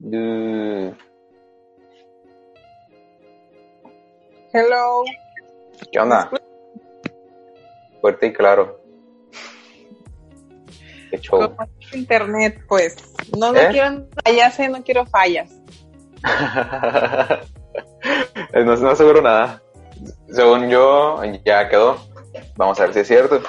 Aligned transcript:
Mm, 0.00 0.92
Hello. 4.52 5.04
¿Qué 5.92 6.00
onda? 6.00 6.30
Fuerte 8.00 8.26
y 8.28 8.32
claro. 8.32 8.80
Qué 11.10 11.20
show. 11.20 11.40
¿Cómo 11.40 11.70
es 11.78 11.94
internet? 11.94 12.64
Pues 12.66 12.96
no, 13.36 13.52
no 13.52 13.60
¿Eh? 13.60 13.68
quiero 13.70 14.08
fallas, 14.24 14.58
eh, 14.58 14.68
no 14.68 14.82
quiero 14.82 15.04
fallas. 15.06 15.52
no, 18.54 18.76
no 18.76 18.90
aseguro 18.90 19.20
nada. 19.20 19.62
Según 20.30 20.70
yo, 20.70 21.22
ya 21.44 21.68
quedó. 21.68 21.98
Vamos 22.56 22.80
a 22.80 22.84
ver 22.84 22.94
si 22.94 23.00
es 23.00 23.08
cierto. 23.08 23.42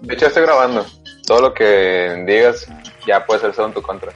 De 0.00 0.14
hecho, 0.14 0.26
estoy 0.26 0.42
grabando. 0.42 0.86
Todo 1.26 1.40
lo 1.40 1.54
que 1.54 2.24
digas 2.26 2.66
ya 3.06 3.26
puede 3.26 3.52
ser 3.52 3.64
en 3.64 3.74
tu 3.74 3.82
contra. 3.82 4.10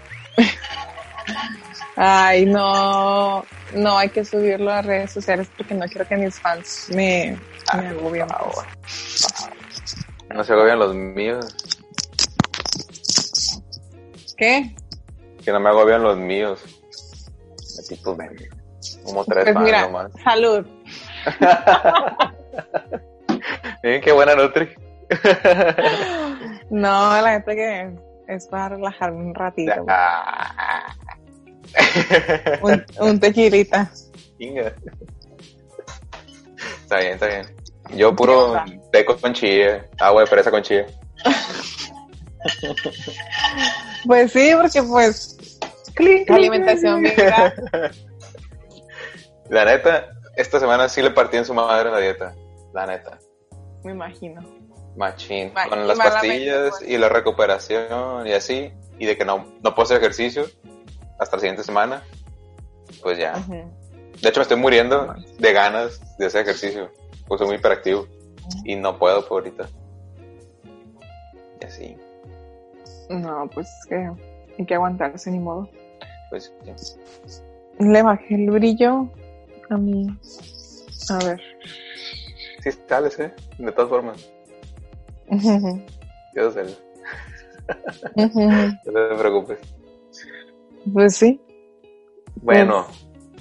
Ay, 1.97 2.45
no, 2.47 3.43
no 3.75 3.97
hay 3.99 4.11
que 4.11 4.25
subirlo 4.25 4.71
a 4.71 4.83
redes 4.83 5.13
sociales 5.13 5.49
porque 5.57 5.75
no 5.75 5.87
quiero 5.87 6.07
que 6.07 6.17
mis 6.17 6.39
fans 6.39 6.89
me, 6.95 7.39
me 7.75 7.89
agobien. 7.89 8.27
pues. 8.29 8.67
No 10.35 10.45
se 10.45 10.53
agobian 10.53 10.79
los 10.79 10.95
míos. 10.95 11.57
¿Qué? 14.37 14.75
Que 15.43 15.53
no 15.53 15.61
me 15.61 15.71
agobian 15.71 16.03
los 16.03 16.19
míos. 16.19 16.61
Así 17.79 17.97
pues 18.05 18.17
ven. 18.19 18.37
Como 19.05 19.25
tres 19.25 19.45
Pues 19.45 19.55
fans 19.55 19.65
mira, 19.65 19.83
nomás. 19.83 20.13
salud. 20.23 20.67
Miren 23.83 24.01
qué 24.03 24.13
buena 24.13 24.35
Nutri. 24.35 24.69
No, 26.69 27.21
la 27.23 27.31
gente 27.35 27.55
que 27.55 27.95
es 28.27 28.49
para 28.49 28.71
relajarme 28.71 29.19
un 29.19 29.33
ratito. 29.37 29.73
Ah. 29.89 30.93
Un, 32.63 32.85
un 33.01 33.21
tequilita. 33.21 33.91
Chinga. 34.39 34.75
Está 36.83 36.99
bien, 36.99 37.13
está 37.15 37.27
bien. 37.27 37.57
Yo 37.95 38.15
puro 38.15 38.55
té 38.93 39.05
con 39.05 39.33
chile, 39.33 39.89
agua 39.99 40.23
de 40.23 40.27
fresa 40.27 40.51
con 40.51 40.63
chile. 40.63 40.87
Pues 44.07 44.31
sí, 44.33 44.53
porque 44.61 44.83
pues 44.85 45.37
alimentación 46.29 47.03
La 49.51 49.65
neta, 49.65 50.11
esta 50.37 50.61
semana 50.61 50.89
sí 50.89 51.03
le 51.03 51.11
partí 51.11 51.37
en 51.37 51.45
su 51.45 51.55
madre 51.55 51.91
la 51.91 51.99
dieta. 51.99 52.35
La 52.73 52.87
neta. 52.87 53.19
me 53.85 53.93
imagino. 53.93 54.43
Machín. 54.97 55.53
Ma- 55.55 55.69
con 55.69 55.87
las 55.87 55.99
pastillas 55.99 56.71
pues. 56.79 56.91
y 56.91 56.99
la 56.99 57.09
recuperación 57.09 58.27
y 58.27 58.33
así. 58.33 58.73
Y 58.99 59.07
de 59.07 59.17
que 59.17 59.25
no, 59.25 59.47
no 59.63 59.75
puedo 59.75 59.85
hacer 59.85 59.99
ejercicio 59.99 60.47
hasta 61.19 61.37
la 61.37 61.41
siguiente 61.41 61.63
semana. 61.63 62.03
Pues 63.03 63.19
ya. 63.19 63.35
De 63.49 64.29
hecho, 64.29 64.41
me 64.41 64.43
estoy 64.43 64.57
muriendo 64.57 65.15
de 65.39 65.53
ganas 65.53 66.01
de 66.19 66.27
hacer 66.27 66.43
ejercicio. 66.43 66.91
Pues 67.27 67.39
soy 67.39 67.49
muy 67.49 67.57
hiperactivo. 67.57 68.07
Y 68.65 68.77
no 68.77 68.99
puedo 68.99 69.27
por 69.27 69.43
ahorita. 69.43 69.69
Y 71.61 71.65
así. 71.65 71.97
No, 73.11 73.49
pues 73.53 73.69
es 73.69 73.87
que 73.87 74.11
hay 74.59 74.67
que 74.67 74.75
aguantarse 74.75 75.31
ni 75.31 75.39
modo. 75.39 75.69
Pues 76.31 76.53
sí. 76.77 76.95
Le 77.79 78.03
bajé 78.03 78.35
el 78.35 78.51
brillo 78.51 79.09
a 79.71 79.77
mi. 79.77 80.07
A 81.11 81.25
ver. 81.25 81.41
Sí 82.63 82.71
sales, 82.89 83.19
¿eh? 83.19 83.33
De 83.59 83.73
todas 83.73 83.91
formas. 83.91 84.31
Yo 86.35 86.51
sé. 86.53 86.63
ujú. 88.15 88.41
No 88.87 89.09
te 89.09 89.15
preocupes. 89.17 89.59
Pues 90.93 91.17
sí. 91.17 91.41
Bueno, 92.37 92.87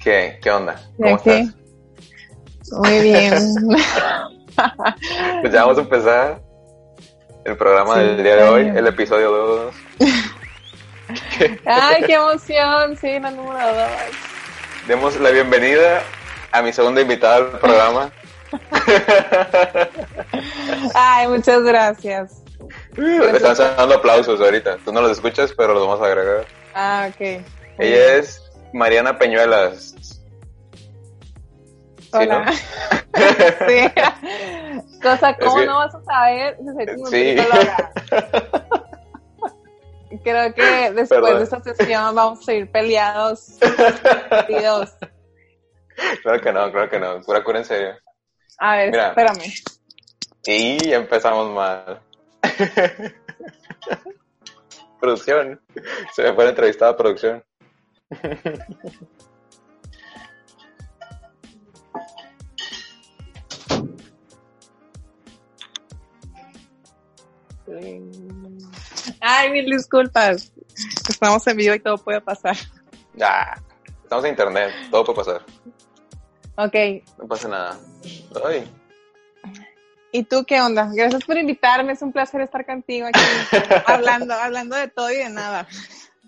¿qué? 0.03 0.39
¿Qué 0.41 0.51
onda? 0.51 0.75
¿De 0.97 1.03
¿Cómo 1.03 1.15
estás? 1.17 1.55
Muy 2.71 2.99
bien. 3.01 3.33
Pues 5.41 5.51
ya 5.53 5.63
vamos 5.63 5.77
a 5.77 5.81
empezar 5.81 6.41
el 7.43 7.57
programa 7.57 7.95
Sí. 7.95 7.99
del 7.99 8.23
día 8.23 8.35
de 8.37 8.43
hoy, 8.43 8.67
el 8.69 8.87
episodio 8.87 9.29
2. 9.31 9.75
Ay, 11.65 12.03
qué 12.05 12.13
emoción. 12.13 12.95
Sí, 12.97 13.19
la 13.19 13.31
número 13.31 13.67
dos. 13.67 13.89
Demos 14.87 15.19
la 15.19 15.29
bienvenida 15.31 16.01
a 16.53 16.61
mi 16.61 16.71
segunda 16.71 17.01
invitada 17.01 17.35
al 17.35 17.49
programa. 17.59 18.11
Ay, 20.93 21.27
muchas 21.27 21.61
gracias. 21.63 22.41
Le 22.95 23.31
están 23.31 23.55
dando 23.75 23.95
aplausos 23.95 24.39
ahorita. 24.39 24.77
Tú 24.85 24.93
no 24.93 25.01
los 25.01 25.11
escuchas, 25.11 25.53
pero 25.55 25.73
los 25.73 25.85
vamos 25.85 26.01
a 26.01 26.05
agregar. 26.05 26.45
Ah, 26.75 27.07
ok. 27.09 27.17
Bien. 27.19 27.45
Ella 27.79 28.15
es 28.17 28.41
Mariana 28.73 29.17
Peñuelas. 29.17 29.95
¿Sí, 29.97 30.19
Hola. 32.11 32.45
no? 32.45 32.51
sí. 33.67 33.91
Cosa, 35.01 35.35
¿cómo 35.37 35.55
que- 35.57 35.65
no 35.65 35.77
vas 35.77 35.95
a 35.95 36.03
saber 36.03 36.57
si 36.57 36.65
soy 36.65 36.85
tu 36.97 37.05
Sí. 37.07 37.35
Creo 40.23 40.53
que 40.53 40.63
después 40.91 41.09
Perdón. 41.09 41.37
de 41.37 41.43
esta 41.43 41.61
sesión 41.61 42.15
vamos 42.15 42.39
a 42.39 42.43
seguir 42.43 42.71
peleados. 42.71 43.57
Partidos. 44.29 44.95
Claro 46.23 46.41
que 46.41 46.51
no, 46.53 46.71
claro 46.71 46.89
que 46.89 46.99
no. 46.99 47.21
Pura 47.21 47.43
cura 47.43 47.59
en 47.59 47.65
serio. 47.65 47.95
A 48.57 48.77
ver, 48.77 48.91
Mira. 48.91 49.09
espérame. 49.09 49.53
Y 50.45 50.91
empezamos 50.93 51.51
mal. 51.51 52.01
producción. 54.99 55.61
Se 56.13 56.23
me 56.23 56.33
fue 56.33 56.43
la 56.43 56.49
entrevistada 56.51 56.91
a 56.91 56.97
producción. 56.97 57.43
Ay, 69.19 69.51
mil 69.51 69.65
disculpas. 69.65 70.51
Estamos 71.09 71.45
en 71.47 71.57
vivo 71.57 71.75
y 71.75 71.79
todo 71.79 71.97
puede 71.97 72.21
pasar. 72.21 72.55
Ya. 73.13 73.61
Estamos 74.03 74.25
en 74.25 74.31
internet. 74.31 74.71
Todo 74.91 75.05
puede 75.05 75.17
pasar. 75.17 75.41
Ok. 76.57 76.75
No 77.17 77.27
pasa 77.27 77.47
nada. 77.47 77.79
Ay. 78.45 78.69
¿Y 80.15 80.23
tú 80.23 80.45
qué 80.45 80.61
onda? 80.61 80.89
Gracias 80.93 81.25
por 81.25 81.37
invitarme. 81.37 81.91
Es 81.91 82.01
un 82.01 82.13
placer 82.13 82.39
estar 82.39 82.65
contigo 82.65 83.05
aquí 83.05 83.19
hablando, 83.85 84.33
hablando 84.33 84.77
de 84.77 84.87
todo 84.87 85.11
y 85.11 85.17
de 85.17 85.29
nada. 85.29 85.67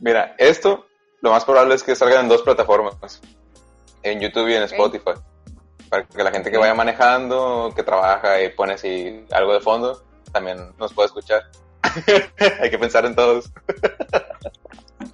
Mira, 0.02 0.36
esto 0.38 0.88
lo 1.22 1.32
más 1.32 1.46
probable 1.46 1.76
es 1.76 1.84
que 1.84 1.96
salga 1.96 2.20
en 2.20 2.28
dos 2.28 2.42
plataformas. 2.42 3.22
En 4.04 4.20
YouTube 4.20 4.50
y 4.50 4.56
en. 4.56 4.64
Spotify. 4.64 5.12
Para 5.88 6.04
que 6.04 6.22
la 6.22 6.32
gente 6.32 6.52
que 6.52 6.58
vaya 6.58 6.74
manejando, 6.74 7.72
que 7.74 7.82
trabaja 7.82 8.44
y 8.44 8.50
pone 8.50 8.74
así 8.74 9.26
algo 9.32 9.54
de 9.54 9.62
fondo, 9.62 10.04
también 10.34 10.76
nos 10.78 10.94
pueda 10.94 11.06
escuchar. 11.06 11.44
Hay 12.62 12.70
que 12.70 12.78
pensar 12.78 13.06
en 13.06 13.16
todos. 13.16 13.50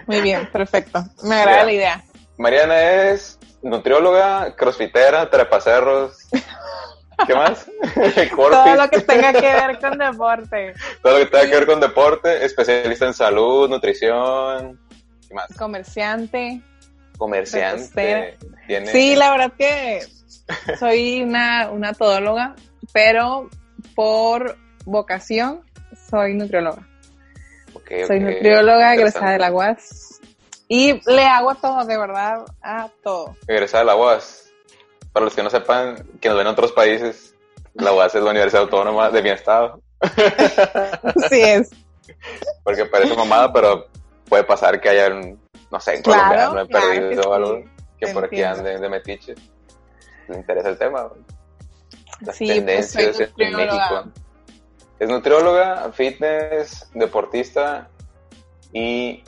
Muy 0.08 0.22
bien, 0.22 0.50
perfecto. 0.52 1.04
Me 1.22 1.36
agrada 1.36 1.66
la 1.66 1.74
idea. 1.74 2.04
Mariana 2.40 2.82
es 3.12 3.38
nutrióloga, 3.62 4.56
crossfitera, 4.56 5.30
trepacerros. 5.30 6.18
¿Qué 7.28 7.36
más? 7.36 7.66
Todo 8.36 8.76
lo 8.76 8.90
que 8.90 9.02
tenga 9.02 9.34
que 9.34 9.42
ver 9.42 9.80
con 9.80 9.98
deporte. 9.98 10.74
Todo 11.02 11.20
lo 11.20 11.26
que 11.26 11.32
tenga 11.32 11.46
que 11.46 11.56
ver 11.56 11.66
con 11.66 11.80
deporte, 11.80 12.46
especialista 12.46 13.06
en 13.06 13.14
salud, 13.14 13.70
nutrición. 13.70 14.80
¿Qué 15.28 15.34
más? 15.34 15.48
Comerciante. 15.58 16.62
Comerciante. 17.18 18.38
Tiene... 18.68 18.88
Sí, 18.88 19.16
la 19.16 19.32
verdad 19.32 19.54
que 19.58 20.02
soy 20.80 21.22
una, 21.22 21.70
una 21.72 21.94
todóloga, 21.94 22.56
pero 22.92 23.50
por 23.96 24.58
vocación 24.86 25.62
soy 26.10 26.34
nutrióloga. 26.34 26.88
Soy 28.08 28.20
nutrióloga, 28.20 28.96
egresada 28.96 29.32
de 29.32 29.40
la 29.40 29.52
UAS. 29.52 30.20
Y 30.68 31.00
le 31.10 31.26
hago 31.26 31.52
a 31.52 31.56
todo, 31.56 31.86
de 31.86 31.98
verdad, 31.98 32.46
a 32.62 32.90
todo. 33.04 33.36
Egresada 33.48 33.84
de 33.84 33.88
la 33.88 33.96
UAS. 33.96 34.53
Para 35.14 35.26
los 35.26 35.36
que 35.36 35.44
no 35.44 35.50
sepan, 35.50 36.04
que 36.20 36.28
nos 36.30 36.38
ven 36.38 36.48
en 36.48 36.54
otros 36.54 36.72
países, 36.72 37.36
la 37.76 37.94
UAS 37.94 38.16
es 38.16 38.24
la 38.24 38.32
Universidad 38.32 38.64
Autónoma 38.64 39.10
de 39.10 39.22
mi 39.22 39.30
estado. 39.30 39.80
Así 40.02 41.42
es. 41.42 41.70
Porque 42.64 42.86
parece 42.86 43.16
mamada, 43.16 43.54
pero 43.54 43.88
puede 44.28 44.44
pasar 44.44 44.82
que 44.82 44.90
haya, 44.90 45.08
un, 45.08 45.40
no 45.72 45.80
sé, 45.80 45.96
en 45.98 46.02
Claro, 46.02 46.24
Colombia 46.24 46.54
no 46.54 46.62
he 46.62 46.68
claro 46.68 46.88
perdido 46.88 47.10
que 47.10 47.16
sí. 47.24 47.28
o 47.30 47.34
algo, 47.34 47.64
que 48.00 48.08
por 48.08 48.26
aquí 48.26 48.42
anden 48.44 48.82
de 48.82 48.90
metiche. 48.90 49.36
Le 50.28 50.36
interesa 50.38 50.70
el 50.70 50.78
tema. 50.78 51.10
Las 52.22 52.36
Sí, 52.36 52.46
pues 52.46 52.58
tendencias 52.58 53.20
en 53.20 53.28
nutrióloga. 53.30 53.66
México. 54.04 54.12
Es 55.00 55.10
nutrióloga, 55.10 55.92
fitness, 55.94 56.90
deportista 56.94 57.90
y 58.72 59.24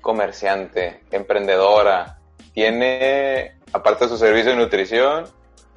comerciante, 0.00 1.02
emprendedora. 1.10 2.18
Tiene, 2.54 3.57
aparte 3.72 4.04
de 4.04 4.10
su 4.10 4.18
servicio 4.18 4.50
de 4.50 4.56
nutrición, 4.56 5.26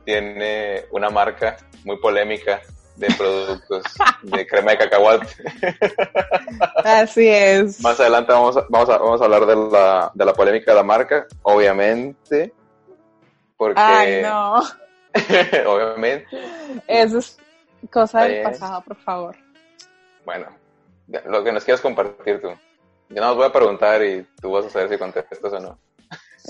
tiene 0.06 0.86
una 0.92 1.10
marca 1.10 1.58
muy 1.84 1.98
polémica 1.98 2.62
de 2.96 3.08
productos 3.18 3.84
de 4.24 4.48
crema 4.48 4.72
de 4.72 4.78
cacahuate. 4.78 5.28
Así 6.84 7.28
es. 7.28 7.82
Más 7.82 8.00
adelante 8.00 8.32
vamos 8.32 8.58
a, 8.58 8.66
vamos 8.70 8.90
a, 8.90 8.98
vamos 8.98 9.22
a 9.22 9.26
hablar 9.26 9.46
de 9.46 9.56
la, 9.56 10.12
de 10.14 10.26
la 10.26 10.34
polémica 10.34 10.72
de 10.72 10.78
la 10.78 10.84
marca, 10.84 11.28
obviamente. 11.44 12.54
Porque, 13.58 13.80
Ay, 13.80 14.22
no. 14.24 14.62
obviamente, 15.68 16.26
Eso 16.88 17.20
es 17.20 17.38
cosa 17.92 18.24
del 18.24 18.44
pasado, 18.44 18.82
por 18.82 18.96
favor. 18.98 19.36
bueno, 20.26 20.48
lo 21.26 21.44
que 21.44 21.52
nos 21.52 21.64
quieras 21.64 21.82
compartir 21.82 22.42
tú. 22.42 22.50
Yo 23.10 23.22
no 23.22 23.32
os 23.32 23.36
voy 23.36 23.46
a 23.46 23.52
preguntar 23.52 24.02
y 24.04 24.26
tú 24.42 24.52
vas 24.52 24.66
a 24.66 24.70
saber 24.70 24.90
si 24.90 24.98
contestas 24.98 25.52
o 25.54 25.60
no. 25.60 25.78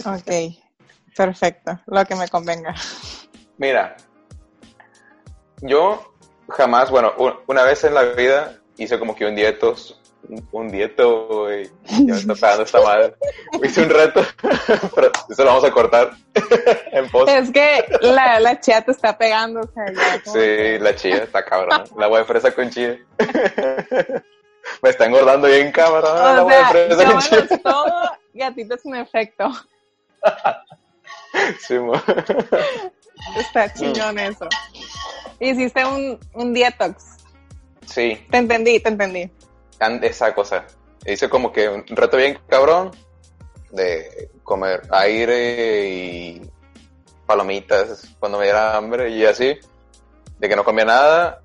Ok, 0.06 0.56
perfecto. 1.16 1.80
Lo 1.88 2.06
que 2.06 2.16
me 2.16 2.28
convenga. 2.28 2.74
Mira, 3.58 3.96
yo 5.62 6.14
jamás, 6.50 6.90
bueno, 6.90 7.14
un- 7.18 7.36
una 7.48 7.64
vez 7.64 7.84
en 7.84 7.94
la 7.94 8.04
vida 8.04 8.56
hice 8.78 8.98
como 9.00 9.16
que 9.16 9.26
un 9.26 9.36
dieto, 9.36 9.76
un, 10.52 10.70
dieto, 10.70 11.28
güey, 11.28 11.70
ya 11.86 12.14
me 12.14 12.20
está 12.20 12.34
pegando 12.36 12.64
esta 12.64 12.82
madre. 12.82 13.16
Hice 13.64 13.84
un 13.84 13.90
reto, 13.90 14.22
pero 14.96 15.12
eso 15.30 15.44
lo 15.44 15.50
vamos 15.50 15.64
a 15.64 15.72
cortar 15.72 16.12
en 16.92 17.10
post. 17.10 17.30
Es 17.30 17.52
que 17.52 17.86
la, 18.02 18.40
la 18.40 18.60
chía 18.60 18.82
te 18.82 18.92
está 18.92 19.18
pegando, 19.18 19.62
o 19.62 19.68
sea, 19.74 19.86
ya 19.92 20.16
Sí, 20.26 20.32
que- 20.40 20.80
la 20.82 20.96
chía 20.96 21.18
está 21.24 21.44
cabrón. 21.46 21.84
La 21.98 22.06
agua 22.06 22.20
de 22.20 22.26
fresa 22.26 22.52
con 22.54 22.70
chía. 22.70 22.98
Me 24.84 24.90
está 24.92 25.06
engordando 25.06 25.48
bien 25.48 25.72
cabrón. 25.72 26.04
la 26.16 26.44
O 26.44 26.50
agua 26.50 26.56
de 26.56 26.66
fresa 26.66 27.06
con 27.12 27.20
chía. 27.48 27.60
todo 27.64 28.12
y 28.34 28.42
a 28.44 28.54
ti 28.54 28.68
te 28.68 28.76
hace 28.76 28.88
un 28.88 28.96
efecto. 28.96 29.50
Sí, 31.60 31.76
mo. 31.80 31.94
Está 33.38 33.72
chingón 33.74 34.20
eso. 34.20 34.48
Hiciste 35.40 35.86
un, 35.86 36.20
un 36.34 36.54
detox. 36.54 37.18
sí, 37.86 38.26
Te 38.30 38.38
entendí, 38.38 38.80
te 38.80 38.90
entendí. 38.90 39.32
esa 40.02 40.34
cosa. 40.34 40.66
Hice 41.06 41.30
como 41.30 41.52
que 41.52 41.68
un 41.70 41.84
reto 41.88 42.18
bien 42.18 42.40
cabrón 42.48 42.92
de 43.72 44.30
comer 44.44 44.82
aire 44.92 45.90
y 45.90 46.42
palomitas 47.26 48.14
cuando 48.20 48.38
me 48.38 48.46
diera 48.46 48.76
hambre 48.76 49.10
y 49.10 49.26
así. 49.26 49.58
De 50.38 50.50
que 50.50 50.56
no 50.56 50.64
comía 50.64 50.86
nada, 50.86 51.42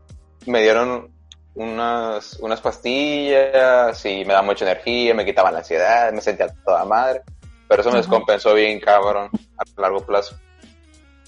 me 0.46 0.62
dieron 0.62 1.12
unas, 1.54 2.34
unas 2.40 2.60
pastillas 2.60 4.04
y 4.04 4.24
me 4.24 4.32
daban 4.32 4.46
mucha 4.46 4.64
energía, 4.64 5.14
me 5.14 5.24
quitaban 5.24 5.52
la 5.54 5.60
ansiedad, 5.60 6.12
me 6.12 6.20
sentía 6.20 6.48
toda 6.64 6.84
madre. 6.84 7.22
Pero 7.68 7.80
eso 7.80 7.90
me 7.90 7.98
descompensó 7.98 8.54
bien 8.54 8.80
cabrón 8.80 9.30
a 9.58 9.80
largo 9.80 10.04
plazo. 10.04 10.36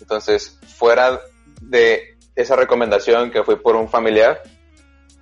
Entonces, 0.00 0.58
fuera 0.76 1.20
de 1.60 2.16
esa 2.34 2.54
recomendación 2.56 3.30
que 3.30 3.42
fui 3.42 3.56
por 3.56 3.74
un 3.76 3.88
familiar, 3.88 4.40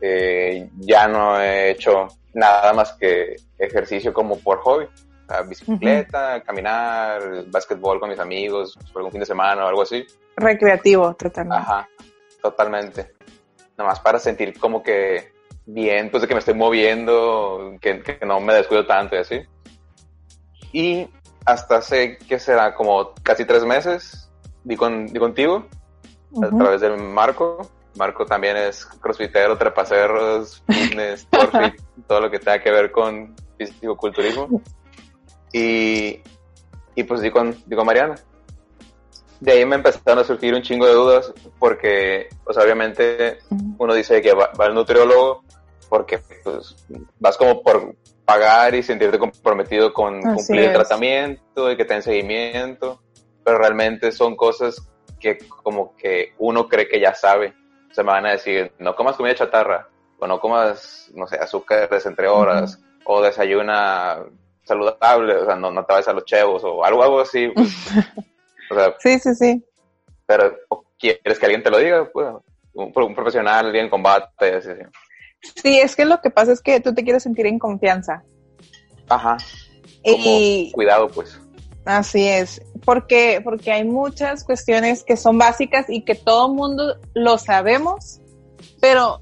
eh, 0.00 0.68
ya 0.76 1.08
no 1.08 1.40
he 1.40 1.70
hecho 1.70 2.08
nada 2.34 2.72
más 2.74 2.92
que 2.92 3.36
ejercicio 3.58 4.12
como 4.12 4.38
por 4.38 4.58
hobby. 4.58 4.84
O 4.84 5.28
sea, 5.28 5.42
bicicleta, 5.42 6.40
caminar, 6.42 7.46
básquetbol 7.46 7.98
con 7.98 8.10
mis 8.10 8.18
amigos, 8.18 8.78
por 8.92 9.00
algún 9.00 9.12
fin 9.12 9.20
de 9.20 9.26
semana 9.26 9.64
o 9.64 9.68
algo 9.68 9.82
así. 9.82 10.06
Recreativo, 10.36 11.14
totalmente. 11.14 11.62
Ajá, 11.62 11.88
totalmente. 12.40 13.12
Nomás 13.76 13.98
para 14.00 14.18
sentir 14.18 14.58
como 14.58 14.82
que 14.82 15.32
bien, 15.64 16.10
pues 16.10 16.20
de 16.20 16.28
que 16.28 16.34
me 16.34 16.38
estoy 16.38 16.54
moviendo, 16.54 17.74
que, 17.80 18.00
que 18.02 18.24
no 18.24 18.38
me 18.40 18.54
descuido 18.54 18.86
tanto 18.86 19.16
y 19.16 19.18
así. 19.18 19.40
Y 20.72 21.08
hasta 21.44 21.76
hace, 21.76 22.18
¿qué 22.18 22.38
será? 22.38 22.74
Como 22.74 23.14
casi 23.22 23.44
tres 23.44 23.64
meses, 23.64 24.30
di, 24.64 24.76
con, 24.76 25.06
di 25.06 25.18
contigo, 25.18 25.66
a 26.42 26.48
través 26.56 26.80
del 26.80 26.98
Marco. 26.98 27.70
Marco 27.96 28.26
también 28.26 28.56
es 28.56 28.84
crossfitero, 28.84 29.56
trepacerros, 29.56 30.62
fitness, 30.66 31.26
fit, 31.30 31.80
todo 32.06 32.20
lo 32.20 32.30
que 32.30 32.38
tenga 32.38 32.62
que 32.62 32.70
ver 32.70 32.92
con 32.92 33.34
fisicoculturismo. 33.56 34.60
Y, 35.52 36.20
y 36.94 37.02
pues 37.04 37.22
di 37.22 37.30
con, 37.30 37.56
di 37.64 37.74
con 37.74 37.86
Mariana. 37.86 38.16
De 39.40 39.52
ahí 39.52 39.64
me 39.64 39.76
empezaron 39.76 40.18
a 40.18 40.24
surgir 40.24 40.54
un 40.54 40.62
chingo 40.62 40.86
de 40.86 40.94
dudas 40.94 41.32
porque, 41.58 42.28
pues 42.44 42.56
obviamente 42.58 43.38
uno 43.78 43.94
dice 43.94 44.20
que 44.20 44.34
va, 44.34 44.50
va 44.58 44.66
al 44.66 44.74
nutriólogo 44.74 45.44
porque 45.88 46.18
pues 46.42 46.76
vas 47.18 47.36
como 47.36 47.62
por 47.62 47.94
pagar 48.24 48.74
y 48.74 48.82
sentirte 48.82 49.18
comprometido 49.18 49.92
con 49.92 50.18
Así 50.26 50.36
cumplir 50.36 50.64
el 50.68 50.72
tratamiento 50.72 51.70
y 51.70 51.76
que 51.76 51.84
te 51.84 51.94
den 51.94 52.02
seguimiento, 52.02 53.00
pero 53.44 53.58
realmente 53.58 54.10
son 54.12 54.36
cosas 54.36 54.82
que 55.20 55.38
como 55.62 55.96
que 55.96 56.34
uno 56.38 56.68
cree 56.68 56.88
que 56.88 57.00
ya 57.00 57.14
sabe. 57.14 57.54
O 57.90 57.94
sea, 57.94 58.04
me 58.04 58.10
van 58.12 58.26
a 58.26 58.32
decir, 58.32 58.72
no 58.78 58.94
comas 58.94 59.16
comida 59.16 59.34
chatarra, 59.34 59.88
o 60.18 60.26
no 60.26 60.40
comas, 60.40 61.10
no 61.14 61.26
sé, 61.26 61.36
azúcares 61.36 62.04
entre 62.04 62.28
horas, 62.28 62.78
o 63.04 63.22
desayuna 63.22 64.24
saludable, 64.64 65.36
o 65.36 65.46
sea, 65.46 65.54
no, 65.54 65.70
no 65.70 65.84
te 65.84 65.92
vayas 65.92 66.08
a 66.08 66.12
los 66.12 66.24
chevos, 66.24 66.62
o 66.64 66.84
algo, 66.84 67.02
algo 67.02 67.20
así. 67.20 67.48
pues. 67.54 67.68
o 68.70 68.74
sea, 68.74 68.94
Sí, 68.98 69.18
sí, 69.20 69.34
sí. 69.34 69.64
pero 70.26 70.58
quieres 70.98 71.38
que 71.38 71.46
alguien 71.46 71.62
te 71.62 71.70
lo 71.70 71.78
diga, 71.78 72.10
pues, 72.12 72.26
un, 72.74 72.92
un 72.94 73.14
profesional, 73.14 73.66
alguien 73.66 73.84
en 73.84 73.90
combate, 73.90 74.56
así, 74.56 74.70
así. 74.70 74.82
Sí, 75.54 75.78
es 75.78 75.96
que 75.96 76.04
lo 76.04 76.20
que 76.20 76.30
pasa 76.30 76.52
es 76.52 76.60
que 76.60 76.80
tú 76.80 76.94
te 76.94 77.04
quieres 77.04 77.22
sentir 77.22 77.46
en 77.46 77.58
confianza. 77.58 78.24
Ajá, 79.08 79.36
como 80.02 80.16
Y 80.18 80.72
cuidado, 80.72 81.08
pues. 81.08 81.40
así 81.84 82.26
es, 82.26 82.60
porque, 82.84 83.40
porque 83.42 83.72
hay 83.72 83.84
muchas 83.84 84.44
cuestiones 84.44 85.04
que 85.04 85.16
son 85.16 85.38
básicas 85.38 85.86
y 85.88 86.04
que 86.04 86.14
todo 86.14 86.52
mundo 86.52 86.98
lo 87.14 87.38
sabemos, 87.38 88.20
pero 88.80 89.20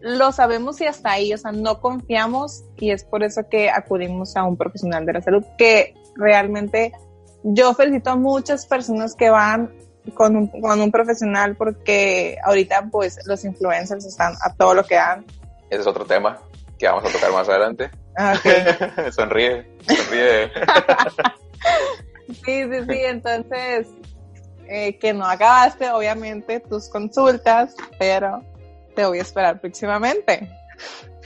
lo 0.00 0.32
sabemos 0.32 0.80
y 0.80 0.86
hasta 0.86 1.12
ahí, 1.12 1.32
o 1.32 1.38
sea, 1.38 1.52
no 1.52 1.80
confiamos 1.80 2.64
y 2.76 2.90
es 2.90 3.04
por 3.04 3.22
eso 3.22 3.42
que 3.48 3.70
acudimos 3.70 4.36
a 4.36 4.44
un 4.44 4.56
profesional 4.56 5.06
de 5.06 5.12
la 5.14 5.22
salud 5.22 5.44
que 5.56 5.94
realmente 6.16 6.92
yo 7.44 7.74
felicito 7.74 8.10
a 8.10 8.16
muchas 8.16 8.66
personas 8.66 9.14
que 9.14 9.30
van 9.30 9.72
con 10.14 10.36
un, 10.36 10.48
con 10.48 10.80
un 10.80 10.90
profesional 10.90 11.56
porque 11.56 12.36
ahorita 12.44 12.88
pues 12.90 13.18
los 13.26 13.44
influencers 13.44 14.04
están 14.04 14.34
a 14.42 14.52
todo 14.54 14.74
lo 14.74 14.84
que 14.84 14.96
dan. 14.96 15.24
Ese 15.70 15.82
es 15.82 15.86
otro 15.86 16.04
tema 16.04 16.40
que 16.78 16.86
vamos 16.86 17.04
a 17.04 17.12
tocar 17.12 17.32
más 17.32 17.48
adelante. 17.48 17.90
Ah, 18.16 18.34
sonríe, 19.12 19.66
sonríe. 19.86 20.50
Sí, 22.44 22.64
sí, 22.64 22.84
sí, 22.88 22.98
entonces, 23.04 23.88
eh, 24.66 24.96
que 24.98 25.12
no 25.12 25.26
acabaste, 25.26 25.90
obviamente, 25.90 26.60
tus 26.60 26.88
consultas, 26.88 27.74
pero 27.98 28.42
te 28.94 29.04
voy 29.04 29.18
a 29.18 29.22
esperar 29.22 29.60
próximamente. 29.60 30.48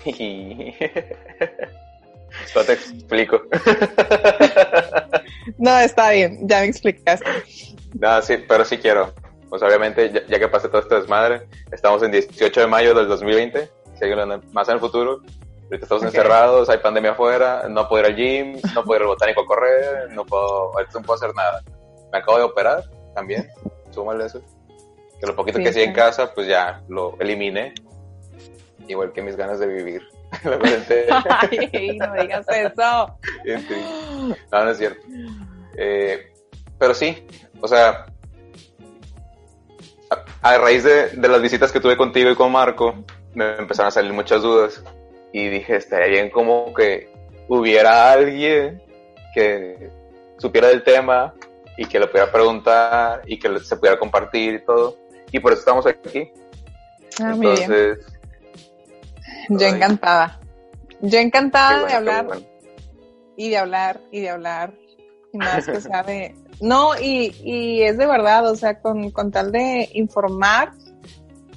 no 2.55 2.65
te 2.65 2.73
explico. 2.73 3.43
No, 5.59 5.79
está 5.79 6.11
bien, 6.11 6.41
ya 6.49 6.61
me 6.61 6.67
explicaste. 6.67 7.27
No, 8.01 8.23
sí, 8.23 8.37
pero 8.49 8.65
sí 8.65 8.79
quiero. 8.79 9.13
Pues 9.49 9.63
obviamente, 9.63 10.11
ya, 10.13 10.27
ya 10.27 10.39
que 10.39 10.49
pasé 10.49 10.69
todo 10.69 10.81
este 10.81 10.97
desmadre, 10.97 11.47
estamos 11.71 12.03
en 12.03 12.11
18 12.11 12.61
de 12.61 12.67
mayo 12.67 12.95
del 12.95 13.07
2020, 13.09 13.71
seguimos 13.99 14.53
más 14.53 14.69
en 14.69 14.75
el 14.75 14.81
futuro. 14.81 15.21
Ahorita 15.65 15.85
estamos 15.85 16.03
Ok. 16.03 16.09
encerrados, 16.09 16.69
hay 16.69 16.79
pandemia 16.79 17.13
afuera, 17.13 17.65
no 17.69 17.89
puedo 17.89 18.03
ir 18.05 18.11
al 18.11 18.17
gym, 18.17 18.61
no 18.75 18.83
puedo 18.85 18.97
ir 18.97 19.03
al 19.03 19.09
botánico 19.09 19.43
a 19.43 19.47
correr, 19.47 20.11
no 20.13 20.25
puedo, 20.25 20.73
ahorita 20.75 20.93
no 20.99 21.03
puedo 21.03 21.15
hacer 21.17 21.35
nada. 21.35 21.63
Me 22.13 22.19
acabo 22.19 22.39
de 22.39 22.45
operar 22.45 22.85
también, 23.15 23.49
súmale 23.91 24.27
eso. 24.27 24.41
Que 25.21 25.27
lo 25.27 25.35
poquito 25.35 25.59
Sí, 25.59 25.65
que 25.65 25.71
hacía 25.71 25.85
en 25.85 25.91
sí. 25.91 25.95
casa, 25.95 26.33
pues 26.35 26.47
ya 26.47 26.83
lo 26.89 27.17
eliminé. 27.21 27.73
Igual 28.89 29.13
que 29.13 29.23
mis 29.23 29.37
ganas 29.37 29.59
de 29.59 29.67
vivir. 29.67 30.03
Ay, 30.45 31.99
no 31.99 32.13
digas 32.15 32.47
eso. 32.49 33.19
No, 34.53 34.65
no 34.65 34.71
es 34.71 34.79
cierto. 34.79 35.01
Eh, 35.77 36.33
pero 36.79 36.95
sí, 36.95 37.27
o 37.67 37.69
sea, 37.69 38.07
a, 40.09 40.51
a 40.55 40.59
raíz 40.59 40.85
de, 40.85 41.09
de 41.09 41.29
las 41.29 41.43
visitas 41.43 41.73
que 41.73 41.81
tuve 41.81 41.97
contigo 41.97 42.31
y 42.31 42.37
con 42.37 42.53
Marco, 42.53 42.95
me 43.35 43.57
empezaron 43.57 43.89
a 43.89 43.91
salir 43.91 44.13
muchas 44.13 44.41
dudas. 44.41 44.83
Y 45.33 45.49
dije, 45.49 45.77
estaría 45.77 46.07
bien 46.07 46.31
como 46.31 46.73
que 46.73 47.11
hubiera 47.49 48.13
alguien 48.13 48.81
que 49.35 49.91
supiera 50.39 50.69
del 50.69 50.85
tema 50.85 51.35
y 51.77 51.87
que 51.87 51.99
le 51.99 52.07
pudiera 52.07 52.31
preguntar 52.31 53.23
y 53.27 53.39
que 53.39 53.59
se 53.61 53.77
pudiera 53.77 53.99
compartir 53.99 54.55
y 54.55 54.65
todo. 54.65 54.97
Y 55.33 55.41
por 55.41 55.53
eso 55.53 55.61
estamos 55.61 55.87
aquí. 55.87 56.31
Ah, 57.21 57.35
muy 57.35 57.49
bien. 57.49 57.63
Entonces, 57.65 58.07
Yo 59.49 59.67
encantada. 59.67 60.41
Yo 61.01 61.19
encantada 61.19 61.85
de 61.87 61.93
hablar 61.93 62.27
bueno. 62.27 62.47
y 63.37 63.51
de 63.51 63.59
hablar 63.59 64.01
y 64.13 64.21
de 64.21 64.31
hablar. 64.31 64.73
Y 65.33 65.39
más 65.39 65.67
que 65.67 65.81
sea 65.81 66.05
de... 66.05 66.35
No, 66.61 66.99
y, 66.99 67.35
y 67.45 67.83
es 67.83 67.99
de 67.99 68.07
verdad, 68.07 68.51
o 68.51 68.57
sea, 68.57 68.81
con, 68.81 69.11
con 69.11 69.31
tal 69.31 69.53
de 69.53 69.89
informar, 69.95 70.73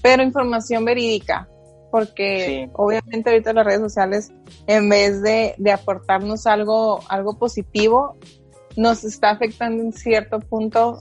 pero 0.01 0.23
información 0.23 0.85
verídica. 0.85 1.47
Porque 1.91 2.65
Sí. 2.67 2.71
obviamente 2.75 3.31
ahorita 3.31 3.51
las 3.53 3.65
redes 3.65 3.79
sociales, 3.81 4.31
en 4.67 4.89
vez 4.89 5.21
de, 5.23 5.55
de 5.57 5.71
aportarnos 5.71 6.45
algo, 6.45 6.99
algo 7.09 7.37
positivo, 7.39 8.17
nos 8.75 9.03
está 9.03 9.31
afectando 9.31 9.81
en 9.83 9.91
cierto 9.93 10.39
punto 10.39 10.99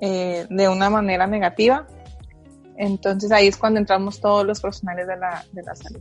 eh, 0.00 0.46
de 0.48 0.68
una 0.68 0.88
manera 0.88 1.26
negativa. 1.26 1.86
Entonces 2.76 3.30
ahí 3.32 3.48
es 3.48 3.56
cuando 3.56 3.78
entramos 3.80 4.20
todos 4.20 4.46
los 4.46 4.60
profesionales 4.60 5.06
de 5.06 5.16
la, 5.16 5.44
de 5.52 5.62
la 5.62 5.74
salud. 5.74 6.00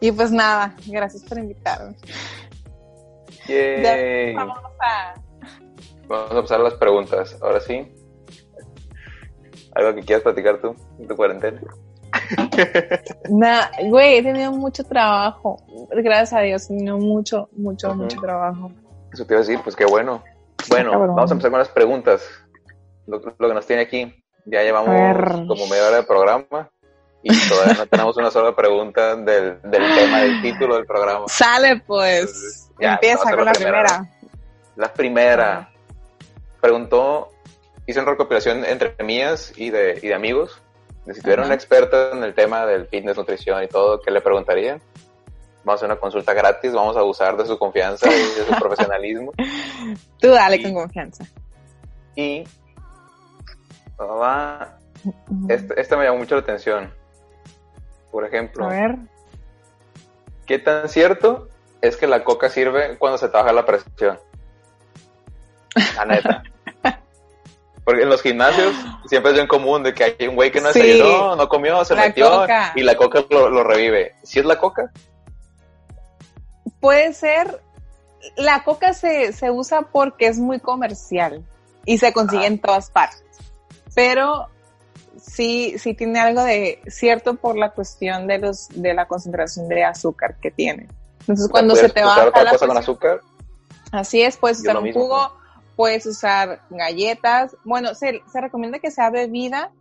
Y 0.00 0.10
pues 0.12 0.32
nada, 0.32 0.74
gracias 0.86 1.22
por 1.24 1.38
invitarme. 1.38 1.94
Yay. 3.46 4.34
Vamos 4.34 4.58
a... 4.80 5.14
Vamos 6.10 6.32
a 6.32 6.40
pasar 6.42 6.60
a 6.60 6.64
las 6.64 6.74
preguntas. 6.74 7.38
Ahora 7.40 7.60
sí. 7.60 7.86
¿Algo 9.76 9.94
que 9.94 10.02
quieras 10.02 10.24
platicar 10.24 10.60
tú 10.60 10.74
en 10.98 11.06
tu 11.06 11.14
cuarentena? 11.16 11.60
Nah, 13.30 13.66
güey, 13.88 14.16
he 14.18 14.22
tenido 14.22 14.50
mucho 14.50 14.82
trabajo. 14.82 15.62
Gracias 15.90 16.32
a 16.32 16.40
Dios, 16.40 16.64
he 16.64 16.76
tenido 16.76 16.98
mucho, 16.98 17.48
mucho, 17.52 17.94
mucho 17.94 18.20
trabajo. 18.20 18.72
Eso 19.12 19.24
te 19.24 19.34
iba 19.34 19.38
a 19.40 19.44
decir, 19.46 19.60
pues 19.62 19.76
qué 19.76 19.84
bueno. 19.84 20.22
Bueno, 20.68 20.90
Cabrón. 20.90 21.14
vamos 21.14 21.30
a 21.30 21.34
empezar 21.34 21.50
con 21.52 21.60
las 21.60 21.68
preguntas. 21.68 22.22
Lo, 23.06 23.20
lo 23.38 23.48
que 23.48 23.54
nos 23.54 23.66
tiene 23.66 23.82
aquí. 23.82 24.12
Ya 24.46 24.62
llevamos 24.62 24.88
como 25.46 25.66
media 25.68 25.86
hora 25.86 25.96
de 25.98 26.02
programa 26.02 26.68
y 27.22 27.30
todavía 27.48 27.74
no 27.74 27.86
tenemos 27.86 28.16
una 28.16 28.30
sola 28.32 28.56
pregunta 28.56 29.14
del, 29.14 29.60
del 29.62 29.94
tema, 29.94 30.20
del 30.22 30.42
título 30.42 30.74
del 30.74 30.86
programa. 30.86 31.26
Sale 31.28 31.80
pues. 31.86 32.68
Ya, 32.80 32.94
Empieza 32.94 33.22
con 33.30 33.36
la 33.36 33.44
la 33.44 33.52
primera. 33.52 33.84
primera. 33.84 34.10
La 34.76 34.92
primera 34.92 35.70
preguntó, 36.60 37.30
hice 37.86 38.00
una 38.00 38.10
recopilación 38.10 38.64
entre 38.64 38.94
mías 39.02 39.52
y 39.56 39.70
de, 39.70 39.98
y 40.02 40.08
de 40.08 40.14
amigos. 40.14 40.60
De 41.06 41.14
si 41.14 41.22
tuviera 41.22 41.42
Ajá. 41.42 41.48
una 41.48 41.54
experta 41.54 42.10
en 42.12 42.22
el 42.22 42.34
tema 42.34 42.66
del 42.66 42.86
fitness, 42.86 43.16
nutrición 43.16 43.62
y 43.62 43.68
todo, 43.68 44.00
¿qué 44.00 44.10
le 44.10 44.20
preguntaría? 44.20 44.78
Vamos 45.64 45.72
a 45.82 45.84
hacer 45.84 45.86
una 45.90 46.00
consulta 46.00 46.32
gratis, 46.34 46.72
vamos 46.72 46.96
a 46.96 47.00
abusar 47.00 47.36
de 47.36 47.46
su 47.46 47.58
confianza 47.58 48.06
y 48.08 48.18
de 48.38 48.46
su 48.46 48.52
profesionalismo. 48.60 49.32
Tú 50.18 50.28
dale 50.30 50.56
Y- 50.56 50.62
con 50.62 50.74
confianza. 50.74 51.24
Y 52.16 52.44
va, 53.98 54.78
este, 55.48 55.80
este 55.80 55.96
me 55.96 56.04
llamó 56.04 56.18
mucho 56.18 56.34
la 56.34 56.42
atención. 56.42 56.92
Por 58.10 58.24
ejemplo, 58.26 58.64
A 58.66 58.68
ver. 58.68 58.96
¿qué 60.46 60.58
tan 60.58 60.88
cierto 60.88 61.48
es 61.80 61.96
que 61.96 62.06
la 62.06 62.24
coca 62.24 62.48
sirve 62.48 62.96
cuando 62.98 63.18
se 63.18 63.28
te 63.28 63.36
baja 63.36 63.52
la 63.52 63.64
presión? 63.64 64.18
La 65.96 66.04
neta. 66.04 66.42
Porque 67.90 68.02
en 68.04 68.08
los 68.08 68.22
gimnasios 68.22 68.72
siempre 69.06 69.32
es 69.32 69.34
bien 69.36 69.48
común 69.48 69.82
de 69.82 69.92
que 69.92 70.04
hay 70.04 70.28
un 70.28 70.36
güey 70.36 70.52
que 70.52 70.60
no 70.60 70.72
Sí. 70.72 70.80
desayunó, 70.80 71.34
no 71.34 71.48
comió, 71.48 71.84
se 71.84 71.94
La 71.96 72.02
metió 72.02 72.30
coca. 72.30 72.72
y 72.76 72.82
la 72.82 72.96
coca 72.96 73.24
lo, 73.30 73.50
lo 73.50 73.64
revive. 73.64 74.14
¿Sí 74.22 74.38
es 74.38 74.44
la 74.44 74.58
coca? 74.58 74.92
Puede 76.80 77.12
ser. 77.12 77.60
La 78.36 78.62
coca 78.64 78.92
se, 78.92 79.32
se 79.32 79.50
usa 79.50 79.82
porque 79.92 80.26
es 80.26 80.38
muy 80.38 80.60
comercial 80.60 81.44
y 81.84 81.98
se 81.98 82.12
consigue 82.12 82.44
Ah. 82.44 82.48
en 82.48 82.58
todas 82.60 82.90
partes. 82.90 83.24
Pero 83.94 84.46
sí, 85.20 85.74
sí 85.78 85.94
tiene 85.94 86.20
algo 86.20 86.44
de 86.44 86.80
cierto 86.86 87.34
por 87.34 87.56
la 87.56 87.70
cuestión 87.70 88.26
de 88.26 88.38
los 88.38 88.68
de 88.68 88.94
la 88.94 89.06
concentración 89.08 89.68
de 89.68 89.84
azúcar 89.84 90.36
que 90.40 90.50
tiene. 90.50 90.86
Entonces 91.20 91.48
cuando 91.50 91.74
se 91.74 91.80
¿Puedes 91.88 91.94
te 91.94 92.04
baja 92.04 92.28
otra 92.28 92.44
la 92.44 92.50
cosa 92.52 92.66
con 92.66 92.76
azúcar? 92.78 93.20
Así 93.92 94.22
es, 94.22 94.36
puedes 94.36 94.60
usar 94.60 94.76
un 94.78 94.92
jugo, 94.92 95.32
puedes 95.80 96.04
usar 96.04 96.60
galletas. 96.68 97.56
Bueno, 97.64 97.94
se, 97.94 98.20
se 98.30 98.38
recomienda 98.38 98.80
que 98.80 98.90
sea 98.90 99.08
bebida 99.08 99.72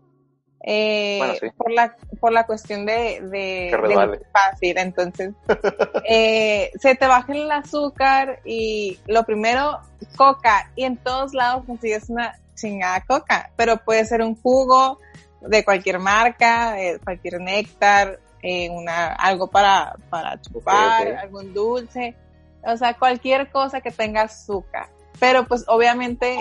eh, 0.63 1.17
Bueno, 1.19 1.33
sí. 1.41 1.47
por, 1.57 1.71
la, 1.73 1.95
por 2.21 2.31
la 2.31 2.45
cuestión 2.45 2.85
de, 2.85 3.19
de, 3.21 4.25
fácil. 4.31 4.77
Entonces, 4.77 5.33
eh, 6.09 6.71
se 6.79 6.95
te 6.95 7.05
baja 7.05 7.33
el 7.33 7.51
azúcar 7.51 8.39
y 8.45 8.97
lo 9.07 9.25
primero, 9.25 9.81
coca. 10.15 10.71
Y 10.77 10.85
en 10.85 10.95
todos 10.95 11.33
lados 11.33 11.65
consigues 11.65 12.09
una 12.09 12.39
chingada 12.55 13.01
coca, 13.01 13.51
pero 13.57 13.75
puede 13.83 14.05
ser 14.05 14.21
un 14.21 14.41
jugo 14.41 14.99
de 15.41 15.65
cualquier 15.65 15.99
marca, 15.99 16.81
eh, 16.81 16.97
cualquier 17.03 17.41
néctar, 17.41 18.21
eh, 18.41 18.69
una, 18.69 19.07
algo 19.15 19.49
para, 19.49 19.97
para 20.09 20.39
chupar, 20.39 21.09
algún 21.17 21.53
dulce, 21.53 22.15
o 22.63 22.77
sea, 22.77 22.93
cualquier 22.93 23.51
cosa 23.51 23.81
que 23.81 23.91
tenga 23.91 24.21
azúcar. 24.21 24.87
Pero 25.19 25.45
pues 25.45 25.65
obviamente 25.67 26.39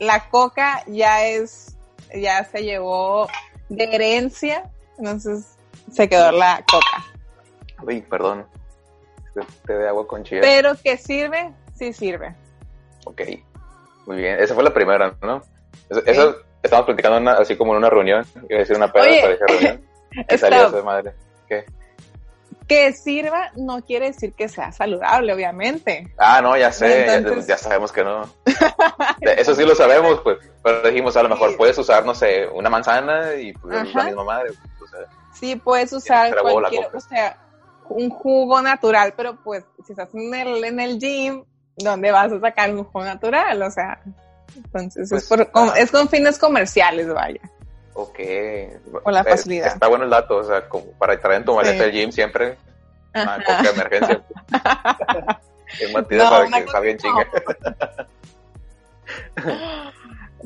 la 0.00 0.28
coca 0.28 0.82
ya 0.86 1.24
es, 1.24 1.76
ya 2.14 2.44
se 2.44 2.62
llevó 2.62 3.28
de 3.68 3.84
herencia, 3.84 4.70
entonces 4.98 5.56
se 5.92 6.08
quedó 6.08 6.30
la 6.32 6.64
coca. 6.70 7.04
Uy, 7.82 8.00
perdón. 8.02 8.46
Té 9.66 9.72
de 9.72 9.88
agua 9.88 10.06
con 10.06 10.24
chía. 10.24 10.40
Pero 10.40 10.72
que 10.82 10.96
sirve, 10.96 11.52
sí 11.74 11.92
sirve. 11.92 12.34
Ok, 13.04 13.22
muy 14.06 14.16
bien. 14.16 14.38
Esa 14.40 14.54
fue 14.54 14.64
la 14.64 14.74
primera, 14.74 15.14
¿no? 15.22 15.42
Eso, 15.88 16.02
eso 16.06 16.36
estábamos 16.62 16.86
platicando 16.86 17.18
una- 17.18 17.34
así 17.38 17.56
como 17.56 17.72
en 17.72 17.78
una 17.78 17.88
reunión. 17.90 18.26
Iba 18.48 18.56
a 18.56 18.58
decir 18.58 18.76
una 18.76 18.92
peda, 18.92 19.04
pero 19.20 19.32
dije 19.32 19.44
reunión. 19.46 19.84
Y 20.30 20.38
salió 20.38 20.66
esa 20.68 20.82
madre. 20.82 21.12
¿Qué? 21.48 21.64
Que 22.68 22.92
sirva 22.92 23.50
no 23.56 23.82
quiere 23.82 24.08
decir 24.08 24.34
que 24.34 24.48
sea 24.48 24.70
saludable, 24.72 25.32
obviamente. 25.32 26.12
Ah, 26.18 26.40
no, 26.42 26.56
ya 26.56 26.70
sé, 26.70 27.06
ya- 27.06 27.14
Entonces- 27.16 27.46
ya, 27.46 27.56
sabemos 27.56 27.90
que 27.90 28.04
no. 28.04 28.28
Eso 29.22 29.54
sí 29.54 29.64
lo 29.64 29.74
sabemos, 29.74 30.20
pues. 30.22 30.38
Pero 30.62 30.82
dijimos, 30.82 31.16
a 31.16 31.22
lo 31.22 31.30
mejor 31.30 31.50
Sí. 31.50 31.56
puedes 31.56 31.78
usar, 31.78 32.04
no 32.04 32.14
sé, 32.14 32.46
una 32.48 32.68
manzana 32.68 33.34
y 33.34 33.52
pues, 33.54 33.74
es 33.88 33.94
la 33.94 34.04
misma 34.04 34.24
madre. 34.24 34.50
O 34.82 34.86
sea, 34.86 35.00
Sí, 35.32 35.56
puedes 35.56 35.92
usar 35.92 36.34
cualquier, 36.40 36.94
o 36.94 37.00
sea, 37.00 37.36
un 37.88 38.10
jugo 38.10 38.60
natural, 38.60 39.14
pero 39.16 39.36
pues 39.42 39.64
si 39.86 39.92
estás 39.92 40.12
en 40.14 40.34
el, 40.34 40.62
en 40.64 40.78
el 40.80 40.98
gym, 40.98 41.44
¿dónde 41.76 42.10
vas 42.10 42.30
a 42.32 42.40
sacar 42.40 42.70
un 42.74 42.84
jugo 42.84 43.04
natural? 43.04 43.62
O 43.62 43.70
sea, 43.70 44.00
entonces 44.56 45.08
Pues, 45.08 45.22
es, 45.22 45.28
por- 45.28 45.50
con, 45.52 45.70
ah. 45.70 45.74
es 45.78 45.90
con 45.90 46.08
fines 46.08 46.38
comerciales, 46.38 47.08
vaya. 47.12 47.40
Ok. 48.02 49.02
Con 49.02 49.12
la 49.14 49.20
Eh, 49.20 49.24
facilidad. 49.24 49.66
Está 49.68 49.86
bueno 49.88 50.04
el 50.04 50.10
dato, 50.10 50.36
o 50.36 50.44
sea, 50.44 50.68
como 50.68 50.86
para 50.92 51.18
traer 51.18 51.38
en 51.40 51.44
tu 51.44 51.54
maleta 51.54 51.78
Sí. 51.84 51.90
el 51.90 51.92
gym 51.92 52.12
siempre. 52.12 52.56
Una 53.14 53.36
coca 53.44 53.62
de 53.62 53.68
emergencia. 53.70 54.22
Es 55.80 55.92
batida 55.92 56.24
No, 56.24 56.30
para 56.30 56.44
que 56.46 56.50
coca 56.50 56.64
salga 56.72 56.80
bien 56.80 56.96
no. 56.96 57.02
chinga. 57.02 58.06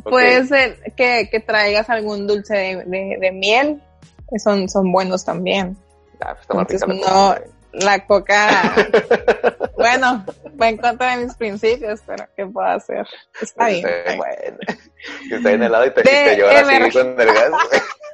Ok. 0.05 0.09
Puede 0.11 0.47
ser 0.47 0.79
que, 0.97 1.29
que 1.31 1.41
traigas 1.41 1.91
algún 1.91 2.27
dulce 2.27 2.55
de, 2.57 2.77
de- 2.87 3.19
de 3.21 3.31
miel, 3.31 3.83
que 4.31 4.39
son, 4.39 4.69
son 4.69 4.91
buenos 4.91 5.25
también. 5.25 5.77
Ah, 6.21 6.35
pues, 6.35 6.41
está 6.41 6.55
más 6.55 6.67
Entonces, 6.71 6.89
rica 6.89 7.11
la 7.11 7.11
no, 7.11 7.35
coca. 7.35 7.51
la 7.73 8.07
coca, 8.07 9.52
bueno, 9.83 10.25
va 10.61 10.69
en 10.69 10.77
contra 10.79 11.17
de 11.17 11.25
mis 11.27 11.35
principios, 11.35 12.01
pero 12.07 12.27
¿qué 12.37 12.47
puedo 12.47 12.67
hacer? 12.67 13.07
Está 13.41 13.69
bien. 13.69 13.87
Este, 13.87 14.03
bien. 14.05 14.17
bueno, 14.17 14.59
está 15.31 15.51
en 15.53 15.62
helado 15.62 15.87
y 15.87 15.91
te, 15.95 16.03
te 16.03 16.37
llora 16.37 16.61
así 16.61 16.75
emer- 16.75 16.93
con 16.93 17.21
el 17.21 17.27
gas. 17.35 17.53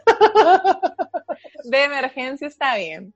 De 1.64 1.84
emergencia 1.84 2.48
está 2.48 2.76
bien. 2.76 3.14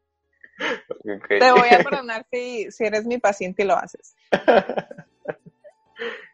Te 1.29 1.53
voy 1.53 1.69
a 1.71 1.83
perdonar 1.83 2.25
si, 2.31 2.71
si 2.71 2.85
eres 2.85 3.05
mi 3.05 3.19
paciente 3.19 3.63
y 3.63 3.67
lo 3.67 3.77
haces. 3.77 4.15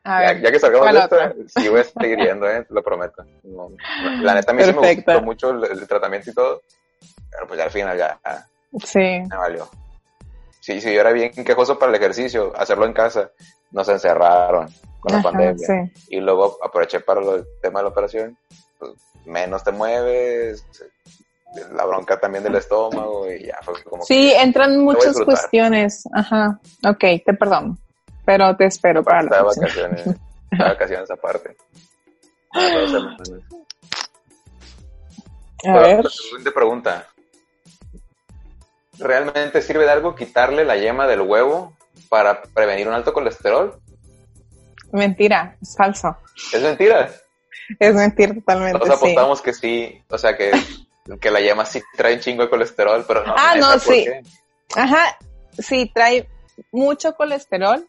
A 0.04 0.22
Ya, 0.22 0.32
ver, 0.32 0.40
ya 0.42 0.50
que 0.52 0.58
salgamos 0.58 0.86
¿cuál 0.86 0.94
de 0.96 1.00
esta, 1.02 1.16
otra? 1.16 1.34
sí 1.48 1.68
voy 1.68 1.80
a 1.80 1.84
seguir 1.84 2.18
yendo, 2.18 2.48
eh, 2.50 2.66
lo 2.70 2.82
prometo. 2.82 3.24
No, 3.42 3.70
la 4.20 4.34
neta, 4.34 4.52
a 4.52 4.54
mí 4.54 4.62
sí 4.64 4.72
me 4.72 4.94
gustó 4.94 5.22
mucho 5.22 5.50
el, 5.50 5.64
el 5.64 5.86
tratamiento 5.86 6.30
y 6.30 6.34
todo, 6.34 6.62
pero 7.30 7.46
pues 7.46 7.58
ya 7.58 7.64
al 7.64 7.70
final 7.70 7.96
ya, 7.98 8.18
ya 8.24 8.46
sí. 8.84 8.98
me 8.98 9.36
valió. 9.36 9.68
Sí, 10.68 10.82
si 10.82 10.92
yo 10.92 11.00
era 11.00 11.12
bien 11.12 11.32
quejoso 11.32 11.78
para 11.78 11.88
el 11.88 11.96
ejercicio, 11.96 12.52
hacerlo 12.54 12.84
en 12.84 12.92
casa, 12.92 13.30
nos 13.70 13.88
encerraron 13.88 14.68
con 15.00 15.12
la 15.12 15.20
Ajá, 15.20 15.30
pandemia. 15.30 15.66
sí. 15.66 15.72
Y 16.08 16.20
luego 16.20 16.58
aproveché 16.62 17.00
para 17.00 17.22
lo- 17.22 17.36
el 17.36 17.46
tema 17.62 17.78
de 17.78 17.84
la 17.84 17.88
operación, 17.88 18.36
pues 18.78 18.92
menos 19.24 19.64
te 19.64 19.72
mueves, 19.72 20.62
la 21.72 21.86
bronca 21.86 22.20
también 22.20 22.44
del 22.44 22.56
estómago 22.56 23.32
y 23.32 23.46
ya 23.46 23.58
fue 23.62 23.82
como 23.82 24.02
Sí, 24.04 24.28
que 24.28 24.42
entran 24.42 24.78
muchas 24.84 25.18
cuestiones. 25.24 26.04
Ajá. 26.12 26.60
Ok, 26.86 27.00
te 27.24 27.32
perdono. 27.32 27.78
Pero 28.26 28.54
te 28.54 28.66
espero 28.66 29.02
para 29.02 29.22
está 29.22 29.42
vacaciones, 29.42 30.06
está 30.50 30.64
vacaciones 30.66 31.10
aparte. 31.10 31.56
Ah. 32.52 33.16
A 35.64 35.78
ver. 35.78 36.04
La 36.04 36.10
siguiente 36.10 36.52
pregunta. 36.52 37.08
¿Realmente 38.98 39.62
sirve 39.62 39.84
de 39.84 39.90
algo 39.90 40.14
quitarle 40.14 40.64
la 40.64 40.76
yema 40.76 41.06
del 41.06 41.20
huevo 41.20 41.76
para 42.08 42.42
prevenir 42.42 42.88
un 42.88 42.94
alto 42.94 43.12
colesterol? 43.12 43.80
Mentira, 44.92 45.56
es 45.60 45.76
falso. 45.76 46.16
Es 46.52 46.62
mentira. 46.62 47.10
Es 47.78 47.94
mentir 47.94 48.34
totalmente. 48.34 48.78
Todos 48.78 48.98
sí. 48.98 49.06
apostamos 49.06 49.42
que 49.42 49.52
sí, 49.52 50.02
o 50.08 50.18
sea 50.18 50.36
que, 50.36 50.50
que 51.20 51.30
la 51.30 51.40
yema 51.40 51.64
sí 51.64 51.82
trae 51.96 52.14
un 52.14 52.20
chingo 52.20 52.42
de 52.42 52.50
colesterol, 52.50 53.04
pero 53.06 53.26
no. 53.26 53.34
Ah, 53.36 53.54
no, 53.56 53.70
¿por 53.72 53.80
sí. 53.80 54.04
qué? 54.04 54.22
Ajá, 54.74 55.18
sí, 55.58 55.90
trae 55.94 56.28
mucho 56.72 57.14
colesterol, 57.14 57.86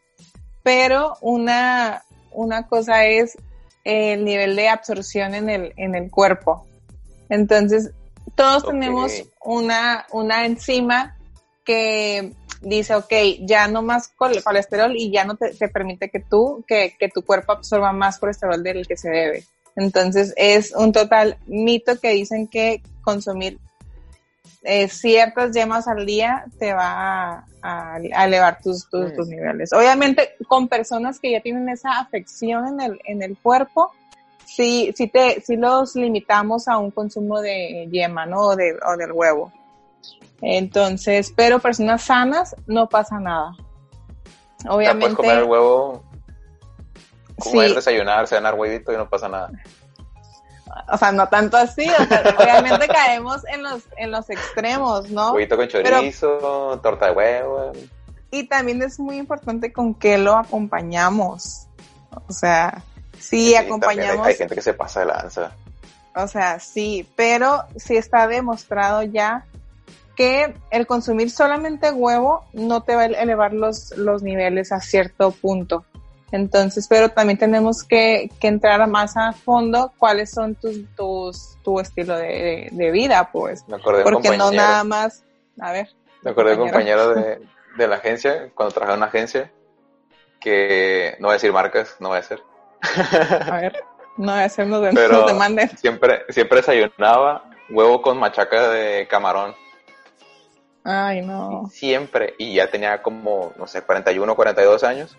pero 0.63 1.15
una, 1.21 2.03
una 2.31 2.67
cosa 2.67 3.05
es 3.05 3.37
el 3.83 4.25
nivel 4.25 4.55
de 4.55 4.69
absorción 4.69 5.33
en 5.33 5.49
el, 5.49 5.73
en 5.77 5.95
el 5.95 6.11
cuerpo. 6.11 6.67
Entonces, 7.29 7.91
todos 8.36 8.65
tenemos 8.67 9.12
una, 9.43 10.05
una 10.12 10.45
enzima 10.45 11.15
que 11.63 12.33
dice, 12.62 12.95
ok, 12.95 13.13
ya 13.41 13.67
no 13.67 13.81
más 13.81 14.09
col- 14.09 14.43
colesterol 14.43 14.95
y 14.95 15.12
ya 15.12 15.24
no 15.24 15.36
te, 15.36 15.53
te 15.53 15.67
permite 15.67 16.09
que 16.09 16.19
tú, 16.19 16.63
que, 16.67 16.95
que 17.00 17.09
tu 17.09 17.24
cuerpo 17.24 17.53
absorba 17.53 17.91
más 17.93 18.19
colesterol 18.19 18.62
del 18.62 18.88
que 18.88 18.98
se 18.98 19.09
debe. 19.09 19.45
Entonces 19.75 20.33
es 20.36 20.74
un 20.75 20.91
total 20.91 21.38
mito 21.45 22.00
que 22.00 22.09
dicen 22.09 22.48
que 22.48 22.81
consumir 23.01 23.59
eh, 24.63 24.89
ciertas 24.89 25.53
yemas 25.53 25.88
al 25.88 26.05
día 26.05 26.45
te 26.57 26.74
va 26.74 27.45
a, 27.62 27.98
elevar 28.25 28.59
tus, 28.62 28.89
tus, 28.89 29.13
tus, 29.13 29.27
niveles. 29.27 29.71
Obviamente 29.74 30.36
con 30.48 30.67
personas 30.67 31.19
que 31.19 31.31
ya 31.31 31.41
tienen 31.41 31.69
esa 31.69 32.00
afección 32.00 32.67
en 32.67 32.81
el, 32.81 33.00
en 33.05 33.21
el 33.21 33.38
cuerpo, 33.38 33.91
sí, 34.56 34.94
sí, 34.96 35.08
te, 35.08 35.41
sí 35.41 35.56
los 35.56 35.96
limitamos 35.96 36.68
a 36.68 36.77
un 36.77 36.91
consumo 36.91 37.41
de 37.41 37.88
yema, 37.91 38.25
¿no? 38.25 38.48
O, 38.48 38.56
de, 38.56 38.77
o 38.86 38.98
del 38.98 39.12
huevo. 39.12 39.51
Entonces, 40.41 41.34
pero 41.36 41.60
personas 41.60 42.03
sanas 42.03 42.56
no 42.65 42.88
pasa 42.89 43.20
nada. 43.20 43.51
Obviamente. 44.68 45.00
puedes 45.00 45.15
comer 45.15 45.38
el 45.39 45.44
huevo, 45.44 46.03
comer, 47.38 47.75
desayunar, 47.75 48.27
cenar 48.27 48.56
huevito 48.56 48.91
y 48.91 48.98
no 48.98 49.10
pasa 49.10 49.29
nada. 49.29 49.51
O 50.91 50.98
sea, 50.98 51.12
no 51.12 51.27
tanto 51.27 51.58
así, 51.58 51.88
obviamente 52.38 52.88
caemos 52.88 53.46
en 53.48 53.63
los, 53.63 53.84
en 53.98 54.12
los 54.12 54.29
extremos, 54.29 55.10
¿no? 55.10 55.34
Huevito 55.34 55.58
con 55.58 55.68
chorizo, 55.68 56.79
torta 56.82 57.08
de 57.08 57.12
huevo. 57.12 57.72
Y 58.32 58.48
también 58.48 58.82
es 58.82 59.00
muy 59.00 59.18
importante 59.18 59.74
con 59.74 59.96
qué 59.96 60.18
lo 60.18 60.36
acompañamos. 60.36 61.68
O 62.27 62.34
sea, 62.34 62.84
sí, 63.19 63.55
acompañamos. 63.55 64.25
Hay, 64.25 64.33
hay, 64.33 64.38
gente 64.38 64.55
que 64.55 64.61
se 64.61 64.73
pasa 64.73 65.01
de 65.01 65.07
lanza. 65.07 65.51
O 66.15 66.27
sea, 66.27 66.59
sí, 66.59 67.07
pero 67.15 67.63
sí 67.75 67.95
está 67.97 68.27
demostrado 68.27 69.03
ya 69.03 69.45
que 70.15 70.53
el 70.71 70.85
consumir 70.85 71.31
solamente 71.31 71.91
huevo 71.91 72.43
no 72.51 72.83
te 72.83 72.95
va 72.95 73.03
a 73.03 73.05
elevar 73.05 73.53
los, 73.53 73.95
los 73.95 74.21
niveles 74.21 74.71
a 74.71 74.81
cierto 74.81 75.31
punto. 75.31 75.85
Entonces, 76.31 76.88
pero 76.89 77.09
también 77.09 77.39
tenemos 77.39 77.83
que, 77.83 78.29
que 78.39 78.47
entrar 78.47 78.85
más 78.88 79.15
a 79.17 79.31
fondo 79.31 79.93
cuáles 79.97 80.31
son 80.31 80.55
tus, 80.55 80.83
tus 80.95 81.57
tu 81.63 81.79
estilo 81.79 82.17
de, 82.17 82.69
de, 82.71 82.91
vida, 82.91 83.29
pues. 83.31 83.67
Me 83.67 83.77
acordé 83.77 84.03
Porque 84.03 84.38
no 84.38 84.51
nada 84.51 84.83
más, 84.83 85.23
a 85.59 85.71
ver. 85.71 85.89
Me 86.21 86.31
acordé 86.31 86.51
de 86.51 86.57
un 86.57 86.63
compañero 86.63 87.13
de, 87.15 87.41
de 87.77 87.88
la 87.88 87.95
agencia, 87.95 88.51
cuando 88.53 88.73
trabajaba 88.73 88.95
en 88.95 88.99
una 88.99 89.07
agencia, 89.07 89.51
que 90.39 91.15
no 91.19 91.27
voy 91.27 91.33
a 91.33 91.38
decir 91.38 91.51
marcas, 91.51 91.95
no 91.99 92.09
voy 92.09 92.17
a 92.17 92.23
ser. 92.23 92.41
A 92.81 93.57
ver, 93.57 93.83
no 94.17 94.50
ser, 94.50 94.67
no, 94.67 94.81
pero 94.93 95.25
demanden. 95.25 95.69
Siempre, 95.77 96.24
siempre 96.29 96.57
desayunaba 96.57 97.43
huevo 97.69 98.01
con 98.01 98.17
machaca 98.17 98.69
de 98.69 99.07
camarón. 99.07 99.55
Ay, 100.83 101.21
no. 101.21 101.69
Siempre, 101.71 102.36
y 102.38 102.55
ya 102.55 102.69
tenía 102.69 103.01
como, 103.01 103.53
no 103.57 103.67
sé, 103.67 103.81
41, 103.81 104.36
42 104.36 104.83
años 104.83 105.17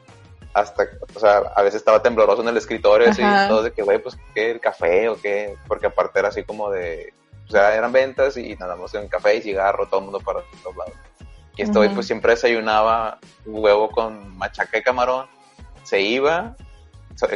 hasta, 0.53 0.85
o 1.15 1.21
sea, 1.21 1.39
a 1.55 1.63
veces 1.63 1.79
estaba 1.79 2.03
tembloroso 2.03 2.43
en 2.43 2.49
el 2.49 2.57
escritorio 2.57 3.09
y 3.11 3.49
todo 3.49 3.63
de 3.63 3.73
que, 3.73 3.83
güey, 3.83 3.99
pues, 3.99 4.19
¿qué? 4.35 4.51
¿El 4.51 4.61
café 4.61 5.09
o 5.09 5.21
qué? 5.21 5.57
Porque 5.69 5.87
aparte 5.87 6.19
era 6.19 6.29
así 6.29 6.43
como 6.43 6.71
de, 6.71 7.13
o 7.47 7.51
sea, 7.51 7.75
eran 7.75 7.93
ventas 7.93 8.37
y 8.37 8.57
nada 8.57 8.77
más 8.77 8.95
en 8.95 9.09
café 9.09 9.37
y 9.37 9.43
cigarro, 9.43 9.87
todo 9.87 10.01
el 10.01 10.07
mundo 10.07 10.21
para 10.21 10.41
todos 10.63 10.77
lados. 10.77 10.95
Y 11.57 11.63
esto, 11.63 11.83
pues, 11.95 12.07
siempre 12.07 12.33
desayunaba 12.33 13.19
huevo 13.45 13.91
con 13.91 14.37
machaca 14.37 14.79
de 14.79 14.83
camarón, 14.83 15.27
se 15.83 16.01
iba, 16.01 16.57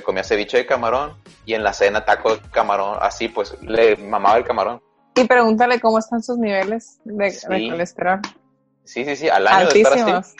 comía 0.04 0.24
ceviche 0.24 0.58
de 0.58 0.66
camarón 0.66 1.16
y 1.44 1.54
en 1.54 1.62
la 1.62 1.72
cena 1.72 2.04
taco 2.04 2.36
de 2.36 2.40
camarón, 2.50 2.98
así, 3.00 3.28
pues, 3.28 3.56
le 3.62 3.96
mamaba 3.96 4.36
el 4.36 4.44
camarón. 4.44 4.82
Y 5.14 5.24
pregúntale 5.24 5.80
cómo 5.80 5.98
están 5.98 6.22
sus 6.22 6.38
niveles 6.38 6.98
de, 7.04 7.32
colesterol. 7.70 8.20
Sí, 8.84 9.04
sí, 9.04 9.16
sí, 9.16 9.28
al 9.28 9.46
año 9.46 9.68
de 9.68 9.80
estar 9.80 9.98
así 9.98 10.36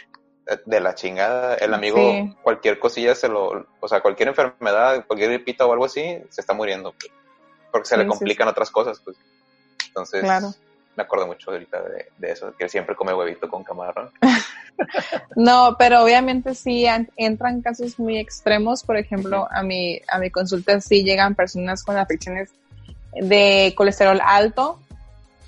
de 0.67 0.81
la 0.81 0.95
chingada. 0.95 1.55
El 1.55 1.75
amigo, 1.75 1.99
cualquier 2.43 2.79
cosilla 2.79 3.15
se 3.15 3.29
lo, 3.29 3.67
o 3.81 3.89
sea, 3.89 4.01
cualquier 4.01 4.29
enfermedad, 4.29 5.05
cualquier 5.07 5.31
gripita 5.31 5.67
o 5.67 5.73
algo 5.73 5.87
así, 5.87 6.03
se 6.29 6.41
está 6.41 6.55
muriendo. 6.55 6.95
Porque 7.71 7.89
se 7.89 7.97
le 7.97 8.07
complican 8.07 8.49
otras 8.49 8.71
cosas, 8.71 9.01
pues. 9.05 9.17
Entonces, 9.89 10.25
me 10.97 11.03
acuerdo 11.03 11.27
mucho 11.27 11.51
ahorita 11.51 11.83
de, 12.19 12.31
eso, 12.31 12.55
que 12.57 12.69
siempre 12.69 12.95
come 12.95 13.15
huevito 13.15 13.49
con 13.49 13.65
camarón. 13.65 14.11
no, 15.37 15.77
pero 15.79 16.03
obviamente 16.03 16.55
sí 16.55 16.87
entran 17.17 17.63
casos 17.63 17.99
muy 17.99 18.19
extremos. 18.19 18.83
Por 18.83 18.97
ejemplo, 18.97 19.49
a 19.51 19.63
mi, 19.63 20.01
a 20.09 20.19
mi 20.19 20.31
consulta 20.31 20.81
sí 20.81 21.03
llegan 21.03 21.35
personas 21.35 21.83
con 21.83 21.97
afecciones 21.97 22.51
de 23.13 23.73
colesterol 23.77 24.21
alto. 24.25 24.79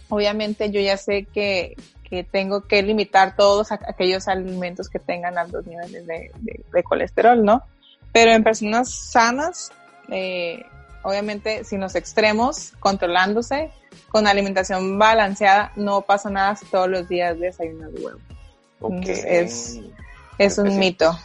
Obviamente 0.09 0.71
yo 0.71 0.81
ya 0.81 0.97
sé 0.97 1.25
que, 1.25 1.77
que 2.09 2.25
tengo 2.25 2.63
que 2.63 2.83
limitar 2.83 3.37
todos 3.37 3.73
aquellos 3.73 4.29
alimentos 4.29 4.89
que 4.89 4.99
tengan 4.99 5.39
altos 5.39 5.67
niveles 5.67 6.07
de, 6.07 6.83
colesterol, 6.85 7.45
¿no? 7.45 7.63
Pero 8.13 8.33
en 8.33 8.45
personas 8.45 8.95
sanas, 8.95 9.73
eh, 10.09 10.65
obviamente 11.07 11.63
sin 11.63 11.81
los 11.81 11.95
extremos, 11.95 12.73
controlándose, 12.81 13.71
con 14.09 14.27
alimentación 14.27 14.99
balanceada, 14.99 15.71
no 15.77 16.03
pasa 16.03 16.31
nada 16.31 16.57
si 16.57 16.67
todos 16.67 16.89
los 16.89 17.09
días 17.09 17.39
desayunas 17.39 17.93
huevo. 17.95 18.19
es, 19.07 19.79
es 20.37 20.59
un 20.59 20.77
mito. 20.81 21.17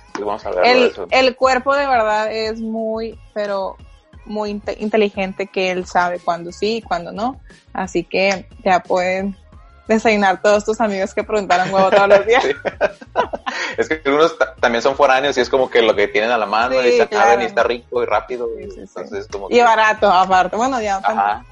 el, 0.63 0.91
el 1.10 1.36
cuerpo 1.36 1.76
de 1.76 1.88
verdad 1.88 2.32
es 2.32 2.62
muy, 2.62 3.17
pero 3.34 3.76
muy 4.26 4.62
inteligente 4.78 5.48
que 5.48 5.72
él 5.72 5.88
sabe 5.88 6.20
cuándo 6.20 6.52
sí 6.52 6.78
y 6.78 6.82
cuándo 6.84 7.12
no. 7.12 7.41
Así 7.74 8.04
que 8.04 8.48
ya 8.63 8.84
pueden 8.84 9.36
desayunar 9.93 10.41
todos 10.41 10.65
tus 10.65 10.80
amigos 10.82 11.13
que 11.13 11.23
preguntaron 11.23 11.73
huevo 11.73 11.89
todos 11.89 12.08
los 12.08 12.25
días. 12.25 12.45
es 13.77 13.88
que 13.88 14.01
algunos 14.06 14.36
también 14.60 14.82
son 14.82 14.95
foráneos 14.95 15.38
y 15.38 15.41
es 15.41 15.49
como 15.49 15.69
que 15.69 15.82
lo 15.82 15.95
que 15.95 16.08
tienen 16.08 16.32
a 16.32 16.38
la 16.38 16.45
mano 16.45 16.82
y, 16.82 16.88
y 16.88 16.99
está 16.99 17.63
rico 17.63 18.04
y 18.04 18.06
rápido. 18.06 18.49
y, 19.49 19.62
barato, 19.62 20.10
aparte. 20.10 20.56
Bueno, 20.56 20.82
ya. 20.82 21.43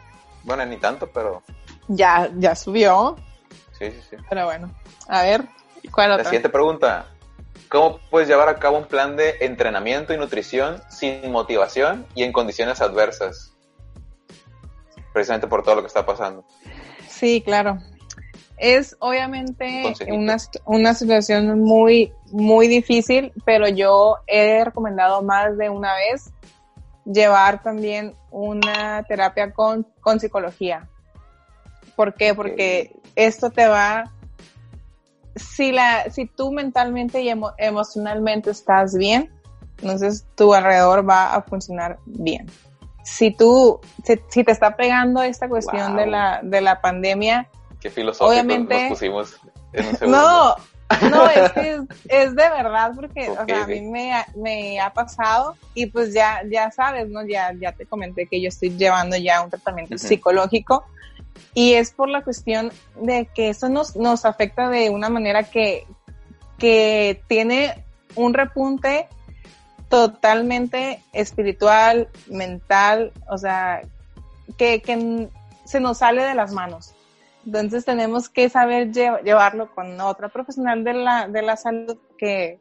Bueno, 0.43 0.65
ni 0.65 0.77
tanto, 0.77 1.07
pero. 1.07 1.43
Ya, 1.87 2.29
ya 2.37 2.55
subió. 2.55 3.17
Sí, 3.77 3.91
sí, 3.91 4.01
sí. 4.09 4.15
Pero 4.29 4.45
bueno, 4.45 4.69
a 5.07 5.21
ver, 5.21 5.45
¿cuál 5.91 6.11
otra? 6.11 6.23
La 6.23 6.29
siguiente 6.29 6.49
pregunta. 6.49 7.05
¿Cómo 7.69 7.99
puedes 8.09 8.27
llevar 8.27 8.49
a 8.49 8.55
cabo 8.55 8.79
un 8.79 8.85
plan 8.85 9.15
de 9.15 9.37
entrenamiento 9.41 10.11
y 10.11 10.17
nutrición 10.17 10.81
sin 10.89 11.31
motivación 11.31 12.07
y 12.15 12.23
en 12.23 12.31
condiciones 12.31 12.81
adversas? 12.81 13.53
Precisamente 15.13 15.45
por 15.45 15.61
todo 15.61 15.75
lo 15.75 15.81
que 15.81 15.87
está 15.87 16.03
pasando. 16.03 16.43
Sí, 17.07 17.43
claro. 17.45 17.79
Es 18.59 18.95
obviamente 18.99 19.93
una, 20.09 20.37
una 20.65 20.93
situación 20.93 21.61
muy, 21.61 22.13
muy 22.31 22.67
difícil, 22.67 23.31
pero 23.45 23.67
yo 23.67 24.17
he 24.27 24.63
recomendado 24.65 25.21
más 25.21 25.57
de 25.57 25.69
una 25.69 25.93
vez 25.95 26.31
llevar 27.05 27.63
también 27.63 28.15
una 28.31 29.03
terapia 29.03 29.51
con, 29.51 29.87
con 30.01 30.19
psicología. 30.19 30.87
¿Por 31.95 32.13
qué? 32.13 32.33
Porque 32.33 32.95
esto 33.15 33.49
te 33.49 33.67
va, 33.67 34.11
si, 35.35 35.71
la, 35.71 36.09
si 36.11 36.25
tú 36.25 36.51
mentalmente 36.51 37.21
y 37.21 37.33
emocionalmente 37.57 38.51
estás 38.51 38.95
bien, 38.95 39.31
entonces 39.81 40.25
tu 40.35 40.53
alrededor 40.53 41.07
va 41.07 41.33
a 41.35 41.41
funcionar 41.41 41.99
bien. 42.05 42.47
Si 43.03 43.31
tú, 43.31 43.79
si, 44.03 44.43
te 44.43 44.51
está 44.51 44.75
pegando 44.75 45.23
esta 45.23 45.49
cuestión 45.49 45.95
de, 45.95 46.05
la, 46.05 46.41
de 46.43 46.61
la 46.61 46.79
pandemia, 46.81 47.49
Qué 47.79 47.89
filosóficos 47.89 48.31
Obviamente, 48.31 48.81
nos 48.81 48.89
pusimos 48.89 49.39
en 49.73 49.87
un 49.87 49.95
segundo. 49.95 50.17
No, 50.17 50.55
no, 51.09 51.29
es 51.29 51.51
que 51.51 51.81
es, 52.09 52.35
de 52.35 52.49
verdad 52.49 52.91
porque 52.95 53.29
o 53.29 53.45
sea, 53.45 53.63
a 53.63 53.67
mí 53.67 53.81
me, 53.81 54.11
me, 54.35 54.79
ha 54.79 54.91
pasado 54.91 55.55
y 55.73 55.85
pues 55.85 56.13
ya, 56.13 56.41
ya 56.49 56.71
sabes, 56.71 57.07
¿no? 57.09 57.25
Ya, 57.25 57.53
ya 57.59 57.71
te 57.71 57.85
comenté 57.85 58.27
que 58.27 58.41
yo 58.41 58.49
estoy 58.49 58.71
llevando 58.71 59.15
ya 59.17 59.41
un 59.41 59.49
tratamiento 59.49 59.97
psicológico 59.97 60.85
y 61.53 61.73
es 61.73 61.91
por 61.91 62.09
la 62.09 62.23
cuestión 62.23 62.71
de 63.01 63.29
que 63.33 63.49
eso 63.49 63.69
nos, 63.69 63.95
nos 63.95 64.25
afecta 64.25 64.69
de 64.69 64.89
una 64.89 65.09
manera 65.09 65.43
que, 65.43 65.85
que 66.57 67.21
tiene 67.27 67.85
un 68.15 68.33
repunte 68.33 69.07
totalmente 69.89 71.01
espiritual, 71.13 72.09
mental, 72.27 73.11
o 73.27 73.37
sea, 73.37 73.81
que, 74.57 74.81
que 74.81 75.29
se 75.65 75.79
nos 75.79 75.99
sale 75.99 76.23
de 76.23 76.35
las 76.35 76.51
manos. 76.51 76.93
Entonces 77.45 77.85
tenemos 77.85 78.29
que 78.29 78.49
saber 78.49 78.91
llevarlo 78.91 79.73
con 79.73 79.99
otra 80.01 80.29
profesional 80.29 80.83
de 80.83 80.93
la, 80.93 81.27
de 81.27 81.41
la 81.41 81.55
salud 81.55 81.97
que, 82.17 82.59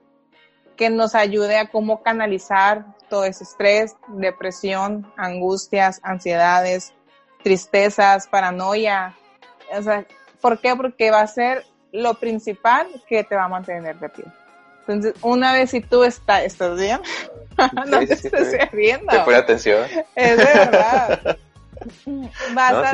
que 0.76 0.90
nos 0.90 1.14
ayude 1.14 1.58
a 1.58 1.68
cómo 1.68 2.02
canalizar 2.02 2.86
todo 3.08 3.24
ese 3.24 3.44
estrés, 3.44 3.96
depresión, 4.08 5.12
angustias, 5.16 6.00
ansiedades, 6.02 6.92
tristezas, 7.42 8.28
paranoia. 8.28 9.14
O 9.76 9.82
sea, 9.82 10.06
¿por 10.40 10.60
qué? 10.60 10.74
Porque 10.76 11.10
va 11.10 11.20
a 11.20 11.26
ser 11.26 11.64
lo 11.92 12.14
principal 12.14 12.86
que 13.08 13.24
te 13.24 13.34
va 13.34 13.44
a 13.44 13.48
mantener 13.48 13.98
de 13.98 14.08
pie. 14.08 14.24
Entonces, 14.80 15.14
una 15.22 15.52
vez 15.52 15.70
si 15.70 15.80
tú 15.80 16.04
está, 16.04 16.42
estás 16.42 16.78
bien, 16.78 17.00
no 17.86 17.98
te 17.98 18.14
estés 18.14 18.70
riendo. 18.70 19.10
Te 19.10 19.20
pone 19.20 19.36
atención. 19.36 19.86
Es 20.14 20.36
de 20.36 20.44
verdad. 20.44 21.38
Vas 22.54 22.72
a, 22.72 22.92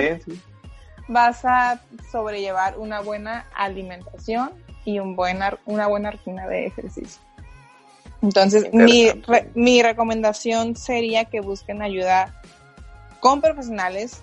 vas 1.09 1.45
a 1.45 1.81
sobrellevar 2.11 2.79
una 2.79 3.01
buena 3.01 3.47
alimentación 3.55 4.51
y 4.85 4.99
un 4.99 5.17
buena, 5.17 5.59
una 5.67 5.87
buena 5.87 6.11
rutina 6.11 6.47
de 6.47 6.67
ejercicio. 6.67 7.23
Entonces, 8.23 8.73
mi, 8.73 9.09
mi 9.55 9.83
recomendación 9.83 10.77
sería 10.77 11.27
que 11.27 11.41
busquen 11.41 11.83
ayuda 11.83 12.41
con 13.21 13.41
profesionales 13.41 14.23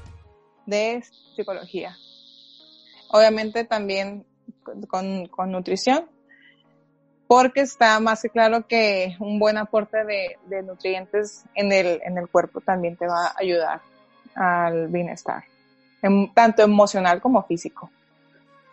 de 0.66 1.04
psicología. 1.36 1.96
Obviamente 3.10 3.64
también 3.64 4.26
con, 4.88 5.28
con 5.28 5.52
nutrición, 5.52 6.06
porque 7.28 7.62
está 7.62 8.00
más 8.00 8.22
que 8.22 8.30
claro 8.30 8.68
que 8.68 9.16
un 9.20 9.40
buen 9.40 9.58
aporte 9.58 10.04
de, 10.04 10.38
de, 10.48 10.64
nutrientes 10.64 11.46
en 11.56 11.72
el, 11.72 12.02
en 12.04 12.18
el 12.18 12.28
cuerpo 12.28 12.62
también 12.62 12.98
te 12.98 13.08
va 13.08 13.28
a 13.28 13.36
ayudar 13.38 13.82
al 14.36 14.88
bienestar, 14.88 15.44
tanto 16.34 16.62
emocional 16.62 17.22
como 17.22 17.44
físico. 17.44 17.90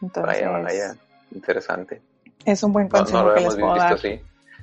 Entonces, 0.01 0.45
vaya, 0.45 0.59
vaya, 0.59 0.97
interesante. 1.33 2.01
Es 2.45 2.62
un 2.62 2.73
buen 2.73 2.88
consejo 2.88 3.19
no, 3.19 3.29
lo 3.29 3.35
que 3.35 3.41
les 3.41 3.55
puedo 3.55 3.75
visto, 3.75 3.88
dar. 3.88 3.99
Sí, 3.99 4.21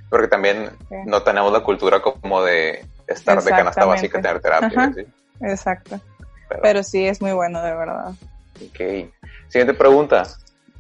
porque 0.10 0.28
también 0.28 0.70
sí. 0.90 0.96
no 1.06 1.22
tenemos 1.24 1.52
la 1.52 1.62
cultura 1.62 2.02
como 2.02 2.42
de 2.44 2.86
estar 3.08 3.42
de 3.42 3.50
canasta 3.50 3.86
básica, 3.86 4.22
tener 4.22 4.42
terapia. 4.42 4.94
¿sí? 4.96 5.06
Exacto. 5.42 6.00
Pero, 6.48 6.62
Pero, 6.62 6.84
sí, 6.84 7.06
es 7.06 7.22
muy 7.22 7.34
bueno, 7.34 7.62
de 7.62 7.74
verdad. 7.74 8.14
Ok. 8.56 9.12
Siguiente 9.48 9.74
pregunta. 9.74 10.24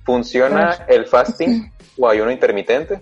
¿Funciona 0.03 0.85
el 0.87 1.07
fasting 1.07 1.71
o 1.97 2.07
ayuno 2.07 2.31
intermitente? 2.31 3.01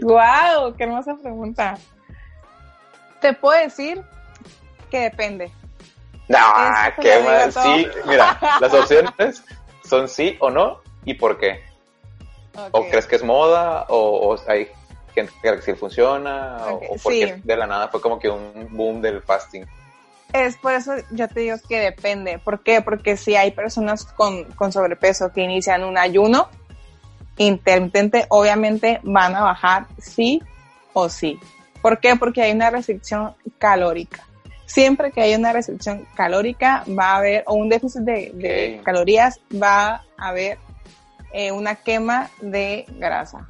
¡Wow! 0.00 0.74
¡Qué 0.76 0.84
hermosa 0.84 1.16
pregunta! 1.16 1.78
Te 3.20 3.32
puedo 3.32 3.58
decir 3.58 4.02
que 4.90 5.00
depende. 5.00 5.50
¡Ah! 6.34 6.92
¡Qué 7.00 7.20
mal! 7.22 7.52
Sí, 7.52 7.86
mira, 8.06 8.38
las 8.60 8.72
opciones 8.72 9.42
son 9.84 10.08
sí 10.08 10.36
o 10.40 10.50
no 10.50 10.80
y 11.04 11.14
por 11.14 11.38
qué. 11.38 11.62
Okay. 12.52 12.68
¿O 12.72 12.88
crees 12.88 13.06
que 13.06 13.16
es 13.16 13.22
moda? 13.22 13.86
¿O, 13.88 14.32
o 14.32 14.50
hay 14.50 14.68
gente 15.14 15.32
que 15.34 15.40
cree 15.40 15.56
que 15.56 15.62
sí 15.62 15.74
funciona? 15.74 16.58
Okay. 16.70 16.88
¿O, 16.88 16.94
o 16.94 16.96
porque 17.02 17.34
sí. 17.34 17.42
de 17.44 17.56
la 17.56 17.66
nada 17.66 17.88
fue 17.88 18.00
como 18.00 18.18
que 18.18 18.28
un 18.28 18.68
boom 18.70 19.00
del 19.00 19.22
fasting? 19.22 19.66
Es 20.32 20.56
por 20.56 20.72
eso 20.72 20.94
yo 21.10 21.28
te 21.28 21.40
digo 21.40 21.56
que 21.68 21.78
depende. 21.78 22.38
¿Por 22.38 22.62
qué? 22.62 22.80
Porque 22.82 23.16
si 23.16 23.36
hay 23.36 23.52
personas 23.52 24.04
con, 24.04 24.44
con 24.52 24.72
sobrepeso 24.72 25.32
que 25.32 25.42
inician 25.42 25.84
un 25.84 25.96
ayuno 25.96 26.48
intermitente, 27.36 28.26
obviamente 28.28 29.00
van 29.02 29.34
a 29.36 29.42
bajar 29.42 29.86
sí 29.98 30.42
o 30.92 31.08
sí. 31.08 31.38
¿Por 31.82 32.00
qué? 32.00 32.16
Porque 32.16 32.42
hay 32.42 32.52
una 32.52 32.70
restricción 32.70 33.34
calórica. 33.58 34.26
Siempre 34.66 35.12
que 35.12 35.22
hay 35.22 35.34
una 35.34 35.52
restricción 35.52 36.06
calórica 36.14 36.84
va 36.88 37.12
a 37.12 37.16
haber, 37.18 37.44
o 37.46 37.54
un 37.54 37.68
déficit 37.68 38.02
de, 38.02 38.80
calorías, 38.84 39.40
va 39.52 40.04
a 40.18 40.28
haber 40.28 40.58
eh, 41.32 41.52
una 41.52 41.76
quema 41.76 42.30
de 42.40 42.84
grasa. 42.98 43.48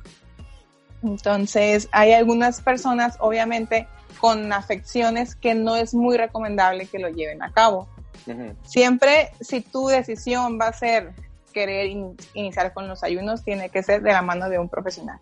Entonces, 1.02 1.88
hay 1.92 2.12
algunas 2.12 2.60
personas, 2.60 3.16
obviamente, 3.20 3.88
con 4.20 4.52
afecciones 4.52 5.34
que 5.34 5.54
no 5.54 5.76
es 5.76 5.94
muy 5.94 6.16
recomendable 6.16 6.86
que 6.86 6.98
lo 6.98 7.08
lleven 7.08 7.42
a 7.42 7.52
cabo. 7.52 7.88
Uh 8.26 8.30
-huh. 8.30 8.54
Siempre, 8.64 9.30
si 9.40 9.60
tu 9.60 9.88
decisión 9.88 10.58
va 10.60 10.68
a 10.68 10.72
ser 10.72 11.12
querer 11.52 11.86
in 11.86 12.16
iniciar 12.34 12.74
con 12.74 12.88
los 12.88 13.02
ayunos, 13.02 13.42
tiene 13.42 13.70
que 13.70 13.82
ser 13.82 14.02
de 14.02 14.12
la 14.12 14.20
mano 14.20 14.48
de 14.50 14.58
un 14.58 14.68
profesional. 14.68 15.18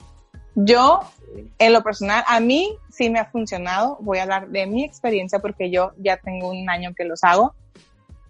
Yo, 0.55 1.01
en 1.59 1.73
lo 1.73 1.83
personal, 1.83 2.25
a 2.27 2.41
mí 2.41 2.79
sí 2.91 3.11
me 3.11 3.19
ha 3.19 3.27
funcionado. 3.27 3.99
Voy 4.01 4.19
a 4.19 4.23
hablar 4.23 4.49
de 4.49 4.67
mi 4.67 4.85
experiencia 4.85 5.39
porque 5.39 5.71
yo 5.71 5.93
ya 5.99 6.17
tengo 6.17 6.51
un 6.51 6.69
año 6.71 6.95
que 6.97 7.05
los 7.05 7.25
hago 7.25 7.55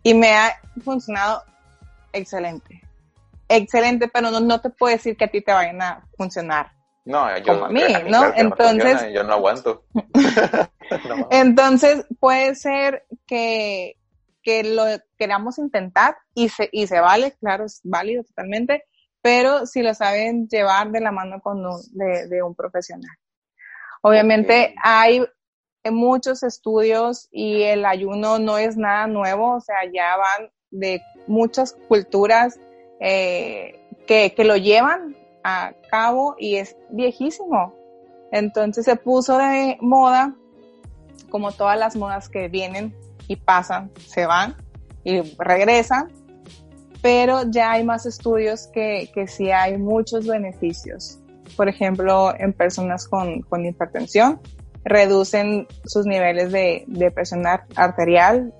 y 0.02 0.14
me 0.14 0.34
ha 0.34 0.54
funcionado 0.82 1.42
excelente. 2.12 2.82
Excelente, 3.48 4.08
pero 4.08 4.30
no, 4.30 4.40
no 4.40 4.60
te 4.60 4.70
puedo 4.70 4.94
decir 4.94 5.16
que 5.16 5.24
a 5.24 5.30
ti 5.30 5.42
te 5.42 5.52
vayan 5.52 5.82
a 5.82 6.06
funcionar 6.16 6.72
no, 7.04 7.36
yo, 7.38 7.44
como 7.44 7.66
a 7.66 7.68
mí, 7.68 7.80
¿no? 8.08 8.32
Entonces, 8.34 9.02
no 9.02 9.10
yo 9.10 9.24
no 9.24 9.34
aguanto. 9.34 9.84
no. 11.08 11.28
Entonces, 11.30 12.06
puede 12.18 12.54
ser 12.54 13.04
que, 13.26 13.96
que 14.42 14.64
lo 14.64 14.84
queramos 15.18 15.58
intentar 15.58 16.16
y 16.34 16.48
se, 16.48 16.68
y 16.72 16.86
se 16.86 17.00
vale, 17.00 17.32
claro, 17.32 17.66
es 17.66 17.80
válido 17.84 18.24
totalmente, 18.24 18.84
pero 19.24 19.64
si 19.64 19.82
lo 19.82 19.94
saben 19.94 20.48
llevar 20.48 20.90
de 20.90 21.00
la 21.00 21.10
mano 21.10 21.40
con 21.40 21.64
un, 21.64 21.80
de, 21.92 22.28
de, 22.28 22.42
un 22.42 22.54
profesional. 22.54 23.16
Obviamente 24.02 24.52
okay. 24.64 24.74
hay 24.82 25.26
muchos 25.90 26.42
estudios 26.42 27.28
y 27.32 27.62
el 27.62 27.86
ayuno 27.86 28.38
no 28.38 28.58
es 28.58 28.76
nada 28.76 29.06
nuevo, 29.06 29.54
o 29.56 29.60
sea, 29.62 29.76
ya 29.90 30.18
van 30.18 30.50
de 30.70 31.00
muchas 31.26 31.72
culturas 31.88 32.60
eh, 33.00 33.80
que, 34.06 34.34
que 34.34 34.44
lo 34.44 34.58
llevan 34.58 35.16
a 35.42 35.72
cabo 35.90 36.36
y 36.38 36.56
es 36.56 36.76
viejísimo. 36.90 37.74
Entonces 38.30 38.84
se 38.84 38.96
puso 38.96 39.38
de 39.38 39.78
moda, 39.80 40.34
como 41.30 41.50
todas 41.52 41.78
las 41.78 41.96
modas 41.96 42.28
que 42.28 42.48
vienen 42.48 42.94
y 43.26 43.36
pasan, 43.36 43.90
se 44.06 44.26
van 44.26 44.54
y 45.02 45.22
regresan, 45.38 46.12
pero 47.04 47.42
ya 47.50 47.72
hay 47.72 47.84
más 47.84 48.06
estudios 48.06 48.66
que, 48.68 49.10
que 49.12 49.26
sí 49.26 49.50
hay 49.50 49.76
muchos 49.76 50.26
beneficios. 50.26 51.20
Por 51.54 51.68
ejemplo, 51.68 52.32
en 52.38 52.54
personas 52.54 53.06
con, 53.06 53.42
con 53.42 53.66
hipertensión, 53.66 54.40
reducen 54.84 55.66
sus 55.84 56.06
niveles 56.06 56.50
de, 56.50 56.84
de 56.86 57.10
presión 57.10 57.44
arterial 57.76 58.54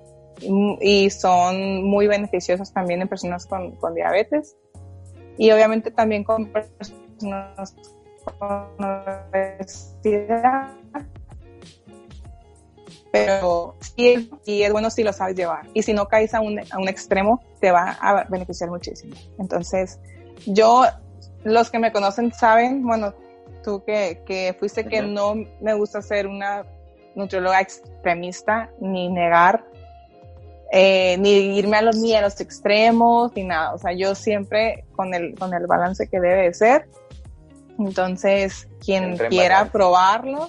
y 0.79 1.09
son 1.09 1.85
muy 1.85 2.05
beneficiosos 2.05 2.71
también 2.71 3.01
en 3.01 3.07
personas 3.07 3.47
con, 3.47 3.71
con 3.77 3.95
diabetes 3.95 4.55
y 5.39 5.49
obviamente 5.49 5.89
también 5.89 6.23
con 6.23 6.45
personas 6.45 7.75
con 8.37 8.67
obesidad. 9.33 10.71
Pero 13.15 13.75
sí 13.79 14.09
es, 14.09 14.25
sí 14.43 14.63
es, 14.63 14.71
bueno 14.71 14.89
si 14.89 15.03
lo 15.03 15.13
sabes 15.13 15.35
llevar. 15.35 15.67
Y 15.73 15.83
si 15.83 15.93
no 15.93 16.07
caes 16.07 16.33
a 16.33 16.41
un, 16.41 16.59
a 16.59 16.77
un 16.77 16.87
extremo, 16.87 17.43
te 17.59 17.71
va 17.71 17.97
a 18.01 18.25
beneficiar 18.25 18.69
muchísimo. 18.69 19.15
Entonces, 19.39 19.99
yo, 20.45 20.85
los 21.43 21.69
que 21.69 21.79
me 21.79 21.91
conocen 21.91 22.33
saben, 22.33 22.83
bueno, 22.83 23.13
tú 23.63 23.83
que, 23.83 24.21
que 24.25 24.55
fuiste 24.59 24.81
uh 24.81 24.83
-huh. 24.85 24.89
que 24.89 25.01
no 25.01 25.35
me 25.61 25.73
gusta 25.73 26.01
ser 26.01 26.27
una 26.27 26.65
nutrióloga 27.15 27.61
extremista 27.61 28.69
ni 28.79 29.09
negar 29.09 29.63
eh, 30.71 31.17
ni 31.19 31.57
irme 31.57 31.77
a 31.77 31.81
los, 31.81 31.95
ni 31.95 32.13
a 32.15 32.21
los 32.21 32.39
extremos, 32.41 33.31
ni 33.35 33.43
nada. 33.43 33.73
O 33.73 33.77
sea, 33.77 33.93
yo 33.93 34.15
siempre 34.15 34.83
con 34.95 35.13
el, 35.13 35.33
con 35.37 35.53
el 35.53 35.67
balance 35.67 36.07
que 36.07 36.19
debe 36.19 36.43
de 36.43 36.53
ser. 36.53 36.87
Entonces, 37.79 38.67
quien 38.85 39.17
quiera 39.17 39.71
probarlo, 39.71 40.47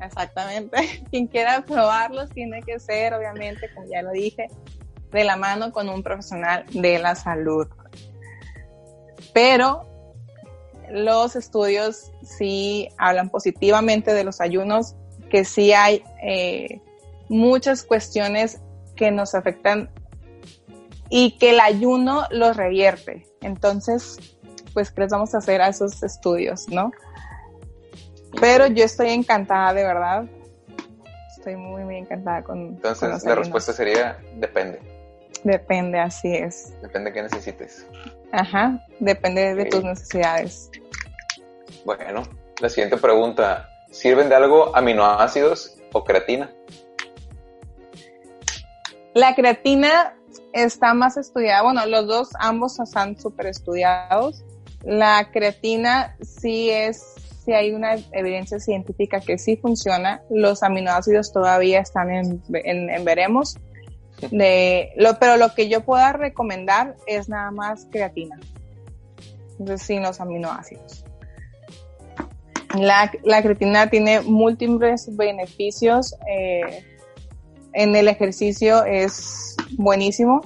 exactamente, 0.00 1.04
quien 1.10 1.26
quiera 1.26 1.64
probarlos 1.64 2.30
tiene 2.30 2.62
que 2.62 2.78
ser, 2.78 3.14
obviamente, 3.14 3.70
como 3.74 3.86
ya 3.88 4.02
lo 4.02 4.12
dije, 4.12 4.48
de 5.10 5.24
la 5.24 5.36
mano 5.36 5.72
con 5.72 5.88
un 5.88 6.02
profesional 6.02 6.64
de 6.72 6.98
la 6.98 7.14
salud. 7.14 7.68
Pero 9.32 9.86
los 10.90 11.36
estudios 11.36 12.12
sí 12.22 12.88
hablan 12.98 13.30
positivamente 13.30 14.14
de 14.14 14.24
los 14.24 14.40
ayunos, 14.40 14.94
que 15.30 15.44
sí 15.44 15.72
hay 15.72 16.04
eh, 16.22 16.80
muchas 17.28 17.82
cuestiones 17.82 18.60
que 18.94 19.10
nos 19.10 19.34
afectan 19.34 19.90
y 21.08 21.32
que 21.38 21.50
el 21.50 21.60
ayuno 21.60 22.24
los 22.30 22.56
revierte. 22.56 23.26
Entonces, 23.40 24.18
pues, 24.76 24.90
¿qué 24.90 25.00
les 25.00 25.10
vamos 25.10 25.34
a 25.34 25.38
hacer 25.38 25.62
a 25.62 25.68
esos 25.68 26.02
estudios, 26.02 26.68
no? 26.68 26.92
Pero 28.38 28.66
yo 28.66 28.84
estoy 28.84 29.08
encantada, 29.08 29.72
de 29.72 29.82
verdad. 29.82 30.26
Estoy 31.34 31.56
muy, 31.56 31.82
muy 31.82 31.96
encantada 31.96 32.42
con. 32.42 32.58
Entonces, 32.58 33.22
con 33.22 33.30
la 33.30 33.36
respuesta 33.36 33.72
sería: 33.72 34.18
depende. 34.34 34.78
Depende, 35.44 35.98
así 35.98 36.30
es. 36.30 36.78
Depende 36.82 37.08
de 37.08 37.14
qué 37.14 37.22
necesites. 37.22 37.86
Ajá, 38.32 38.86
depende 39.00 39.54
okay. 39.54 39.64
de 39.64 39.70
tus 39.70 39.82
necesidades. 39.82 40.70
Bueno, 41.86 42.24
la 42.60 42.68
siguiente 42.68 42.98
pregunta: 42.98 43.70
¿sirven 43.90 44.28
de 44.28 44.34
algo 44.34 44.76
aminoácidos 44.76 45.78
o 45.94 46.04
creatina? 46.04 46.50
La 49.14 49.34
creatina 49.34 50.14
está 50.52 50.92
más 50.92 51.16
estudiada, 51.16 51.62
bueno, 51.62 51.86
los 51.86 52.06
dos, 52.06 52.28
ambos 52.38 52.78
están 52.78 53.18
súper 53.18 53.46
estudiados. 53.46 54.44
La 54.86 55.30
creatina 55.32 56.16
sí 56.22 56.70
es, 56.70 57.02
sí 57.44 57.52
hay 57.52 57.72
una 57.72 57.96
evidencia 58.12 58.60
científica 58.60 59.20
que 59.20 59.36
sí 59.36 59.56
funciona. 59.56 60.22
Los 60.30 60.62
aminoácidos 60.62 61.32
todavía 61.32 61.80
están 61.80 62.10
en, 62.10 62.42
en, 62.54 63.04
veremos. 63.04 63.56
Pero 64.30 65.36
lo 65.38 65.54
que 65.56 65.68
yo 65.68 65.84
pueda 65.84 66.12
recomendar 66.12 66.94
es 67.08 67.28
nada 67.28 67.50
más 67.50 67.88
creatina. 67.90 68.38
Entonces, 69.58 69.84
sin 69.84 70.02
los 70.02 70.20
aminoácidos. 70.20 71.04
La, 72.78 73.10
la 73.24 73.42
creatina 73.42 73.90
tiene 73.90 74.20
múltiples 74.20 75.16
beneficios. 75.16 76.14
Eh, 76.30 76.84
en 77.72 77.96
el 77.96 78.06
ejercicio 78.06 78.84
es 78.84 79.56
buenísimo. 79.76 80.42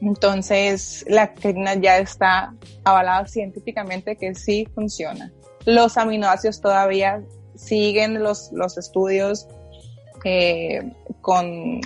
Entonces, 0.00 1.04
la 1.08 1.34
creatina 1.34 1.74
ya 1.74 1.98
está 1.98 2.54
avalada 2.84 3.26
científicamente 3.26 4.16
que 4.16 4.34
sí 4.34 4.66
funciona. 4.74 5.30
Los 5.66 5.98
aminoácidos 5.98 6.60
todavía 6.60 7.22
siguen 7.54 8.22
los, 8.22 8.50
los 8.52 8.78
estudios 8.78 9.46
eh, 10.24 10.90
con, 11.20 11.80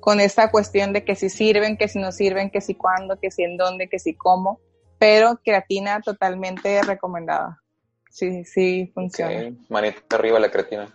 con 0.00 0.20
esta 0.20 0.50
cuestión 0.50 0.92
de 0.92 1.04
que 1.04 1.14
si 1.14 1.28
sirven, 1.30 1.76
que 1.76 1.88
si 1.88 2.00
no 2.00 2.10
sirven, 2.10 2.50
que 2.50 2.60
si 2.60 2.74
cuándo, 2.74 3.18
que 3.20 3.30
si 3.30 3.44
en 3.44 3.56
dónde, 3.56 3.88
que 3.88 4.00
si 4.00 4.14
cómo, 4.14 4.60
pero 4.98 5.40
creatina 5.44 6.00
totalmente 6.00 6.82
recomendada. 6.82 7.62
Sí, 8.10 8.44
sí 8.44 8.90
funciona. 8.94 9.54
Manita 9.68 10.16
arriba 10.16 10.38
la 10.38 10.50
creatina. 10.50 10.92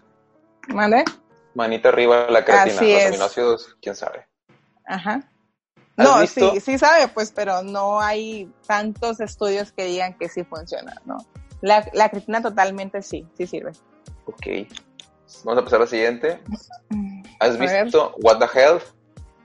¿Mande? 0.68 1.04
Manita 1.54 1.90
arriba 1.90 2.28
la 2.30 2.46
creatina. 2.46 2.82
Los 2.82 3.06
aminoácidos, 3.06 3.78
quién 3.82 3.96
sabe. 3.96 4.28
Ajá. 4.86 5.22
No, 5.98 6.26
sí, 6.28 6.60
sí 6.62 6.78
sabe, 6.78 7.08
pues, 7.08 7.32
pero 7.32 7.64
no 7.64 8.00
hay 8.00 8.52
tantos 8.68 9.20
estudios 9.20 9.72
que 9.72 9.86
digan 9.86 10.16
que 10.18 10.30
sí 10.30 10.44
funciona, 10.44 11.02
¿no? 11.06 11.18
La, 11.62 11.90
la 11.94 12.10
creatina 12.10 12.42
totalmente 12.42 13.02
sí, 13.02 13.28
sí 13.36 13.48
sirve. 13.48 13.72
Ok. 14.26 14.68
Vamos 15.44 15.62
a 15.62 15.64
pasar 15.64 15.80
a 15.80 15.84
la 15.84 15.88
siguiente. 15.88 16.40
¿Has 17.40 17.58
visto 17.58 18.16
What 18.22 18.38
the 18.40 18.60
Health 18.60 18.84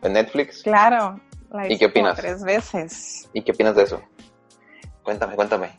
en 0.03 0.13
Netflix? 0.13 0.63
Claro. 0.63 1.19
¿Y 1.69 1.79
qué 1.79 1.87
opinas? 1.87 2.17
Tres 2.17 2.43
veces. 2.43 3.29
¿Y 3.33 3.43
qué 3.43 3.53
opinas 3.53 3.75
de 3.75 3.85
eso? 3.85 4.03
Cuéntame, 5.03 5.35
cuéntame. 5.35 5.75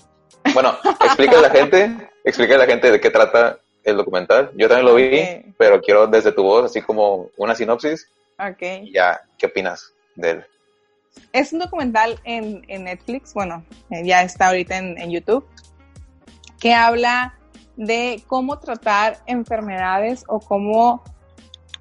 Bueno, 0.53 0.75
explica 1.03 1.38
a 1.38 1.41
la 1.41 1.49
gente, 1.49 2.09
explica 2.23 2.55
a 2.55 2.57
la 2.59 2.65
gente 2.65 2.91
de 2.91 2.99
qué 2.99 3.09
trata 3.09 3.59
el 3.83 3.97
documental. 3.97 4.51
Yo 4.55 4.67
también 4.67 4.86
lo 4.86 4.95
vi, 4.95 5.53
pero 5.57 5.81
quiero 5.81 6.07
desde 6.07 6.31
tu 6.31 6.43
voz, 6.43 6.65
así 6.65 6.81
como 6.81 7.29
una 7.38 7.55
sinopsis. 7.55 8.07
Ok. 8.39 8.91
Ya, 8.91 9.21
¿qué 9.38 9.47
opinas 9.47 9.93
de 10.15 10.31
él? 10.31 10.45
Es 11.32 11.54
un 11.54 11.60
documental 11.60 12.19
en, 12.23 12.62
Netflix, 12.84 13.34
bueno, 13.34 13.65
eh, 13.89 14.06
ya 14.06 14.21
está 14.21 14.47
ahorita 14.47 14.78
en, 14.78 15.10
YouTube, 15.10 15.45
que 16.60 16.73
habla 16.73 17.39
de 17.76 18.23
cómo 18.28 18.60
tratar 18.60 19.17
enfermedades 19.26 20.23
o 20.28 20.39
cómo 20.39 21.04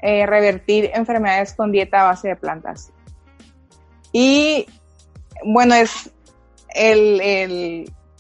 eh, 0.01 0.27
revertir 0.27 0.91
enfermedades 0.95 1.55
con 1.55 1.71
dieta 1.71 2.01
a 2.01 2.05
base 2.05 2.29
de 2.29 2.37
plantas. 2.37 2.93
Y 4.11 4.67
bueno, 5.45 5.75
es 5.75 6.11
el, 6.75 7.21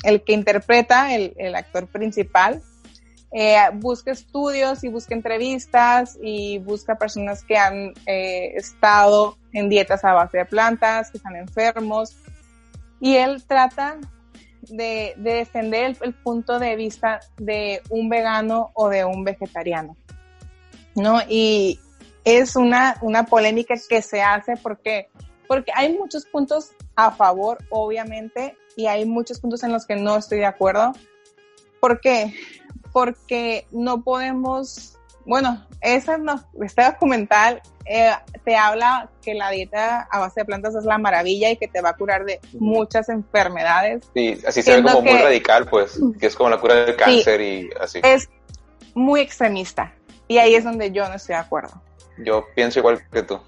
el, 0.04 0.22
que 0.24 0.32
interpreta, 0.32 1.14
el, 1.14 1.34
el 1.38 1.54
actor 1.54 1.86
principal, 1.88 2.62
eh, 3.34 3.56
busca 3.74 4.10
estudios 4.10 4.84
y 4.84 4.88
busca 4.88 5.14
entrevistas 5.14 6.18
y 6.22 6.58
busca 6.58 6.96
personas 6.96 7.42
que 7.44 7.56
han 7.56 7.94
eh, 8.06 8.52
estado 8.56 9.38
en 9.54 9.70
dietas 9.70 10.04
a 10.04 10.12
base 10.12 10.38
de 10.38 10.44
plantas, 10.44 11.10
que 11.10 11.16
están 11.16 11.36
enfermos. 11.36 12.14
Y 13.00 13.16
él 13.16 13.42
trata 13.46 13.96
de, 14.68 15.14
defender 15.16 15.96
el, 16.02 16.14
punto 16.14 16.58
de 16.58 16.76
vista 16.76 17.20
de 17.38 17.80
un 17.88 18.10
vegano 18.10 18.70
o 18.74 18.90
de 18.90 19.04
un 19.06 19.24
vegetariano, 19.24 19.96
¿no? 20.94 21.20
Y 21.26 21.80
es 22.24 22.54
una, 22.54 22.98
una 23.00 23.24
polémica 23.24 23.74
que 23.88 24.02
se 24.02 24.20
hace 24.20 24.58
porque, 24.58 25.08
porque 25.48 25.72
hay 25.74 25.96
muchos 25.96 26.26
puntos 26.26 26.72
a 26.96 27.10
favor, 27.10 27.58
obviamente, 27.70 28.56
y 28.76 28.86
hay 28.86 29.06
muchos 29.06 29.40
puntos 29.40 29.62
en 29.62 29.72
los 29.72 29.86
que 29.86 29.96
no 29.96 30.16
estoy 30.16 30.38
de 30.38 30.46
acuerdo. 30.46 30.92
¿Por 31.80 32.00
qué? 32.00 32.34
Porque 32.92 33.66
no 33.70 34.02
podemos, 34.02 34.98
bueno, 35.24 35.66
ese 35.80 36.18
no, 36.18 36.42
este 36.62 36.84
documental 36.84 37.62
eh, 37.84 38.12
te 38.44 38.56
habla 38.56 39.10
que 39.22 39.34
la 39.34 39.50
dieta 39.50 40.06
a 40.10 40.18
base 40.20 40.40
de 40.40 40.44
plantas 40.44 40.74
es 40.74 40.84
la 40.84 40.98
maravilla 40.98 41.50
y 41.50 41.56
que 41.56 41.68
te 41.68 41.80
va 41.80 41.90
a 41.90 41.96
curar 41.96 42.24
de 42.24 42.40
muchas 42.52 43.08
enfermedades. 43.08 44.04
Sí, 44.14 44.38
así 44.46 44.62
se 44.62 44.76
ve 44.76 44.82
como 44.82 45.02
muy 45.02 45.18
radical, 45.18 45.66
pues, 45.66 45.98
que 46.18 46.26
es 46.26 46.36
como 46.36 46.50
la 46.50 46.58
cura 46.58 46.84
del 46.84 46.96
cáncer 46.96 47.40
y 47.40 47.70
así. 47.80 48.00
Es 48.02 48.28
muy 48.94 49.20
extremista 49.20 49.92
y 50.28 50.38
ahí 50.38 50.54
es 50.54 50.64
donde 50.64 50.92
yo 50.92 51.08
no 51.08 51.14
estoy 51.14 51.34
de 51.34 51.40
acuerdo. 51.40 51.82
Yo 52.18 52.46
pienso 52.54 52.78
igual 52.78 53.00
que 53.10 53.22
tú. 53.22 53.40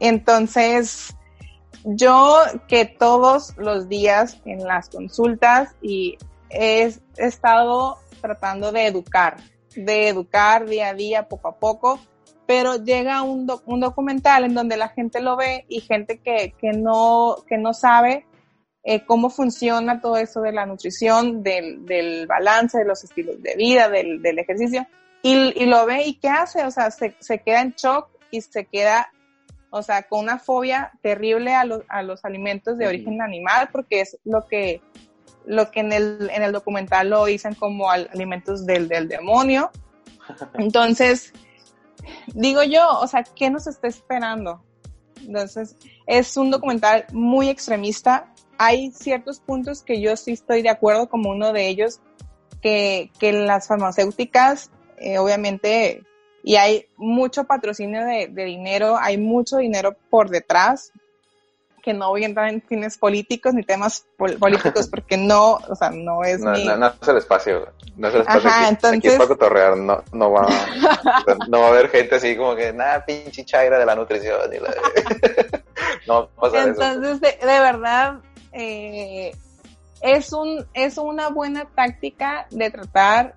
Entonces, 0.00 1.14
yo 1.84 2.42
que 2.68 2.84
todos 2.84 3.56
los 3.56 3.88
días 3.88 4.38
en 4.44 4.64
las 4.64 4.88
consultas 4.88 5.74
y 5.80 6.18
he 6.50 6.92
estado 7.16 7.98
tratando 8.20 8.72
de 8.72 8.86
educar, 8.86 9.36
de 9.74 10.08
educar 10.08 10.66
día 10.66 10.88
a 10.88 10.94
día, 10.94 11.28
poco 11.28 11.48
a 11.48 11.56
poco, 11.56 12.00
pero 12.46 12.76
llega 12.82 13.22
un, 13.22 13.46
un 13.66 13.80
documental 13.80 14.44
en 14.44 14.54
donde 14.54 14.76
la 14.76 14.88
gente 14.88 15.20
lo 15.20 15.36
ve 15.36 15.66
y 15.68 15.80
gente 15.80 16.18
que, 16.18 16.54
que, 16.58 16.72
no, 16.72 17.36
que 17.46 17.58
no 17.58 17.74
sabe 17.74 18.24
eh, 18.84 19.04
cómo 19.04 19.28
funciona 19.28 20.00
todo 20.00 20.16
eso 20.16 20.40
de 20.40 20.52
la 20.52 20.64
nutrición, 20.64 21.42
del, 21.42 21.84
del 21.84 22.26
balance, 22.26 22.78
de 22.78 22.86
los 22.86 23.04
estilos 23.04 23.42
de 23.42 23.54
vida, 23.54 23.90
del, 23.90 24.22
del 24.22 24.38
ejercicio, 24.38 24.86
y, 25.22 25.62
y, 25.62 25.66
lo 25.66 25.84
ve 25.84 26.06
y 26.06 26.14
¿qué 26.14 26.28
hace? 26.28 26.64
O 26.64 26.70
sea, 26.70 26.90
se, 26.90 27.14
se 27.18 27.40
queda 27.40 27.60
en 27.60 27.72
shock 27.72 28.08
y 28.30 28.40
se 28.40 28.64
queda, 28.64 29.12
o 29.68 29.82
sea, 29.82 30.04
con 30.04 30.20
una 30.20 30.38
fobia 30.38 30.92
terrible 31.02 31.52
a 31.54 31.64
los 32.02 32.24
alimentos 32.24 32.78
de 32.78 32.86
origen 32.86 33.20
animal, 33.20 33.68
porque 33.70 34.00
es 34.00 34.16
lo 34.24 34.46
que, 34.46 34.80
lo 35.48 35.70
que 35.70 35.80
en 35.80 35.92
el, 35.92 36.30
en 36.32 36.42
el 36.42 36.52
documental 36.52 37.08
lo 37.08 37.24
dicen 37.24 37.54
como 37.54 37.90
alimentos 37.90 38.66
del, 38.66 38.86
del 38.86 39.08
demonio. 39.08 39.70
Entonces, 40.54 41.32
digo 42.34 42.62
yo, 42.62 42.86
o 43.00 43.08
sea, 43.08 43.24
¿qué 43.24 43.48
nos 43.50 43.66
está 43.66 43.88
esperando? 43.88 44.62
Entonces, 45.26 45.76
es 46.06 46.36
un 46.36 46.50
documental 46.50 47.06
muy 47.12 47.48
extremista. 47.48 48.32
Hay 48.58 48.92
ciertos 48.92 49.40
puntos 49.40 49.82
que 49.82 50.00
yo 50.00 50.16
sí 50.16 50.32
estoy 50.32 50.62
de 50.62 50.68
acuerdo, 50.68 51.08
como 51.08 51.30
uno 51.30 51.52
de 51.52 51.68
ellos, 51.68 52.00
que, 52.60 53.10
que 53.18 53.32
las 53.32 53.68
farmacéuticas, 53.68 54.70
eh, 54.98 55.18
obviamente, 55.18 56.02
y 56.42 56.56
hay 56.56 56.86
mucho 56.96 57.44
patrocinio 57.44 58.04
de, 58.04 58.28
de, 58.28 58.44
dinero, 58.44 58.98
hay 58.98 59.16
mucho 59.16 59.56
dinero 59.56 59.96
por 60.10 60.28
detrás, 60.28 60.92
que 61.88 61.94
no 61.94 62.10
voy 62.10 62.22
a 62.22 62.26
entrar 62.26 62.50
en 62.50 62.60
fines 62.60 62.98
políticos 62.98 63.54
ni 63.54 63.62
temas 63.62 64.06
políticos 64.18 64.88
porque 64.90 65.16
no, 65.16 65.52
o 65.54 65.74
sea, 65.74 65.88
no 65.88 66.22
es 66.22 66.38
no, 66.40 66.52
mi... 66.52 66.66
No, 66.66 66.76
no 66.76 66.88
es 66.88 67.08
el 67.08 67.16
espacio, 67.16 67.66
no 67.96 68.08
es 68.08 68.14
el 68.14 68.20
espacio 68.20 68.50
Ajá, 68.50 68.60
aquí, 68.60 68.68
entonces... 68.68 68.98
aquí 68.98 69.08
es 69.08 69.38
para 69.38 69.74
no, 69.74 70.04
no 70.12 70.30
va, 70.30 70.46
no 71.48 71.60
va 71.60 71.64
a 71.64 71.68
haber 71.70 71.88
gente 71.88 72.16
así 72.16 72.36
como 72.36 72.54
que, 72.56 72.74
nada, 72.74 73.06
pinche 73.06 73.42
chaira 73.42 73.78
de 73.78 73.86
la 73.86 73.94
nutrición. 73.94 74.52
Y 74.52 74.58
la... 74.58 74.74
no 76.06 76.28
pasa 76.38 76.64
Entonces, 76.64 77.20
De, 77.22 77.46
de, 77.46 77.58
verdad, 77.58 78.20
eh, 78.52 79.34
es, 80.02 80.30
un, 80.34 80.66
es 80.74 80.98
una 80.98 81.30
buena 81.30 81.70
táctica 81.74 82.48
de 82.50 82.70
tratar 82.70 83.34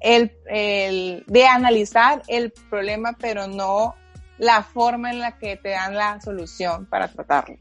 el, 0.00 0.32
el, 0.46 1.22
de 1.28 1.46
analizar 1.46 2.22
el 2.26 2.52
problema, 2.68 3.16
pero 3.20 3.46
no 3.46 3.94
la 4.38 4.62
forma 4.62 5.10
en 5.10 5.20
la 5.20 5.38
que 5.38 5.56
te 5.56 5.70
dan 5.70 5.94
la 5.94 6.20
solución 6.20 6.86
para 6.86 7.08
tratarlo. 7.08 7.56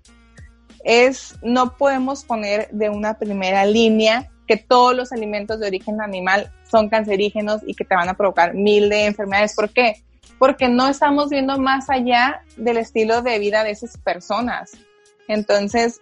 Es, 0.84 1.36
no 1.42 1.76
podemos 1.76 2.24
poner 2.24 2.70
de 2.72 2.90
una 2.90 3.18
primera 3.18 3.66
línea 3.66 4.30
que 4.48 4.58
todos 4.58 4.96
los 4.96 5.12
alimentos 5.12 5.60
de 5.60 5.68
origen 5.68 6.02
animal 6.02 6.54
son 6.70 6.90
cancerígenos 6.90 7.62
y 7.66 7.74
que 7.74 7.84
te 7.84 7.96
van 7.96 8.10
a 8.10 8.14
provocar 8.14 8.54
mil 8.54 8.90
de 8.90 9.06
enfermedades. 9.06 9.56
¿Por 9.56 9.70
qué? 9.72 10.04
Porque 10.40 10.70
no 10.70 10.88
estamos 10.88 11.30
viendo 11.30 11.58
más 11.58 11.90
allá 11.90 12.42
del 12.56 12.78
estilo 12.78 13.22
de 13.22 13.40
vida 13.40 13.64
de 13.64 13.72
esas 13.72 13.98
personas. 13.98 14.72
Entonces, 15.28 16.00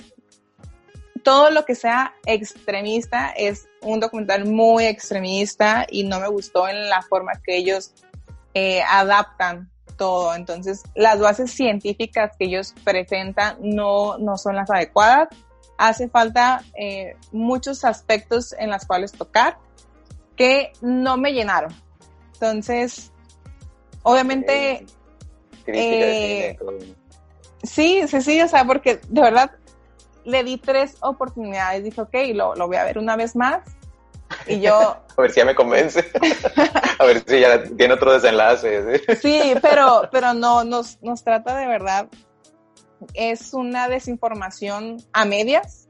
todo 1.23 1.49
lo 1.49 1.65
que 1.65 1.73
sea 1.73 2.13
extremista 2.27 3.29
es 3.29 3.67
un 3.81 3.99
documental 3.99 4.45
muy 4.45 4.85
extremista 4.85 5.87
y 5.89 6.03
no 6.03 6.19
me 6.19 6.27
gustó 6.27 6.67
en 6.67 6.87
la 6.87 7.01
forma 7.01 7.31
que 7.43 7.57
ellos 7.57 7.93
eh, 8.53 8.83
adaptan 8.83 9.71
todo. 9.97 10.35
Entonces, 10.35 10.83
las 10.95 11.19
bases 11.19 11.51
científicas 11.51 12.31
que 12.37 12.45
ellos 12.45 12.73
presentan 12.83 13.57
no, 13.61 14.17
no 14.17 14.37
son 14.37 14.55
las 14.55 14.69
adecuadas. 14.69 15.29
Hace 15.77 16.09
falta 16.09 16.63
eh, 16.77 17.15
muchos 17.31 17.83
aspectos 17.83 18.53
en 18.57 18.71
los 18.71 18.85
cuales 18.85 19.11
tocar 19.11 19.57
que 20.35 20.71
no 20.81 21.17
me 21.17 21.31
llenaron. 21.31 21.73
Entonces, 22.33 23.11
obviamente... 24.03 24.85
Eh, 25.67 26.57
sí, 27.63 28.07
sí, 28.07 28.21
sí, 28.21 28.41
o 28.41 28.47
sea, 28.47 28.65
porque 28.65 28.99
de 29.09 29.21
verdad 29.21 29.51
le 30.23 30.43
di 30.43 30.57
tres 30.57 30.97
oportunidades. 31.01 31.83
Dije, 31.83 32.01
ok, 32.01 32.13
lo, 32.33 32.55
lo 32.55 32.67
voy 32.67 32.77
a 32.77 32.83
ver 32.83 32.97
una 32.97 33.15
vez 33.15 33.35
más 33.35 33.61
y 34.47 34.59
yo... 34.61 34.75
a 35.17 35.21
ver 35.21 35.31
si 35.31 35.37
ya 35.39 35.45
me 35.45 35.55
convence. 35.55 36.03
a 36.99 37.05
ver 37.05 37.23
si 37.25 37.39
ya 37.39 37.63
tiene 37.63 37.93
otro 37.93 38.13
desenlace. 38.13 39.01
¿sí? 39.21 39.53
pero, 39.61 40.09
pero 40.11 40.33
no, 40.33 40.63
nos, 40.63 41.01
nos 41.01 41.23
trata 41.23 41.57
de 41.57 41.67
verdad. 41.67 42.07
Es 43.13 43.53
una 43.53 43.87
desinformación 43.87 44.97
a 45.13 45.25
medias. 45.25 45.87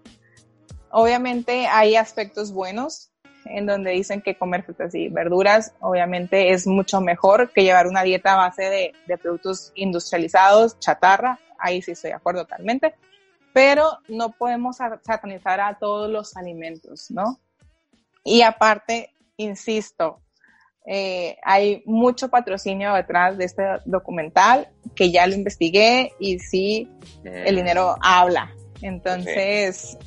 Obviamente 0.90 1.68
hay 1.68 1.96
aspectos 1.96 2.52
buenos 2.52 3.12
en 3.46 3.66
donde 3.66 3.92
dicen 3.92 4.22
que 4.22 4.38
comer 4.38 4.64
frutas 4.64 4.96
y 4.96 5.10
verduras 5.10 5.74
obviamente 5.80 6.52
es 6.52 6.66
mucho 6.66 7.00
mejor 7.00 7.52
que 7.52 7.64
llevar 7.64 7.86
una 7.86 8.02
dieta 8.02 8.34
a 8.34 8.38
base 8.38 8.64
de, 8.64 8.94
de 9.06 9.18
productos 9.18 9.72
industrializados, 9.76 10.80
chatarra. 10.80 11.40
Ahí 11.60 11.82
sí 11.82 11.92
estoy 11.92 12.12
de 12.12 12.16
acuerdo 12.16 12.42
totalmente. 12.42 12.96
Pero 13.54 14.00
no 14.10 14.32
podemos 14.32 14.78
satanizar 14.78 15.62
a 15.62 15.78
todos 15.80 16.10
los 16.10 16.36
alimentos, 16.36 17.10
¿no? 17.12 17.40
Y 18.26 18.42
aparte, 18.42 19.14
insisto, 19.38 20.20
eh, 20.86 21.38
hay 21.44 21.82
mucho 21.86 22.30
patrocinio 22.30 22.94
detrás 22.94 23.38
de 23.38 23.46
este 23.46 23.64
documental 23.86 24.68
que 24.96 25.12
ya 25.12 25.26
lo 25.28 25.36
investigué 25.36 26.12
y 26.20 26.40
sí, 26.40 26.92
el 27.24 27.56
dinero 27.56 27.96
habla. 28.02 28.54
Entonces, 28.82 29.98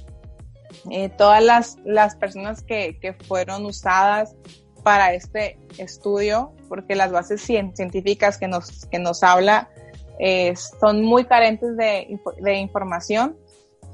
eh, 0.91 1.09
todas 1.09 1.43
las, 1.43 1.77
las 1.85 2.17
personas 2.17 2.63
que, 2.63 2.99
que 3.01 3.13
fueron 3.15 3.65
usadas 3.65 4.35
para 4.83 5.15
este 5.15 5.59
estudio, 5.79 6.53
porque 6.69 6.95
las 6.97 7.11
bases 7.13 7.49
cien- 7.49 7.75
científicas 7.75 8.37
que 8.39 8.49
nos, 8.49 8.87
que 8.87 8.99
nos 8.99 9.23
habla 9.23 9.71
eh, 10.19 10.55
son 10.81 11.03
muy 11.03 11.25
carentes 11.25 11.77
de, 11.77 12.19
de 12.41 12.55
información, 12.55 13.37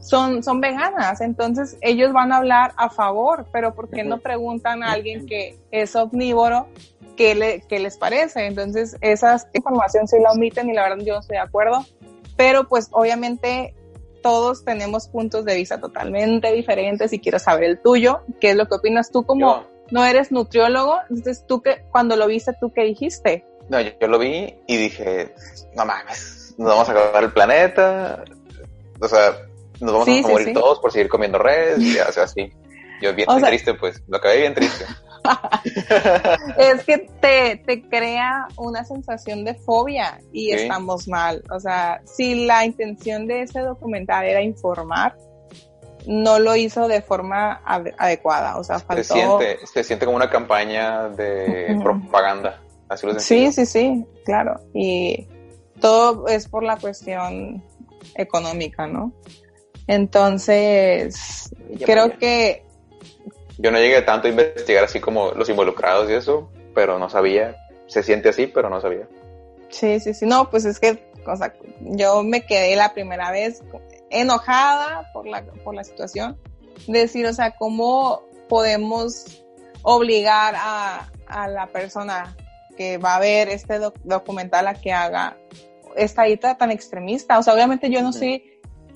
son, 0.04 0.42
son 0.42 0.60
veganas, 0.60 1.20
entonces 1.22 1.78
ellos 1.80 2.12
van 2.12 2.30
a 2.30 2.36
hablar 2.36 2.72
a 2.76 2.90
favor, 2.90 3.46
pero 3.50 3.74
¿por 3.74 3.88
qué 3.88 4.04
no 4.04 4.18
preguntan 4.18 4.82
a 4.82 4.92
alguien 4.92 5.26
que 5.26 5.58
es 5.70 5.96
omnívoro 5.96 6.66
qué, 7.16 7.34
le, 7.34 7.62
qué 7.62 7.78
les 7.78 7.96
parece? 7.96 8.44
Entonces 8.46 8.96
esa 9.00 9.36
información 9.54 10.06
sí 10.06 10.16
la 10.20 10.32
omiten 10.32 10.68
y 10.68 10.74
la 10.74 10.82
verdad 10.82 11.04
yo 11.04 11.14
no 11.14 11.20
estoy 11.20 11.36
de 11.36 11.42
acuerdo, 11.42 11.84
pero 12.36 12.68
pues 12.68 12.88
obviamente 12.92 13.74
todos 14.22 14.64
tenemos 14.64 15.08
puntos 15.08 15.44
de 15.46 15.54
vista 15.54 15.80
totalmente 15.80 16.52
diferentes 16.52 17.12
y 17.14 17.18
quiero 17.18 17.38
saber 17.38 17.64
el 17.64 17.80
tuyo, 17.80 18.20
qué 18.40 18.50
es 18.50 18.56
lo 18.56 18.66
que 18.68 18.74
opinas 18.74 19.10
tú 19.10 19.24
como 19.24 19.40
Yo- 19.40 19.70
no 19.90 20.04
eres 20.04 20.32
nutriólogo, 20.32 20.98
entonces 21.08 21.46
tú 21.46 21.62
que 21.62 21.82
cuando 21.90 22.16
lo 22.16 22.26
viste 22.26 22.52
tú 22.60 22.72
qué 22.74 22.82
dijiste? 22.82 23.44
No, 23.70 23.80
yo, 23.80 23.90
yo 23.98 24.06
lo 24.08 24.18
vi 24.18 24.54
y 24.66 24.76
dije, 24.76 25.34
no 25.74 25.86
mames, 25.86 26.54
nos 26.58 26.68
vamos 26.68 26.88
a 26.88 26.92
acabar 26.92 27.24
el 27.24 27.32
planeta, 27.32 28.22
o 29.00 29.08
sea, 29.08 29.34
nos 29.80 29.92
vamos 29.92 30.04
Sí, 30.06 30.22
a 30.24 30.28
morir 30.28 30.48
sí. 30.48 30.52
todos 30.54 30.78
por 30.80 30.92
seguir 30.92 31.08
comiendo 31.08 31.38
res, 31.38 31.78
y, 31.78 31.98
o 31.98 32.12
sea, 32.12 32.24
así. 32.24 32.52
Yo 33.02 33.14
bien 33.14 33.28
O 33.30 33.38
sea- 33.38 33.48
triste, 33.48 33.74
pues, 33.74 34.02
lo 34.08 34.16
acabé 34.18 34.38
bien 34.38 34.54
triste. 34.54 34.84
es 36.58 36.84
que 36.84 36.98
te, 37.20 37.56
te 37.64 37.82
crea 37.88 38.46
una 38.56 38.84
sensación 38.84 39.44
de 39.44 39.54
fobia 39.54 40.20
y 40.32 40.50
estamos 40.52 41.08
mal. 41.08 41.42
O 41.50 41.58
sea, 41.60 42.00
si 42.04 42.44
la 42.46 42.64
intención 42.66 43.26
de 43.26 43.42
ese 43.42 43.60
documental 43.60 44.26
era 44.26 44.42
informar, 44.42 45.16
no 46.06 46.38
lo 46.38 46.54
hizo 46.54 46.88
de 46.88 47.00
forma 47.00 47.62
ade- 47.64 47.94
adecuada. 47.96 48.58
O 48.58 48.64
sea, 48.64 48.78
Se 48.78 48.84
faltó. 48.84 49.14
siente, 49.14 49.58
se 49.66 49.82
siente 49.84 50.04
como 50.04 50.16
una 50.18 50.28
campaña 50.28 51.08
de 51.08 51.78
propaganda, 51.82 52.60
así 52.90 53.06
lo 53.06 53.18
Sí, 53.18 53.50
sí, 53.52 53.64
sí, 53.64 54.04
claro. 54.26 54.60
Y 54.74 55.26
todo 55.80 56.28
es 56.28 56.46
por 56.48 56.62
la 56.62 56.76
cuestión 56.76 57.62
económica, 58.14 58.86
¿no? 58.86 59.12
Entonces, 59.86 61.50
creo 61.84 62.16
que 62.18 62.64
Yo 63.58 63.70
no 63.70 63.78
llegué 63.78 64.02
tanto 64.02 64.26
a 64.26 64.30
investigar 64.30 64.84
así 64.84 65.00
como 65.00 65.30
los 65.32 65.48
involucrados 65.48 66.10
y 66.10 66.14
eso, 66.14 66.50
pero 66.74 66.98
no 66.98 67.08
sabía. 67.10 67.56
Se 67.86 68.02
siente 68.02 68.30
así, 68.30 68.46
pero 68.46 68.68
no 68.70 68.80
sabía. 68.80 69.06
Sí, 69.68 70.00
sí, 70.00 70.14
sí. 70.14 70.26
No, 70.26 70.50
pues 70.50 70.64
es 70.64 70.80
que, 70.80 71.04
o 71.26 71.36
sea, 71.36 71.54
yo 71.80 72.22
me 72.22 72.46
quedé 72.46 72.74
la 72.76 72.94
primera 72.94 73.30
vez 73.30 73.62
enojada 74.10 75.10
por 75.12 75.26
la, 75.26 75.42
por 75.64 75.74
la 75.74 75.84
situación. 75.84 76.38
Decir, 76.88 77.26
o 77.26 77.32
sea, 77.32 77.52
cómo 77.52 78.22
podemos 78.48 79.42
obligar 79.82 80.54
a, 80.56 81.10
a 81.26 81.48
la 81.48 81.66
persona 81.68 82.36
que 82.76 82.98
va 82.98 83.16
a 83.16 83.20
ver 83.20 83.48
este 83.48 83.78
doc- 83.78 84.00
documental 84.02 84.66
a 84.66 84.74
que 84.74 84.92
haga 84.92 85.36
esta 85.96 86.24
dieta 86.24 86.56
tan 86.56 86.70
extremista. 86.70 87.38
O 87.38 87.42
sea, 87.42 87.54
obviamente 87.54 87.88
yo 87.90 88.02
no 88.02 88.08
Ujú. 88.08 88.18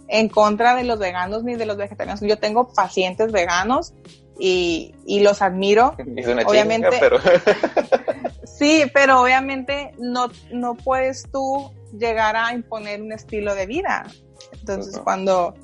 En 0.08 0.28
contra 0.28 0.74
de 0.74 0.84
los 0.84 0.98
veganos 0.98 1.44
ni 1.44 1.54
de 1.54 1.66
los 1.66 1.76
vegetarianos. 1.76 2.20
Yo 2.22 2.38
tengo 2.38 2.72
pacientes 2.72 3.30
veganos 3.30 3.94
y, 4.38 4.94
y 5.06 5.20
los 5.20 5.42
admiro. 5.42 5.94
Es 6.16 6.26
una 6.26 6.42
Obviamente- 6.42 6.88
chinga, 6.90 7.00
pero 7.00 7.18
Sí, 8.58 8.84
pero 8.92 9.20
obviamente 9.22 9.92
no, 9.98 10.28
no 10.52 10.74
puedes 10.74 11.30
tú 11.30 11.70
llegar 11.96 12.34
a 12.36 12.52
imponer 12.52 13.00
un 13.00 13.12
estilo 13.12 13.54
de 13.54 13.66
vida. 13.66 14.04
Entonces, 14.52 14.94
Ujú. 14.96 15.04
cuando, 15.04 15.54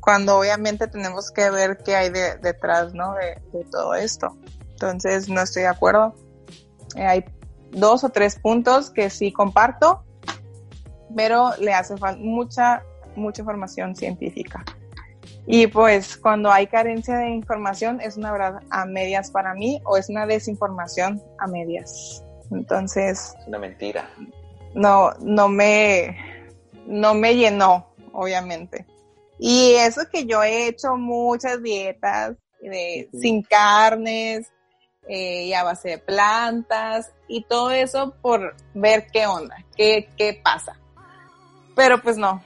cuando 0.00 0.38
obviamente 0.38 0.88
tenemos 0.88 1.30
que 1.30 1.50
ver 1.50 1.78
qué 1.84 1.94
hay 1.94 2.10
de- 2.10 2.36
detrás, 2.38 2.94
¿no? 2.94 3.14
De, 3.14 3.40
de 3.56 3.64
todo 3.70 3.94
esto. 3.94 4.36
Entonces, 4.70 5.28
no 5.28 5.40
estoy 5.42 5.62
de 5.62 5.68
acuerdo. 5.68 6.14
Eh, 6.96 7.06
hay 7.06 7.24
dos 7.70 8.02
o 8.02 8.08
tres 8.08 8.38
puntos 8.40 8.90
que 8.90 9.08
sí 9.08 9.32
comparto, 9.32 10.02
pero 11.16 11.50
le 11.60 11.72
hace 11.74 11.96
falta 11.96 12.20
mucha, 12.20 12.82
mucha 13.16 13.42
información 13.42 13.96
científica. 13.96 14.64
Y 15.46 15.68
pues 15.68 16.16
cuando 16.16 16.50
hay 16.50 16.66
carencia 16.66 17.18
de 17.18 17.30
información 17.30 18.00
es 18.00 18.16
una 18.16 18.32
verdad 18.32 18.62
a 18.70 18.84
medias 18.84 19.30
para 19.30 19.54
mí 19.54 19.80
o 19.84 19.96
es 19.96 20.08
una 20.08 20.26
desinformación 20.26 21.22
a 21.38 21.46
medias. 21.46 22.24
Entonces, 22.50 23.34
es 23.40 23.46
una 23.46 23.58
mentira. 23.58 24.10
no, 24.74 25.12
no 25.20 25.48
me, 25.48 26.16
no 26.86 27.14
me 27.14 27.36
llenó, 27.36 27.86
obviamente. 28.12 28.86
Y 29.38 29.74
eso 29.74 30.02
que 30.10 30.26
yo 30.26 30.42
he 30.42 30.66
hecho 30.68 30.96
muchas 30.96 31.62
dietas 31.62 32.36
de, 32.60 33.08
sin 33.12 33.42
carnes 33.42 34.50
eh, 35.08 35.44
y 35.44 35.52
a 35.52 35.62
base 35.62 35.90
de 35.90 35.98
plantas 35.98 37.12
y 37.28 37.44
todo 37.44 37.70
eso 37.70 38.14
por 38.22 38.56
ver 38.74 39.06
qué 39.12 39.26
onda, 39.26 39.56
qué, 39.76 40.08
qué 40.16 40.40
pasa. 40.42 40.78
Pero 41.74 42.00
pues 42.00 42.16
no, 42.16 42.42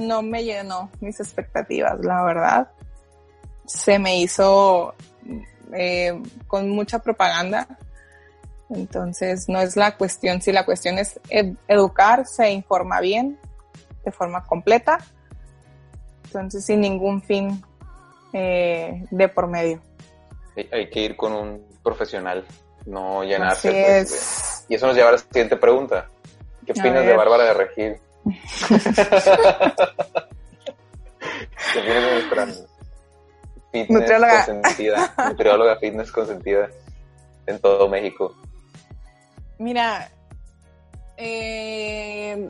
no 0.00 0.22
me 0.22 0.44
llenó 0.44 0.90
mis 1.00 1.20
expectativas, 1.20 1.98
la 2.04 2.22
verdad. 2.22 2.70
Se 3.66 3.98
me 3.98 4.20
hizo 4.20 4.94
eh, 5.72 6.20
con 6.46 6.68
mucha 6.70 7.00
propaganda. 7.00 7.66
Entonces, 8.70 9.48
no 9.48 9.60
es 9.60 9.76
la 9.76 9.96
cuestión, 9.96 10.40
si 10.42 10.52
la 10.52 10.64
cuestión 10.64 10.98
es 10.98 11.18
ed- 11.28 11.56
educar, 11.66 12.26
se 12.26 12.50
informa 12.52 13.00
bien, 13.00 13.38
de 14.04 14.12
forma 14.12 14.44
completa. 14.44 14.98
Entonces, 16.24 16.64
sin 16.64 16.80
ningún 16.80 17.22
fin 17.22 17.62
eh, 18.32 19.04
de 19.10 19.28
por 19.28 19.48
medio. 19.48 19.80
Hay, 20.72 20.88
que 20.90 21.00
ir 21.00 21.16
con 21.16 21.32
un 21.32 21.66
profesional, 21.82 22.44
no 22.86 23.24
llenarse. 23.24 23.68
Así 23.68 23.80
pues, 23.80 24.12
es. 24.12 24.66
Y 24.68 24.74
eso 24.74 24.86
nos 24.86 24.94
lleva 24.94 25.08
a 25.08 25.12
la 25.12 25.18
siguiente 25.18 25.56
pregunta. 25.56 26.08
¿Qué 26.64 26.72
opinas 26.72 27.04
de. 27.04 27.16
Bárbara 27.16 27.44
de 27.44 27.54
Regil? 27.54 27.96
¿Qué 31.72 31.78
opinas 31.78 32.04
de 32.04 32.12
nuestra 32.12 32.46
fitness 33.72 33.90
Nutrióloga. 33.90 34.46
consentida? 34.46 35.14
Nutrióloga 35.28 35.76
fitness 35.78 36.12
consentida 36.12 36.68
en 37.46 37.58
todo 37.60 37.88
México. 37.88 38.34
Mira, 39.58 40.10
eh, 41.16 42.48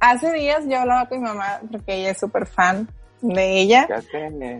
hace 0.00 0.32
días 0.32 0.64
yo 0.66 0.80
hablaba 0.80 1.08
con 1.08 1.18
mi 1.20 1.28
mamá 1.28 1.60
porque 1.70 1.94
ella 1.94 2.10
es 2.10 2.18
súper 2.18 2.46
fan 2.46 2.88
de 3.20 3.60
ella. 3.60 3.86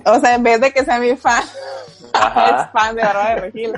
O 0.05 0.21
sea, 0.21 0.35
en 0.35 0.42
vez 0.42 0.61
de 0.61 0.73
que 0.73 0.85
sea 0.85 0.99
mi 0.99 1.16
fan, 1.16 1.42
es 2.03 2.11
Ajá. 2.12 2.71
fan 2.73 2.94
de 2.97 3.03
Bárbara 3.03 3.35
de 3.35 3.40
Regil. 3.42 3.73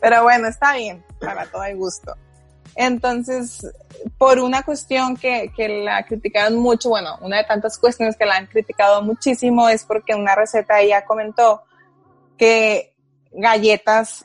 Pero 0.00 0.22
bueno, 0.22 0.48
está 0.48 0.74
bien, 0.74 1.02
para 1.20 1.46
todo 1.46 1.64
el 1.64 1.76
gusto. 1.76 2.14
Entonces, 2.76 3.66
por 4.18 4.38
una 4.38 4.62
cuestión 4.62 5.16
que, 5.16 5.50
que 5.56 5.68
la 5.68 6.04
criticaron 6.04 6.58
mucho, 6.58 6.90
bueno, 6.90 7.16
una 7.22 7.38
de 7.38 7.44
tantas 7.44 7.78
cuestiones 7.78 8.16
que 8.16 8.26
la 8.26 8.36
han 8.36 8.46
criticado 8.46 9.02
muchísimo 9.02 9.68
es 9.68 9.84
porque 9.84 10.12
en 10.12 10.20
una 10.20 10.34
receta 10.34 10.80
ella 10.80 11.04
comentó 11.04 11.62
que 12.36 12.94
galletas 13.32 14.24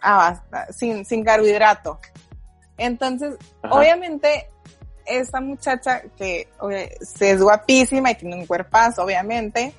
sin, 0.72 1.06
sin 1.06 1.24
carbohidrato. 1.24 2.00
Entonces, 2.78 3.38
Ajá. 3.62 3.76
obviamente, 3.76 4.50
esta 5.06 5.40
muchacha 5.40 6.02
que 6.18 6.50
se 7.02 7.32
es 7.32 7.42
guapísima 7.42 8.12
y 8.12 8.16
tiene 8.16 8.36
un 8.36 8.46
cuerpazo, 8.46 9.04
obviamente, 9.04 9.74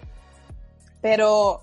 pero, 1.00 1.62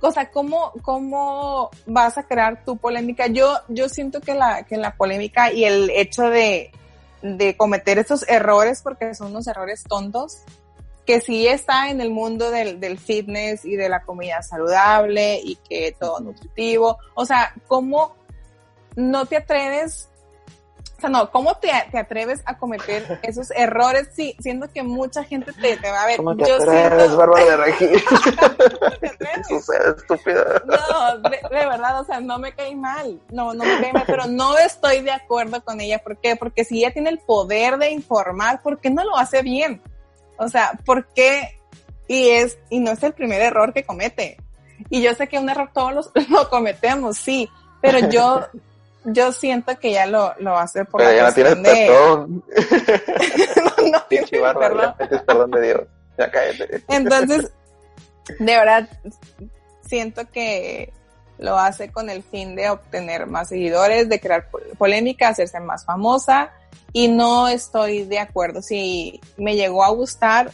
o 0.00 0.12
sea, 0.12 0.30
¿cómo, 0.30 0.72
cómo 0.82 1.70
vas 1.86 2.18
a 2.18 2.22
crear 2.22 2.64
tu 2.64 2.76
polémica? 2.76 3.26
Yo, 3.26 3.56
yo 3.68 3.88
siento 3.88 4.20
que 4.20 4.34
la, 4.34 4.62
que 4.62 4.76
la 4.76 4.94
polémica 4.94 5.52
y 5.52 5.64
el 5.64 5.90
hecho 5.90 6.24
de, 6.24 6.70
de 7.22 7.56
cometer 7.56 7.98
esos 7.98 8.28
errores, 8.28 8.82
porque 8.82 9.14
son 9.14 9.28
unos 9.28 9.46
errores 9.46 9.84
tontos, 9.84 10.38
que 11.04 11.20
sí 11.20 11.48
está 11.48 11.88
en 11.88 12.00
el 12.00 12.10
mundo 12.10 12.50
del, 12.50 12.80
del 12.80 12.98
fitness 12.98 13.64
y 13.64 13.76
de 13.76 13.88
la 13.88 14.02
comida 14.02 14.42
saludable 14.42 15.40
y 15.42 15.56
que 15.56 15.96
todo 15.98 16.20
nutritivo. 16.20 16.98
O 17.14 17.24
sea, 17.24 17.54
¿cómo 17.66 18.14
no 18.94 19.24
te 19.26 19.38
atreves? 19.38 20.08
O 20.98 21.00
sea, 21.00 21.10
no, 21.10 21.30
¿cómo 21.30 21.54
te, 21.54 21.70
te 21.92 21.98
atreves 21.98 22.40
a 22.44 22.58
cometer 22.58 23.20
esos 23.22 23.52
errores? 23.52 24.08
Sí, 24.14 24.36
siendo 24.40 24.68
que 24.70 24.82
mucha 24.82 25.22
gente 25.22 25.52
te, 25.52 25.76
te 25.76 25.90
va 25.90 26.02
a 26.02 26.06
ver. 26.06 26.16
¿Cómo 26.16 26.36
te 26.36 26.44
Yo 26.46 26.56
atreves, 26.56 26.92
siento- 26.98 27.16
Bárbara 27.16 27.44
de 27.44 27.56
Regil? 27.64 28.02
¿Te 29.00 29.06
atreves? 29.06 29.46
Sucede, 29.48 29.94
estúpida. 29.96 30.62
No, 30.66 31.18
de, 31.30 31.38
de 31.38 31.66
verdad, 31.66 32.00
o 32.00 32.04
sea, 32.04 32.20
no 32.20 32.38
me 32.40 32.52
cae 32.52 32.74
mal, 32.74 33.20
no, 33.30 33.54
no 33.54 33.64
me 33.64 33.80
cae 33.80 33.92
mal, 33.92 34.02
pero 34.06 34.26
no 34.26 34.58
estoy 34.58 35.00
de 35.02 35.12
acuerdo 35.12 35.64
con 35.64 35.80
ella. 35.80 36.00
¿Por 36.00 36.16
qué? 36.18 36.34
Porque 36.34 36.64
si 36.64 36.78
ella 36.80 36.92
tiene 36.92 37.10
el 37.10 37.18
poder 37.20 37.78
de 37.78 37.90
informar, 37.92 38.60
¿por 38.60 38.80
qué 38.80 38.90
no 38.90 39.04
lo 39.04 39.16
hace 39.16 39.42
bien? 39.42 39.80
O 40.36 40.48
sea, 40.48 40.72
¿por 40.84 41.06
qué? 41.14 41.60
Y 42.08 42.30
es, 42.30 42.58
y 42.70 42.80
no 42.80 42.90
es 42.90 43.02
el 43.04 43.12
primer 43.12 43.40
error 43.40 43.72
que 43.72 43.84
comete. 43.84 44.36
Y 44.90 45.00
yo 45.02 45.14
sé 45.14 45.28
que 45.28 45.38
un 45.38 45.48
error 45.48 45.70
todos 45.72 45.94
los, 45.94 46.10
lo 46.28 46.48
cometemos, 46.50 47.16
sí, 47.18 47.48
pero 47.80 48.08
yo, 48.10 48.46
yo 49.12 49.32
siento 49.32 49.78
que 49.78 49.92
ya 49.92 50.06
lo, 50.06 50.34
lo 50.38 50.56
hace 50.58 50.84
por 50.84 51.00
Pero 51.00 51.10
la 51.10 51.16
ya 51.16 51.22
no 51.28 51.34
tienes 51.34 51.54
cuestión 51.54 51.62
de... 51.62 51.86
perdón. 51.86 52.44
no, 53.82 53.90
no 53.98 54.08
Pinche 54.08 54.26
tiene 54.26 54.42
bárbaro, 54.44 54.74
perdón. 54.76 54.94
ya 54.98 55.04
metes 55.04 55.22
perdón 55.22 55.50
de 55.52 55.60
Dios. 55.62 55.80
Ya 56.18 56.30
cállate. 56.30 56.82
Entonces, 56.88 57.52
de 58.38 58.56
verdad, 58.56 58.88
siento 59.86 60.28
que 60.30 60.92
lo 61.38 61.56
hace 61.58 61.90
con 61.92 62.10
el 62.10 62.22
fin 62.24 62.56
de 62.56 62.68
obtener 62.70 63.26
más 63.26 63.48
seguidores, 63.50 64.08
de 64.08 64.18
crear 64.20 64.50
po- 64.50 64.58
polémica, 64.76 65.28
hacerse 65.28 65.60
más 65.60 65.84
famosa 65.84 66.50
y 66.92 67.06
no 67.08 67.46
estoy 67.48 68.04
de 68.04 68.18
acuerdo. 68.18 68.60
Si 68.62 69.20
me 69.36 69.54
llegó 69.54 69.84
a 69.84 69.90
gustar 69.90 70.50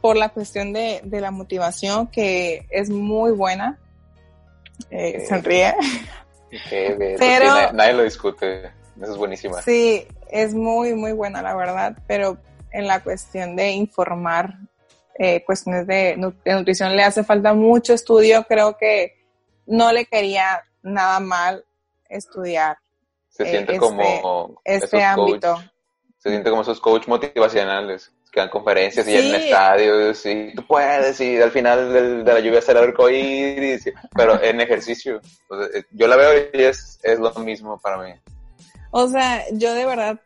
por 0.00 0.16
la 0.16 0.28
cuestión 0.28 0.72
de, 0.72 1.00
de 1.02 1.20
la 1.20 1.32
motivación, 1.32 2.06
que 2.06 2.66
es 2.70 2.88
muy 2.88 3.32
buena. 3.32 3.78
Eh, 4.90 5.26
sonríe. 5.28 5.74
Pero- 6.50 7.16
sí, 7.18 7.24
nadie, 7.46 7.72
nadie 7.72 7.92
lo 7.94 8.02
discute. 8.04 8.70
Eso 9.00 9.12
es 9.12 9.18
buenísima. 9.18 9.60
Sí, 9.62 10.06
es 10.30 10.54
muy, 10.54 10.94
muy 10.94 11.12
buena, 11.12 11.42
la 11.42 11.54
verdad, 11.54 11.96
pero 12.06 12.38
en 12.70 12.86
la 12.86 13.02
cuestión 13.02 13.56
de 13.56 13.70
informar 13.70 14.54
eh, 15.18 15.42
cuestiones 15.44 15.86
de, 15.86 16.14
nu- 16.16 16.34
de 16.44 16.52
nutrición 16.52 16.94
le 16.94 17.02
hace 17.02 17.24
falta 17.24 17.54
mucho 17.54 17.94
estudio. 17.94 18.44
Creo 18.48 18.76
que 18.76 19.18
no 19.66 19.90
le 19.92 20.04
quería 20.06 20.62
nada 20.82 21.20
mal 21.20 21.64
estudiar 22.08 22.76
Se 23.30 23.42
eh, 23.44 23.50
siente 23.50 23.72
este- 23.74 23.78
como 23.86 24.60
este 24.64 24.88
coach- 24.90 25.02
ámbito. 25.02 25.56
se 26.18 26.28
siente 26.30 26.50
como 26.50 26.62
esos 26.62 26.80
coach 26.80 27.06
motivacionales 27.08 28.12
que 28.36 28.40
dan 28.42 28.50
conferencias 28.50 29.08
y 29.08 29.14
en 29.16 29.34
estadios 29.34 30.26
y 30.26 30.52
tú 30.54 30.66
puedes 30.66 31.18
y 31.22 31.40
al 31.40 31.50
final 31.50 31.90
del- 31.90 32.22
de 32.22 32.34
la 32.34 32.40
lluvia 32.40 32.60
el 32.68 32.76
arcoíris, 32.76 33.90
pero 34.14 34.42
en 34.42 34.60
ejercicio. 34.60 35.22
Eh, 35.74 35.84
yo 35.92 36.06
la 36.06 36.16
veo 36.16 36.50
y 36.52 36.62
es, 36.62 36.98
es 37.02 37.18
lo 37.18 37.32
mismo 37.36 37.80
para 37.80 37.96
mí. 37.96 38.12
O 38.90 39.08
sea, 39.08 39.42
yo 39.52 39.72
de 39.72 39.86
verdad, 39.86 40.20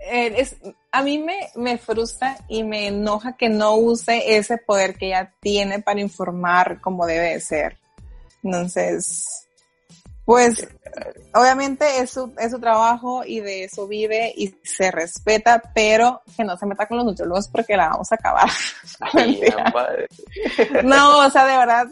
eh, 0.00 0.34
es, 0.36 0.56
a 0.90 1.02
mí 1.04 1.18
me, 1.18 1.38
me 1.54 1.78
frustra 1.78 2.36
y 2.48 2.64
me 2.64 2.88
enoja 2.88 3.36
que 3.36 3.48
no 3.48 3.76
use 3.76 4.36
ese 4.36 4.58
poder 4.58 4.96
que 4.96 5.06
ella 5.06 5.32
tiene 5.38 5.78
para 5.80 6.00
informar 6.00 6.80
como 6.80 7.06
debe 7.06 7.34
de 7.34 7.40
ser. 7.40 7.78
Entonces, 8.42 9.46
pues, 10.24 10.68
obviamente 11.34 11.98
es 11.98 12.10
su, 12.10 12.32
es 12.38 12.52
su 12.52 12.60
trabajo 12.60 13.24
y 13.24 13.40
de 13.40 13.64
eso 13.64 13.88
vive 13.88 14.32
y 14.36 14.54
se 14.62 14.90
respeta, 14.90 15.60
pero 15.74 16.22
que 16.36 16.44
no 16.44 16.56
se 16.56 16.66
meta 16.66 16.86
con 16.86 16.98
los 16.98 17.06
nutriólogos 17.06 17.48
porque 17.48 17.76
la 17.76 17.88
vamos 17.88 18.10
a 18.12 18.14
acabar. 18.14 18.48
No, 20.84 21.26
o 21.26 21.30
sea, 21.30 21.46
de 21.46 21.56
verdad, 21.56 21.86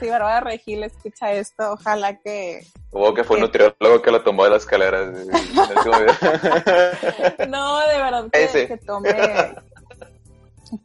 si 0.00 0.08
Bárbara 0.08 0.40
Regil 0.40 0.82
escucha 0.84 1.32
esto, 1.32 1.72
ojalá 1.72 2.16
que, 2.18 2.64
Hubo 2.90 3.12
que 3.12 3.22
fue 3.22 3.36
un 3.36 3.42
Sí. 3.42 3.46
nutriólogo 3.46 4.00
que 4.02 4.10
lo 4.10 4.22
tomó 4.22 4.44
de 4.44 4.50
las 4.50 4.62
escaleras. 4.62 5.08
No, 7.48 7.80
de 7.86 7.96
verdad 7.98 8.24
que, 8.32 8.66
que 8.66 8.76
tome 8.78 9.10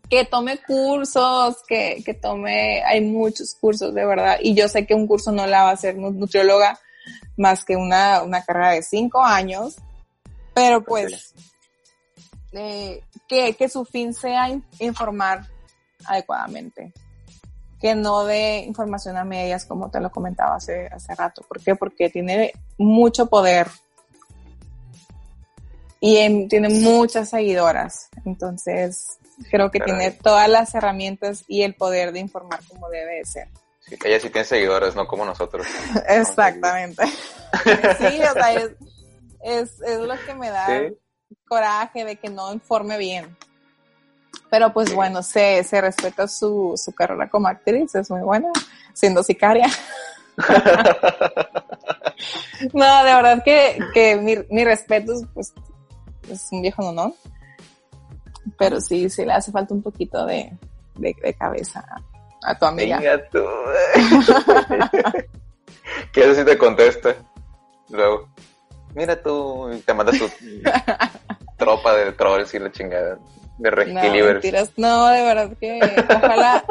que 0.10 0.26
tome 0.26 0.60
cursos, 0.60 1.58
que, 1.68 2.02
que 2.06 2.14
tome, 2.14 2.84
hay 2.84 3.02
muchos 3.02 3.56
cursos 3.56 3.94
de 3.94 4.06
verdad, 4.06 4.38
y 4.42 4.54
yo 4.56 4.68
sé 4.68 4.86
que 4.86 4.94
un 4.94 5.08
curso 5.08 5.32
no 5.32 5.46
la 5.48 5.64
va 5.64 5.70
a 5.70 5.74
hacer 5.74 5.98
nu- 5.98 6.12
nutrióloga 6.12 6.80
más 7.38 7.66
que 7.66 7.76
una, 7.76 8.24
una 8.24 8.44
carrera 8.44 8.72
de 8.72 8.84
cinco 8.84 9.24
años, 9.24 9.76
pero 10.54 10.84
pues 10.84 11.34
eh, 12.52 13.04
que, 13.28 13.54
que 13.56 13.68
su 13.70 13.86
fin 13.86 14.14
sea 14.14 14.50
in- 14.50 14.64
informar 14.80 15.48
adecuadamente, 16.06 16.94
que 17.82 17.96
no 17.96 18.24
dé 18.26 18.60
información 18.60 19.18
a 19.18 19.26
medias 19.26 19.66
como 19.66 19.90
te 19.90 20.00
lo 20.00 20.12
comentaba 20.12 20.56
hace, 20.56 20.88
hace 20.88 21.16
rato. 21.16 21.42
¿Por 21.48 21.62
qué? 21.62 21.76
Porque 21.76 22.10
tiene 22.10 22.54
mucho 22.78 23.26
poder 23.28 23.68
y 26.00 26.48
tiene 26.48 26.70
muchas 26.70 27.30
seguidoras. 27.30 28.10
Entonces, 28.26 29.18
creo 29.50 29.72
que 29.72 29.80
Caray. 29.80 29.96
tiene 29.96 30.12
todas 30.12 30.50
las 30.50 30.74
herramientas 30.76 31.44
y 31.48 31.64
el 31.64 31.76
poder 31.76 32.12
de 32.12 32.20
informar 32.20 32.60
como 32.68 32.90
debe 32.90 33.16
de 33.16 33.26
ser. 33.26 33.48
Sí, 33.82 33.98
ella 34.06 34.20
sí 34.20 34.30
tiene 34.30 34.46
seguidores, 34.46 34.96
no 34.96 35.08
como 35.08 35.26
nosotros. 35.26 35.66
Exactamente. 36.08 37.06
sí, 37.98 38.22
o 38.22 38.34
sea, 38.34 38.54
es, 38.54 38.70
es, 39.44 39.82
es 39.82 40.00
lo 40.00 40.16
que 40.26 40.34
me 40.36 40.50
da 40.50 40.68
Sí. 40.68 40.96
coraje 41.48 42.06
de 42.06 42.16
que 42.16 42.30
no 42.30 42.54
informe 42.54 42.98
bien. 42.98 43.36
Pero 44.50 44.72
pues 44.72 44.90
Sí. 44.90 44.96
bueno, 44.96 45.24
se, 45.24 45.64
se 45.64 45.82
respeta 45.82 46.28
su, 46.28 46.74
su 46.78 46.92
carrera 46.94 47.30
como 47.30 47.48
actriz, 47.48 47.94
es 47.96 48.10
muy 48.10 48.22
buena, 48.22 48.50
siendo 48.94 49.24
sicaria. 49.24 49.68
no, 52.74 53.04
de 53.04 53.14
verdad 53.16 53.44
que, 53.44 53.80
que 53.94 54.16
mi, 54.16 54.38
mi 54.50 54.64
respeto, 54.64 55.14
pues, 55.34 55.54
es 56.30 56.48
un 56.52 56.62
viejo 56.62 56.92
no, 56.92 57.16
Pero 58.58 58.82
sí, 58.82 59.10
sí 59.10 59.26
le 59.26 59.34
hace 59.34 59.52
falta 59.52 59.74
un 59.74 59.82
poquito 59.82 60.26
de, 60.26 60.52
de, 60.96 61.16
de 61.22 61.34
cabeza 61.34 61.86
a, 62.44 62.58
tu 62.58 62.66
amiga. 62.66 62.98
Venga 62.98 63.30
tú. 63.30 63.44
que 66.12 66.24
eso 66.24 66.36
sí 66.36 66.46
te 66.46 66.58
contesta. 66.58 67.16
Luego, 67.90 68.30
mira 68.96 69.22
tú, 69.22 69.70
te 69.86 69.94
mandas 69.94 70.18
tu 70.18 70.30
tropa 71.58 71.94
de 71.96 72.12
trolls 72.14 72.54
y 72.54 72.60
la 72.60 72.72
chingada. 72.72 73.18
De 73.58 73.72
No, 73.72 74.26
mentiras. 74.34 74.72
No, 74.78 75.08
de 75.08 75.22
verdad 75.22 75.52
que 75.60 75.80
ojalá, 76.10 76.66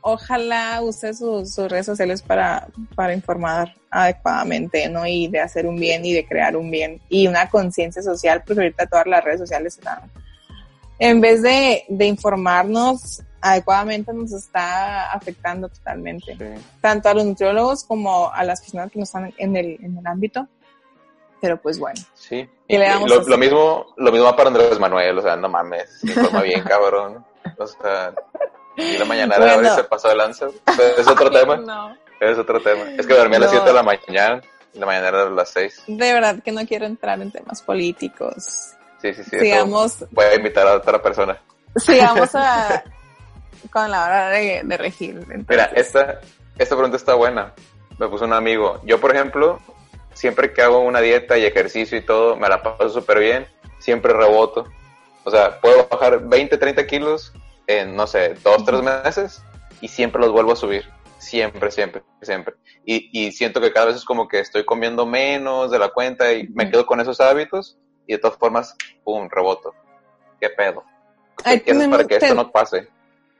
ojalá 0.00 0.82
use 0.82 1.14
sus, 1.14 1.54
sus 1.54 1.70
redes 1.70 1.86
sociales 1.86 2.20
para, 2.20 2.66
para 2.94 3.14
informar 3.14 3.74
adecuadamente, 3.90 4.88
¿no? 4.88 5.06
Y 5.06 5.28
de 5.28 5.40
hacer 5.40 5.66
un 5.66 5.76
bien 5.76 6.04
y 6.04 6.12
de 6.12 6.26
crear 6.26 6.56
un 6.56 6.70
bien 6.70 7.00
y 7.08 7.26
una 7.26 7.48
conciencia 7.48 8.02
social, 8.02 8.42
porque 8.46 8.62
ahorita 8.62 8.86
todas 8.86 9.06
las 9.06 9.24
redes 9.24 9.40
sociales 9.40 9.78
están, 9.78 10.10
en 11.00 11.20
vez 11.20 11.42
de, 11.42 11.84
de 11.88 12.04
informarnos 12.06 13.22
adecuadamente, 13.40 14.12
nos 14.12 14.32
está 14.32 15.10
afectando 15.12 15.68
totalmente, 15.68 16.36
Sí. 16.38 16.62
tanto 16.80 17.08
a 17.08 17.14
los 17.14 17.24
nutriólogos 17.24 17.84
como 17.84 18.30
a 18.32 18.44
las 18.44 18.60
personas 18.60 18.92
que 18.92 18.98
no 18.98 19.04
están 19.04 19.32
en 19.38 19.56
el, 19.56 19.78
en 19.82 19.96
el 19.98 20.06
ámbito. 20.06 20.46
Pero 21.40 21.56
pues 21.60 21.78
bueno, 21.78 21.98
Sí. 22.14 22.46
¿Qué 22.68 22.74
Y 22.76 22.78
le 22.78 22.86
damos 22.86 23.08
lo, 23.08 23.22
lo 23.22 23.38
mismo, 23.38 23.86
lo 23.96 24.12
mismo 24.12 24.36
para 24.36 24.48
Andrés 24.48 24.78
Manuel, 24.78 25.18
o 25.18 25.22
sea, 25.22 25.36
no 25.36 25.48
mames, 25.48 26.04
informa 26.04 26.42
bien, 26.42 26.62
cabrón. 26.68 27.24
O 27.56 27.66
sea, 27.66 28.12
y 28.76 28.98
la 28.98 29.04
mañanera 29.06 29.54
Bueno. 29.54 29.74
se 29.74 29.84
pasó 29.84 30.08
de 30.10 30.16
lanza. 30.16 30.48
Es 30.98 31.08
otro 31.08 31.30
tema, 31.30 31.56
no. 31.56 31.96
es 32.20 32.36
otro 32.38 32.60
tema. 32.60 32.90
Es 32.98 33.06
que 33.06 33.14
dormí 33.14 33.36
a 33.36 33.38
las 33.38 33.50
No. 33.52 33.56
7 33.58 33.68
de 33.70 33.74
la 33.74 33.82
mañana, 33.82 34.42
y 34.74 34.78
la 34.78 34.84
mañana 34.86 35.08
a 35.08 35.30
las 35.30 35.48
6. 35.48 35.84
De 35.86 36.12
verdad 36.12 36.42
que 36.44 36.52
no 36.52 36.60
quiero 36.66 36.84
entrar 36.84 37.18
en 37.22 37.32
temas 37.32 37.62
políticos. 37.62 38.74
Sí, 39.00 39.14
sí, 39.14 39.22
sí. 39.24 39.38
sigamos, 39.38 40.04
Voy 40.10 40.24
a 40.26 40.34
invitar 40.34 40.66
a 40.66 40.74
otra 40.74 41.00
persona. 41.02 41.40
sigamos 41.76 42.34
a, 42.34 42.84
con 43.72 43.90
la 43.90 44.04
hora 44.04 44.28
de, 44.30 44.62
de 44.64 44.76
regir. 44.76 45.16
entonces. 45.16 45.46
Mira, 45.48 45.64
esta, 45.74 46.20
esta 46.58 46.74
pregunta 46.74 46.96
está 46.96 47.14
buena. 47.14 47.54
Me 47.98 48.08
puso 48.08 48.24
un 48.24 48.32
amigo. 48.32 48.80
Yo, 48.84 49.00
por 49.00 49.14
ejemplo, 49.14 49.60
siempre 50.12 50.52
que 50.52 50.62
hago 50.62 50.80
una 50.80 51.00
dieta 51.00 51.38
y 51.38 51.44
ejercicio 51.44 51.96
y 51.98 52.02
todo, 52.02 52.36
me 52.36 52.48
la 52.48 52.62
paso 52.62 52.90
súper 52.90 53.20
bien. 53.20 53.46
Siempre 53.78 54.12
reboto. 54.12 54.66
O 55.24 55.30
sea, 55.30 55.60
puedo 55.60 55.86
bajar 55.88 56.20
20, 56.26 56.56
30 56.56 56.86
kilos 56.86 57.32
en, 57.66 57.94
no 57.94 58.06
sé, 58.06 58.34
dos, 58.42 58.64
tres 58.64 58.82
meses 58.82 59.42
y 59.80 59.88
siempre 59.88 60.20
los 60.20 60.32
vuelvo 60.32 60.52
a 60.52 60.56
subir. 60.56 60.84
Siempre, 61.18 61.70
siempre, 61.70 62.02
siempre. 62.22 62.54
Y, 62.84 63.10
y 63.12 63.32
siento 63.32 63.60
que 63.60 63.72
cada 63.72 63.86
vez 63.86 63.96
es 63.96 64.04
como 64.04 64.26
que 64.26 64.40
estoy 64.40 64.64
comiendo 64.64 65.04
menos 65.04 65.70
de 65.70 65.78
la 65.78 65.90
cuenta 65.90 66.32
y 66.32 66.48
me 66.48 66.70
quedo 66.70 66.86
con 66.86 67.00
esos 67.00 67.20
hábitos 67.20 67.78
y 68.06 68.12
de 68.12 68.18
todas 68.18 68.38
formas, 68.38 68.74
pum, 69.04 69.28
reboto. 69.30 69.74
¿Qué 70.40 70.48
pedo? 70.50 70.82
¿Qué 71.42 71.50
Ahí 71.50 71.60
quieres 71.60 71.88
para 71.88 72.06
que 72.06 72.16
esto 72.16 72.34
no 72.34 72.50
pase? 72.50 72.88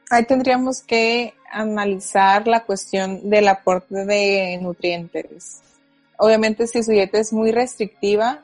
Ahí 0.09 0.25
tendríamos 0.25 0.81
que 0.81 1.33
analizar 1.51 2.47
la 2.47 2.63
cuestión 2.63 3.29
del 3.29 3.47
aporte 3.47 4.05
de 4.05 4.59
nutrientes. 4.61 5.61
Obviamente, 6.17 6.67
si 6.67 6.83
su 6.83 6.91
dieta 6.91 7.17
es 7.17 7.33
muy 7.33 7.51
restrictiva, 7.51 8.43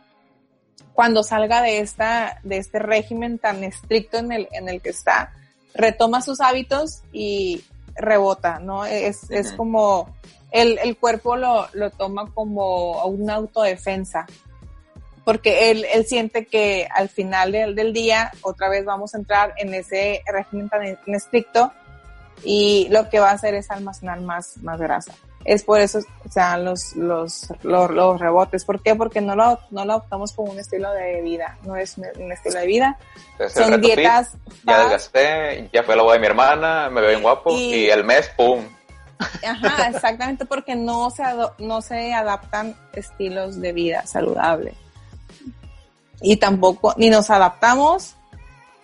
cuando 0.93 1.23
salga 1.23 1.61
de 1.61 1.79
esta, 1.79 2.39
de 2.43 2.57
este 2.57 2.79
régimen 2.79 3.37
tan 3.37 3.63
estricto 3.63 4.17
en 4.17 4.31
el, 4.31 4.47
en 4.51 4.67
el 4.67 4.81
que 4.81 4.89
está, 4.89 5.31
retoma 5.75 6.21
sus 6.21 6.41
hábitos 6.41 7.03
y 7.11 7.63
rebota, 7.95 8.59
¿no? 8.59 8.85
Es, 8.85 9.29
es 9.29 9.53
como 9.53 10.15
el, 10.51 10.79
el 10.79 10.97
cuerpo 10.97 11.35
lo, 11.35 11.67
lo 11.73 11.91
toma 11.91 12.31
como 12.33 13.05
una 13.05 13.35
autodefensa. 13.35 14.25
Porque 15.27 15.71
él, 15.71 15.85
él 15.93 16.05
siente 16.05 16.45
que 16.45 16.87
al 16.89 17.09
final 17.09 17.51
del, 17.51 17.75
del 17.75 17.91
día 17.91 18.31
otra 18.43 18.69
vez 18.69 18.85
vamos 18.85 19.13
a 19.13 19.17
entrar 19.17 19.53
en 19.57 19.73
ese 19.73 20.23
régimen 20.25 20.69
tan 20.69 20.85
estricto 21.07 21.73
y 22.45 22.87
lo 22.91 23.09
que 23.09 23.19
va 23.19 23.31
a 23.31 23.33
hacer 23.33 23.53
es 23.53 23.69
almacenar 23.69 24.21
más, 24.21 24.55
más 24.63 24.79
grasa. 24.79 25.13
Es 25.43 25.63
por 25.63 25.81
eso, 25.81 25.99
o 26.25 26.31
sea, 26.31 26.57
los, 26.57 26.95
los, 26.95 27.49
los, 27.61 27.91
los 27.91 28.21
rebotes. 28.21 28.63
¿Por 28.63 28.81
qué? 28.81 28.95
Porque 28.95 29.19
no 29.19 29.35
lo, 29.35 29.59
no 29.69 29.83
lo 29.83 29.95
adoptamos 29.95 30.31
como 30.31 30.53
un 30.53 30.59
estilo 30.59 30.93
de 30.93 31.21
vida. 31.21 31.57
No 31.63 31.75
es 31.75 31.97
un, 31.97 32.05
estilo 32.31 32.61
de 32.61 32.65
vida. 32.65 32.97
Entonces, 33.33 33.61
Son 33.61 33.73
reto 33.73 33.85
fit, 33.85 33.97
dietas 33.97 34.31
ya 34.65 34.79
desgasté, 34.79 35.69
ya 35.73 35.83
fue 35.83 35.97
la 35.97 36.03
boda 36.03 36.13
de 36.13 36.19
mi 36.21 36.27
hermana, 36.27 36.89
me 36.89 37.01
veo 37.01 37.09
bien 37.09 37.21
guapo 37.21 37.51
Y- 37.51 37.73
y, 37.73 37.89
el 37.89 38.05
mes, 38.05 38.31
¡pum! 38.37 38.63
Ajá, 39.19 39.89
exactamente 39.89 40.45
porque 40.45 40.73
no 40.75 41.09
se, 41.09 41.23
no 41.57 41.81
se 41.81 42.13
adaptan 42.13 42.77
estilos 42.93 43.59
de 43.59 43.73
vida 43.73 44.05
saludable. 44.05 44.73
Y 46.21 46.37
tampoco, 46.37 46.93
ni 46.97 47.09
nos 47.09 47.29
adaptamos, 47.29 48.15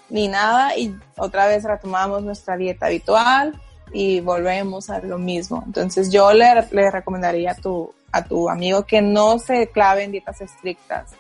ni 0.10 0.28
nada, 0.28 0.78
y 0.78 0.96
otra 1.18 1.48
vez 1.48 1.64
retomamos 1.64 2.22
nuestra 2.24 2.56
dieta 2.56 2.86
habitual 2.86 3.60
y 3.92 4.20
volvemos 4.22 4.90
a 4.90 5.00
lo 5.00 5.18
mismo. 5.18 5.64
Entonces 5.66 6.12
yo 6.12 6.34
le, 6.34 6.68
le 6.72 6.92
recomendaría 6.92 7.52
a 7.52 7.56
tu, 7.56 7.94
a 8.12 8.24
tu 8.24 8.50
amigo 8.50 8.86
que 8.86 9.02
no 9.02 9.40
se 9.40 9.70
clave 9.70 10.04
en 10.04 10.12
dietas 10.12 10.42
estrictas, 10.42 11.12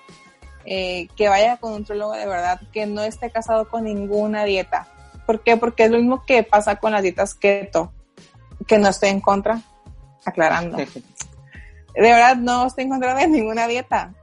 eh, 0.65 1.07
que 1.15 1.27
vaya 1.27 1.57
con 1.57 1.73
un 1.73 1.79
nutrólogo 1.79 2.13
de 2.13 2.25
verdad, 2.25 2.61
que 2.71 2.85
no 2.85 3.01
esté 3.01 3.31
casado 3.31 3.67
con 3.67 3.83
ninguna 3.85 4.45
dieta. 4.45 4.87
¿Por 5.25 5.41
qué? 5.41 5.57
Porque 5.57 5.85
es 5.85 5.91
lo 5.91 5.97
mismo 5.97 6.23
que 6.25 6.43
pasa 6.43 6.75
con 6.75 6.91
las 6.91 7.01
dietas 7.01 7.33
keto, 7.33 7.91
que 8.67 8.77
no 8.77 8.89
estoy 8.89 9.09
en 9.09 9.21
contra, 9.21 9.61
aclarando. 10.23 10.77
De 10.77 10.85
verdad, 11.95 12.35
no 12.35 12.67
estoy 12.67 12.85
en 12.85 12.89
contra 12.91 13.15
de 13.15 13.27
ninguna 13.27 13.67
dieta. 13.67 14.13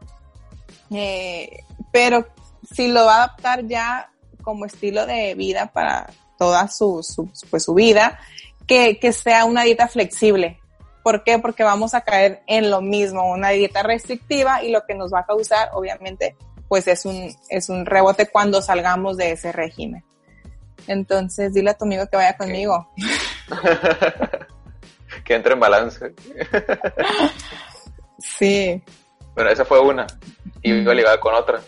Eh, 0.90 1.64
pero 1.92 2.26
si 2.72 2.88
lo 2.88 3.04
va 3.04 3.14
a 3.14 3.24
adaptar 3.24 3.66
ya 3.66 4.10
como 4.42 4.66
estilo 4.66 5.06
de 5.06 5.34
vida 5.34 5.70
para 5.72 6.10
toda 6.38 6.68
su, 6.68 7.02
su, 7.02 7.30
pues, 7.50 7.64
su 7.64 7.74
vida, 7.74 8.18
que, 8.66 8.98
que 8.98 9.12
sea 9.12 9.44
una 9.44 9.64
dieta 9.64 9.88
flexible, 9.88 10.60
¿Por 11.02 11.24
qué? 11.24 11.38
Porque 11.38 11.64
vamos 11.64 11.94
a 11.94 12.02
caer 12.02 12.42
en 12.46 12.70
lo 12.70 12.82
mismo, 12.82 13.30
una 13.30 13.50
dieta 13.50 13.82
restrictiva 13.82 14.62
y 14.62 14.70
lo 14.70 14.84
que 14.84 14.94
nos 14.94 15.12
va 15.12 15.20
a 15.20 15.26
causar, 15.26 15.70
obviamente, 15.72 16.36
pues 16.68 16.86
es 16.88 17.06
un, 17.06 17.34
es 17.48 17.68
un 17.68 17.86
rebote 17.86 18.28
cuando 18.28 18.60
salgamos 18.60 19.16
de 19.16 19.32
ese 19.32 19.50
régimen. 19.50 20.04
Entonces, 20.86 21.54
dile 21.54 21.70
a 21.70 21.74
tu 21.74 21.84
amigo 21.84 22.06
que 22.06 22.16
vaya 22.16 22.36
conmigo. 22.36 22.92
que 25.24 25.34
entre 25.34 25.54
en 25.54 25.60
balance. 25.60 26.14
sí. 28.18 28.82
Bueno, 29.34 29.50
esa 29.50 29.64
fue 29.64 29.80
una. 29.80 30.06
Y 30.62 30.72
iba 30.72 30.94
ligada 30.94 31.18
con 31.18 31.34
otra. 31.34 31.60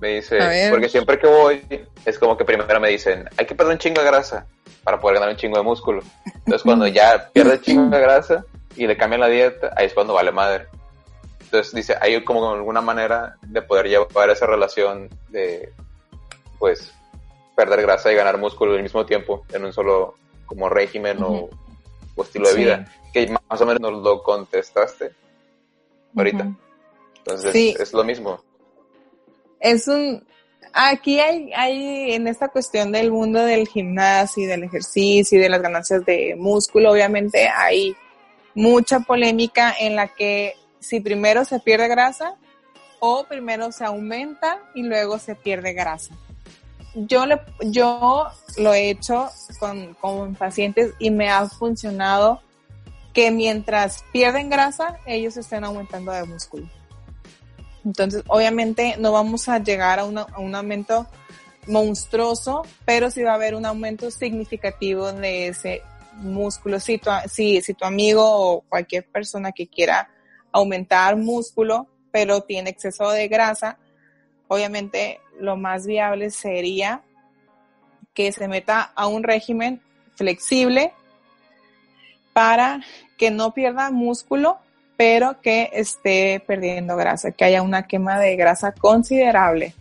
Me 0.00 0.08
dice, 0.08 0.68
porque 0.70 0.88
siempre 0.88 1.18
que 1.18 1.26
voy, 1.26 1.86
es 2.06 2.18
como 2.18 2.36
que 2.36 2.44
primero 2.44 2.80
me 2.80 2.88
dicen, 2.88 3.28
hay 3.36 3.44
que 3.44 3.54
perder 3.54 3.74
un 3.74 3.78
chingo 3.78 4.00
de 4.00 4.06
grasa 4.06 4.46
para 4.82 4.98
poder 4.98 5.16
ganar 5.16 5.30
un 5.30 5.36
chingo 5.36 5.58
de 5.58 5.62
músculo. 5.62 6.02
Entonces, 6.24 6.62
cuando 6.62 6.86
ya 6.86 7.28
pierde 7.32 7.60
chingo 7.60 7.90
de 7.90 8.00
grasa, 8.00 8.44
y 8.76 8.86
le 8.86 8.96
cambian 8.96 9.20
la 9.20 9.28
dieta, 9.28 9.72
ahí 9.76 9.86
es 9.86 9.94
cuando 9.94 10.14
vale 10.14 10.32
madre. 10.32 10.66
Entonces 11.40 11.74
dice, 11.74 11.96
hay 12.00 12.22
como 12.24 12.52
alguna 12.52 12.80
manera 12.80 13.36
de 13.42 13.60
poder 13.62 13.88
llevar 13.88 14.30
esa 14.30 14.46
relación 14.46 15.10
de, 15.28 15.72
pues, 16.58 16.92
perder 17.56 17.82
grasa 17.82 18.12
y 18.12 18.14
ganar 18.14 18.38
músculo 18.38 18.74
al 18.74 18.82
mismo 18.82 19.04
tiempo 19.04 19.44
en 19.52 19.64
un 19.64 19.72
solo 19.72 20.14
como 20.46 20.68
régimen 20.68 21.18
o, 21.22 21.50
estilo 22.22 22.50
de 22.50 22.54
vida, 22.54 22.92
que 23.12 23.34
más 23.48 23.60
o 23.60 23.66
menos 23.66 23.80
nos 23.80 24.02
lo 24.02 24.22
contestaste 24.22 25.12
ahorita. 26.14 26.52
Entonces 27.18 27.80
es 27.80 27.92
lo 27.92 28.04
mismo. 28.04 28.42
Es 29.60 29.86
un, 29.86 30.24
aquí 30.72 31.20
hay, 31.20 31.52
hay 31.54 32.12
en 32.12 32.26
esta 32.26 32.48
cuestión 32.48 32.92
del 32.92 33.10
mundo 33.10 33.40
del 33.44 33.68
gimnasio 33.68 34.44
y 34.44 34.46
del 34.46 34.64
ejercicio 34.64 35.38
y 35.38 35.42
de 35.42 35.48
las 35.48 35.62
ganancias 35.62 36.04
de 36.04 36.34
músculo, 36.36 36.92
obviamente 36.92 37.48
hay 37.48 37.94
mucha 38.54 39.00
polémica 39.00 39.74
en 39.78 39.96
la 39.96 40.08
que 40.08 40.54
si 40.80 41.00
primero 41.00 41.44
se 41.44 41.60
pierde 41.60 41.88
grasa 41.88 42.34
o 42.98 43.24
primero 43.24 43.72
se 43.72 43.84
aumenta 43.84 44.58
y 44.74 44.82
luego 44.82 45.18
se 45.18 45.34
pierde 45.34 45.72
grasa. 45.72 46.14
Yo, 46.94 47.24
le, 47.24 47.40
yo 47.60 48.26
lo 48.58 48.74
he 48.74 48.90
hecho 48.90 49.30
con, 49.60 49.94
con 49.94 50.34
pacientes 50.34 50.92
y 50.98 51.10
me 51.10 51.30
ha 51.30 51.48
funcionado 51.48 52.40
que 53.12 53.30
mientras 53.30 54.04
pierden 54.12 54.50
grasa, 54.50 54.98
ellos 55.06 55.36
estén 55.36 55.64
aumentando 55.64 56.12
de 56.12 56.24
músculo. 56.24 56.68
Entonces, 57.84 58.22
obviamente 58.28 58.96
no 58.98 59.12
vamos 59.12 59.48
a 59.48 59.58
llegar 59.58 59.98
a, 59.98 60.04
un 60.04 60.54
aumento 60.54 61.06
monstruoso, 61.66 62.62
pero 62.84 63.10
sí 63.10 63.22
va 63.22 63.32
a 63.32 63.34
haber 63.34 63.54
un 63.54 63.66
aumento 63.66 64.10
significativo 64.10 65.12
de 65.12 65.48
ese 65.48 65.82
músculo. 66.16 66.80
Si 66.80 66.98
tu 66.98 67.84
amigo 67.84 68.24
o 68.24 68.60
cualquier 68.62 69.06
persona 69.06 69.52
que 69.52 69.68
quiera 69.68 70.10
aumentar 70.52 71.16
músculo, 71.16 71.88
pero 72.10 72.42
tiene 72.42 72.70
exceso 72.70 73.10
de 73.10 73.28
grasa, 73.28 73.78
obviamente 74.48 75.20
lo 75.38 75.56
más 75.56 75.86
viable 75.86 76.30
sería 76.30 77.02
que 78.14 78.32
se 78.32 78.48
meta 78.48 78.92
a 78.94 79.06
un 79.06 79.22
régimen 79.22 79.80
flexible 80.14 80.92
para 82.32 82.80
que 83.16 83.30
no 83.30 83.54
pierda 83.54 83.90
músculo, 83.90 84.58
pero 85.00 85.40
que 85.40 85.70
esté 85.72 86.44
perdiendo 86.46 86.94
grasa, 86.94 87.30
que 87.32 87.46
haya 87.46 87.62
una 87.62 87.86
quema 87.86 88.18
de 88.18 88.36
grasa 88.36 88.72
considerable 88.72 89.72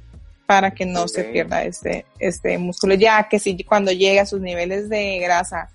para 0.45 0.71
que 0.71 0.85
no 0.85 1.09
se 1.09 1.25
pierda 1.25 1.61
este, 1.65 2.05
este 2.19 2.57
músculo, 2.57 2.93
ya 2.93 3.27
que 3.27 3.37
si 3.37 3.61
cuando 3.65 3.91
llegue 3.91 4.21
a 4.21 4.25
sus 4.25 4.39
niveles 4.39 4.87
de 4.87 5.19
grasa 5.19 5.71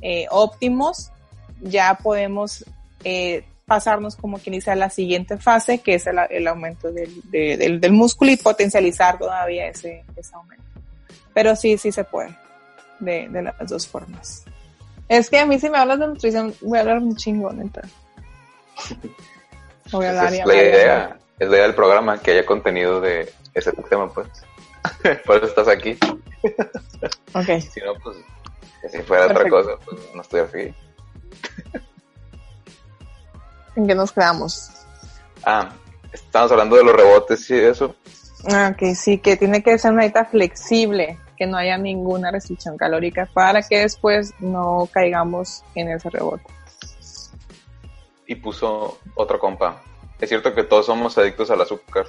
eh, 0.00 0.24
óptimos, 0.30 1.12
ya 1.60 1.98
podemos 2.02 2.64
eh, 3.04 3.44
pasarnos 3.66 4.16
como 4.16 4.38
quien 4.38 4.54
dice 4.54 4.70
a 4.70 4.76
la 4.76 4.88
siguiente 4.88 5.36
fase, 5.36 5.80
que 5.80 5.96
es 5.96 6.06
el, 6.06 6.48
aumento 6.48 6.90
del, 6.90 7.20
del, 7.30 7.92
músculo 7.92 8.30
y 8.30 8.38
potencializar 8.38 9.18
todavía 9.18 9.66
ese, 9.66 10.04
ese, 10.16 10.34
aumento. 10.34 10.64
Pero 11.34 11.54
sí, 11.54 11.76
sí 11.76 11.92
se 11.92 12.04
puede, 12.04 12.34
de, 13.00 13.28
de, 13.28 13.42
las 13.42 13.68
dos 13.68 13.86
formas. 13.86 14.42
Es 15.06 15.28
que 15.28 15.38
a 15.38 15.44
mí 15.44 15.60
si 15.60 15.68
me 15.68 15.76
hablas 15.76 15.98
de 15.98 16.06
nutrición, 16.06 16.54
voy 16.62 16.78
a 16.78 16.80
hablar 16.80 17.00
un 17.00 17.14
chingo, 17.14 17.52
neta. 17.52 17.82
Voy 19.92 20.06
a 20.06 20.10
hablar 20.10 20.34
es, 20.34 20.46
la 20.46 20.54
idea, 20.54 21.18
es 21.38 21.48
la 21.48 21.56
idea 21.56 21.66
del 21.66 21.74
programa, 21.74 22.18
que 22.18 22.32
haya 22.32 22.44
contenido 22.44 23.00
de 23.00 23.32
ese 23.54 23.72
tema, 23.88 24.12
pues. 24.12 24.28
Por 25.26 25.36
eso 25.36 25.46
estás 25.46 25.68
aquí. 25.68 25.98
Ok. 27.34 27.60
si 27.60 27.80
no, 27.80 27.94
pues 28.02 28.16
si 28.90 28.98
fuera 29.02 29.26
otra 29.26 29.48
cosa, 29.48 29.72
pues 29.84 30.00
no 30.14 30.22
estoy 30.22 30.40
así. 30.40 30.74
¿En 33.74 33.86
qué 33.86 33.94
nos 33.94 34.12
quedamos? 34.12 34.70
Ah, 35.44 35.70
estamos 36.12 36.50
hablando 36.50 36.76
de 36.76 36.84
los 36.84 36.94
rebotes 36.94 37.48
y 37.50 37.54
eso. 37.54 37.94
Ah, 38.48 38.72
ok, 38.72 38.94
sí, 38.94 39.18
que 39.18 39.36
tiene 39.36 39.62
que 39.62 39.78
ser 39.78 39.92
una 39.92 40.02
dieta 40.02 40.24
flexible, 40.24 41.18
que 41.36 41.46
no 41.46 41.56
haya 41.56 41.76
ninguna 41.76 42.30
restricción 42.30 42.76
calórica 42.76 43.28
para 43.32 43.62
que 43.62 43.80
después 43.80 44.32
no 44.38 44.88
caigamos 44.92 45.62
en 45.74 45.90
ese 45.90 46.10
rebote. 46.10 46.44
Y 48.26 48.36
puso 48.36 48.98
otro 49.14 49.38
compa. 49.38 49.82
Es 50.20 50.28
cierto 50.28 50.54
que 50.54 50.64
todos 50.64 50.86
somos 50.86 51.16
adictos 51.18 51.50
al 51.50 51.60
azúcar. 51.60 52.06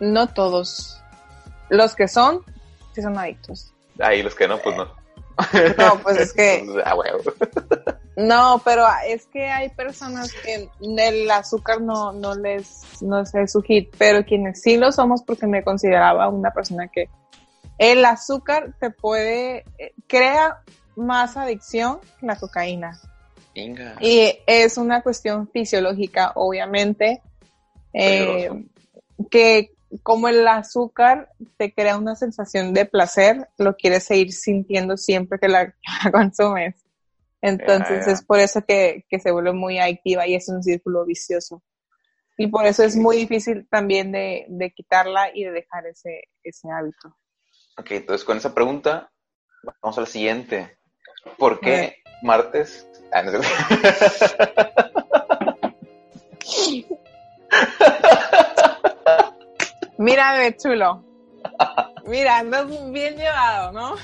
No 0.00 0.28
todos. 0.28 1.00
Los 1.68 1.94
que 1.94 2.08
son, 2.08 2.44
sí 2.94 3.02
son 3.02 3.18
adictos. 3.18 3.72
Ahí 4.00 4.22
los 4.22 4.34
que 4.34 4.48
no, 4.48 4.58
pues 4.58 4.76
no. 4.76 5.02
No, 5.78 5.98
pues 6.02 6.18
es 6.18 6.32
que... 6.32 6.66
ah, 6.84 6.94
No, 8.16 8.60
pero 8.62 8.84
es 9.06 9.26
que 9.26 9.46
hay 9.46 9.70
personas 9.70 10.30
que 10.44 10.68
el 10.80 11.30
azúcar 11.30 11.80
no, 11.80 12.12
no 12.12 12.34
les, 12.34 13.02
no 13.02 13.20
es 13.20 13.32
su 13.50 13.62
hit, 13.62 13.94
pero 13.96 14.22
quienes 14.24 14.60
sí 14.60 14.76
lo 14.76 14.92
somos 14.92 15.22
porque 15.22 15.46
me 15.46 15.64
consideraba 15.64 16.28
una 16.28 16.50
persona 16.50 16.88
que 16.88 17.08
el 17.78 18.04
azúcar 18.04 18.74
te 18.78 18.90
puede, 18.90 19.64
eh, 19.78 19.94
crea 20.06 20.60
más 20.96 21.36
adicción 21.36 21.98
que 22.18 22.26
la 22.26 22.36
cocaína. 22.36 23.00
Y 23.54 24.38
es 24.46 24.78
una 24.78 25.02
cuestión 25.02 25.48
fisiológica, 25.48 26.32
obviamente, 26.36 27.22
eh, 27.92 28.50
que 29.30 29.72
como 30.02 30.28
el 30.28 30.46
azúcar 30.48 31.30
te 31.58 31.72
crea 31.74 31.98
una 31.98 32.16
sensación 32.16 32.72
de 32.72 32.86
placer, 32.86 33.48
lo 33.58 33.76
quieres 33.76 34.04
seguir 34.04 34.32
sintiendo 34.32 34.96
siempre 34.96 35.38
que 35.38 35.48
la, 35.48 35.74
consumes. 36.12 36.76
Entonces 37.42 38.06
es 38.06 38.24
por 38.24 38.38
eso 38.38 38.64
que, 38.64 39.04
se 39.10 39.30
vuelve 39.32 39.52
muy 39.52 39.78
activa 39.78 40.26
y 40.26 40.34
es 40.34 40.48
un 40.48 40.62
círculo 40.62 41.04
vicioso. 41.04 41.62
Y 42.38 42.46
por 42.46 42.64
eso 42.64 42.82
es 42.82 42.96
muy 42.96 43.16
difícil 43.16 43.66
también 43.68 44.12
de, 44.12 44.72
quitarla 44.74 45.30
y 45.34 45.44
de 45.44 45.50
dejar 45.50 45.86
ese, 45.86 46.28
ese 46.42 46.68
hábito. 46.70 47.16
Ok, 47.76 47.90
entonces 47.90 48.24
con 48.24 48.38
esa 48.38 48.54
pregunta 48.54 49.10
vamos 49.82 49.98
a 49.98 50.02
la 50.02 50.06
siguiente. 50.06 50.78
¿Por 51.38 51.60
qué 51.60 52.02
martes? 52.22 52.86
Ah, 53.12 53.22
no 53.22 53.32
Mira, 59.98 60.56
chulo. 60.56 61.04
Mira, 62.06 62.38
andas 62.38 62.66
bien 62.90 63.16
llevado, 63.16 63.72
¿no? 63.72 63.90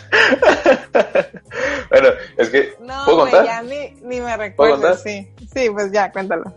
bueno, 1.90 2.08
es 2.36 2.50
que. 2.50 2.74
No, 2.80 3.04
¿puedo 3.04 3.44
ya 3.44 3.62
ni, 3.62 3.90
ni 4.02 4.20
me 4.20 4.36
recuerdo. 4.36 4.96
Sí, 4.96 5.28
sí, 5.52 5.70
pues 5.70 5.90
ya, 5.90 6.12
cuéntalo. 6.12 6.54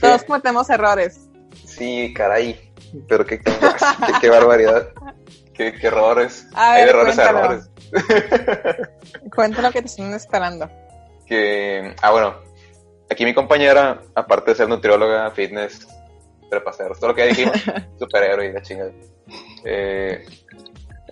Todos 0.00 0.22
cometemos 0.24 0.70
errores. 0.70 1.28
Sí, 1.64 2.14
caray. 2.14 2.72
Pero 3.08 3.26
qué, 3.26 3.40
qué, 3.40 3.52
qué 4.20 4.30
barbaridad. 4.30 4.90
¿Qué, 5.56 5.72
qué 5.72 5.86
errores? 5.86 6.46
A 6.54 6.72
Hay 6.74 6.84
ver, 6.84 6.94
errores 6.94 7.18
a 7.18 7.32
cuéntalo. 7.32 7.38
errores. 7.44 7.70
Cuenta 9.34 9.62
lo 9.62 9.70
que 9.72 9.80
te 9.80 9.86
están 9.86 10.12
esperando. 10.12 10.70
Que, 11.26 11.94
ah, 12.02 12.10
bueno, 12.10 12.36
aquí 13.10 13.24
mi 13.24 13.34
compañera, 13.34 14.02
aparte 14.14 14.50
de 14.50 14.56
ser 14.56 14.68
nutrióloga, 14.68 15.30
fitness, 15.30 15.86
trepaceros, 16.50 16.98
todo 16.98 17.08
lo 17.10 17.14
que 17.14 17.22
ya 17.22 17.28
dijimos, 17.28 17.56
superhéroe 17.98 18.46
y 18.46 18.52
la 18.52 18.62
chingada, 18.62 18.92
eh, 19.64 20.24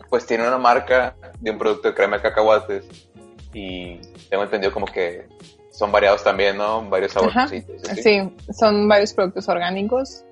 pues 0.09 0.26
tiene 0.26 0.47
una 0.47 0.59
marca 0.59 1.16
de 1.40 1.51
un 1.51 1.59
producto 1.59 1.88
de 1.88 1.95
crema 1.95 2.16
de 2.16 2.22
cacahuates 2.22 2.84
y 3.53 3.99
tengo 4.28 4.45
entendido 4.45 4.72
como 4.72 4.86
que 4.86 5.26
son 5.70 5.90
variados 5.90 6.22
también, 6.22 6.57
¿no? 6.57 6.88
Varios 6.88 7.12
sabores. 7.12 7.51
Sí, 8.03 8.32
son 8.53 8.88
varios 8.88 9.12
productos 9.12 9.49
orgánicos 9.49 10.24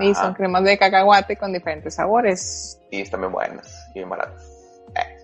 y 0.00 0.14
son 0.14 0.34
cremas 0.34 0.64
de 0.64 0.78
cacahuate 0.78 1.36
con 1.36 1.52
diferentes 1.52 1.94
sabores. 1.94 2.80
Y 2.90 3.00
están 3.02 3.20
bien 3.20 3.32
buenas 3.32 3.74
y 3.90 3.98
bien 3.98 4.08
baratas. 4.08 4.42
Eh, 4.94 5.18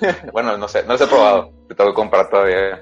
sí. 0.00 0.06
bueno, 0.32 0.56
no 0.56 0.68
sé, 0.68 0.82
no 0.84 0.92
los 0.92 1.00
he 1.00 1.06
probado. 1.06 1.52
Te 1.68 1.74
tengo 1.74 1.90
que 1.90 1.94
comprar 1.96 2.30
todavía 2.30 2.80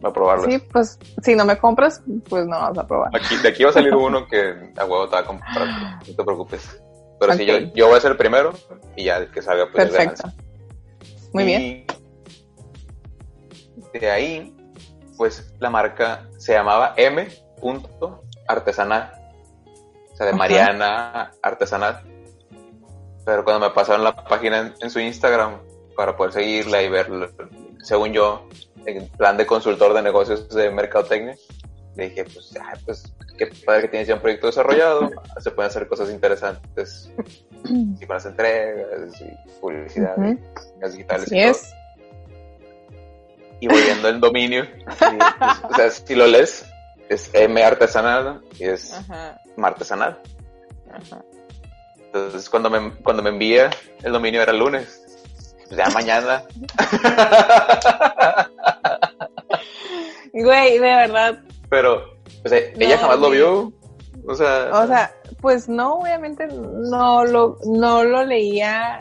para 0.00 0.14
probarlos. 0.14 0.46
Sí, 0.46 0.58
pues 0.72 0.98
si 1.22 1.34
no 1.34 1.44
me 1.44 1.58
compras, 1.58 2.02
pues 2.28 2.46
no 2.46 2.58
vas 2.58 2.78
a 2.78 2.86
probar. 2.86 3.14
Aquí, 3.14 3.36
de 3.36 3.48
aquí 3.48 3.64
va 3.64 3.70
a 3.70 3.74
salir 3.74 3.94
uno 3.94 4.26
que 4.26 4.72
a 4.76 4.84
huevo 4.84 5.08
te 5.08 5.16
va 5.16 5.20
a 5.20 5.24
comprar, 5.24 5.66
no 6.06 6.14
te 6.16 6.24
preocupes. 6.24 6.82
Pero 7.18 7.34
sí, 7.34 7.42
Ok. 7.42 7.48
yo, 7.48 7.58
yo 7.74 7.86
voy 7.88 7.98
a 7.98 8.00
ser 8.00 8.12
el 8.12 8.16
primero 8.16 8.52
y 8.96 9.04
ya 9.04 9.18
el 9.18 9.30
que 9.30 9.42
salga 9.42 9.66
pues 9.70 9.90
Perfecto. 9.90 10.30
Muy 11.32 11.42
Y 11.42 11.46
bien. 11.46 11.86
De 13.92 14.10
ahí, 14.10 14.56
pues 15.16 15.52
la 15.58 15.68
marca 15.68 16.26
se 16.38 16.54
llamaba 16.54 16.94
M. 16.96 17.28
Artesanal. 18.48 19.12
Sea, 20.20 20.26
de 20.26 20.32
Ajá. 20.32 20.36
Mariana 20.38 21.30
Artesanal. 21.42 22.02
Pero 23.24 23.42
cuando 23.42 23.66
me 23.68 23.74
pasaron 23.74 24.04
la 24.04 24.14
página 24.14 24.58
en, 24.58 24.74
en 24.78 24.90
su 24.90 25.00
Instagram 25.00 25.60
para 25.96 26.14
poder 26.14 26.34
seguirla 26.34 26.82
y 26.82 26.90
ver, 26.90 27.08
según 27.82 28.12
yo, 28.12 28.46
en 28.84 29.08
plan 29.08 29.38
de 29.38 29.46
consultor 29.46 29.94
de 29.94 30.02
negocios 30.02 30.46
de 30.50 30.70
mercadotecnia, 30.70 31.36
le 31.96 32.10
dije, 32.10 32.24
pues, 32.24 32.52
ah, 32.60 32.74
pues, 32.84 33.14
qué 33.38 33.46
padre 33.64 33.82
que 33.82 33.88
tienes 33.88 34.08
ya 34.08 34.14
un 34.16 34.20
proyecto 34.20 34.48
desarrollado, 34.48 35.10
se 35.38 35.50
pueden 35.52 35.70
hacer 35.70 35.88
cosas 35.88 36.10
interesantes, 36.10 37.10
y 37.64 38.04
con 38.04 38.14
las 38.16 38.26
entregas, 38.26 39.20
y 39.22 39.58
publicidad, 39.58 40.18
Ujú. 40.18 40.38
y 40.76 40.80
las 40.82 40.92
digitales 40.92 41.26
Así 41.26 41.38
y 41.38 41.52
todo 41.52 41.80
y 43.62 43.68
voy 43.68 43.82
viendo 43.82 44.08
el 44.08 44.20
dominio. 44.20 44.64
y, 44.64 44.84
pues, 45.38 45.60
o 45.70 45.74
sea, 45.74 45.90
si 45.90 46.14
lo 46.14 46.26
lees, 46.26 46.66
es 47.10 47.28
M 47.34 47.62
artesanal 47.62 48.40
y 48.58 48.64
es 48.64 48.94
Ajá, 48.94 49.38
M 49.56 49.66
artesanal. 49.66 50.18
ajá. 50.88 51.22
Entonces, 52.06 52.48
cuando 52.48 52.70
me, 52.70 52.92
cuando 53.02 53.22
me 53.22 53.30
envía 53.30 53.70
el 54.02 54.12
dominio 54.12 54.42
era 54.42 54.52
el 54.52 54.58
lunes. 54.58 55.02
Pues 55.68 55.76
ya 55.76 55.90
mañana. 55.90 56.42
Güey, 60.32 60.74
de 60.74 60.80
verdad. 60.80 61.40
Pero, 61.68 62.04
o 62.44 62.48
sea, 62.48 62.58
ella 62.58 62.96
No, 62.96 63.02
jamás 63.02 63.18
lo 63.18 63.30
vio. 63.30 63.72
O 64.26 64.34
sea, 64.34 64.70
O 64.72 64.86
sea, 64.86 65.12
pues 65.40 65.68
no, 65.68 65.94
obviamente 65.94 66.46
no 66.46 67.24
lo, 67.24 67.58
no 67.64 68.04
lo 68.04 68.24
leía 68.24 69.00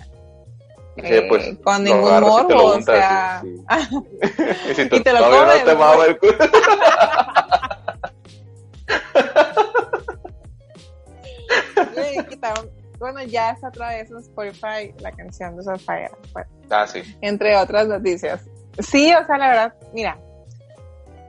eh, 1.04 1.26
pues, 1.30 1.58
con 1.64 1.84
ningún 1.84 2.20
morbo, 2.20 2.66
o 2.66 2.82
sea, 2.82 3.42
sí, 3.42 3.56
y 4.72 4.76
si 4.76 4.82
y 4.82 4.86
te 4.86 5.14
lo 5.14 5.20
no 5.20 5.48
te 5.52 6.08
el 6.08 6.18
culo. 6.18 6.36
quitaron, 12.30 12.70
bueno, 13.00 13.24
ya 13.24 13.52
está 13.52 13.70
otra 13.70 13.90
vez 13.90 14.10
en 14.12 14.18
Spotify 14.18 14.94
la 15.00 15.12
canción 15.12 15.56
de 15.58 15.64
Sapphire, 15.64 16.12
pues, 16.34 16.46
Ah, 16.70 16.86
sí. 16.88 17.02
entre 17.22 17.56
otras 17.56 17.88
noticias. 17.88 18.42
Sí, 18.80 19.12
o 19.14 19.26
sea, 19.26 19.38
la 19.38 19.48
verdad, 19.48 19.74
mira, 19.94 20.18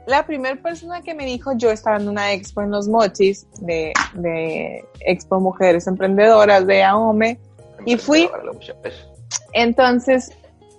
la 0.07 0.25
primera 0.27 0.61
persona 0.61 1.01
que 1.03 1.15
me 1.15 1.25
dijo, 1.25 1.53
yo 1.57 1.71
estaba 1.71 1.97
en 1.97 2.09
una 2.09 2.33
expo 2.33 2.63
en 2.63 2.71
Los 2.71 2.89
Mochis, 2.89 3.47
de, 3.61 3.93
de 4.15 4.85
Expo 5.01 5.41
Mujeres 5.41 5.87
Emprendedoras 5.87 6.67
de 6.67 6.83
AOME, 6.83 7.39
Y 7.87 7.97
fui- 7.97 8.29
Entonces, 9.53 10.33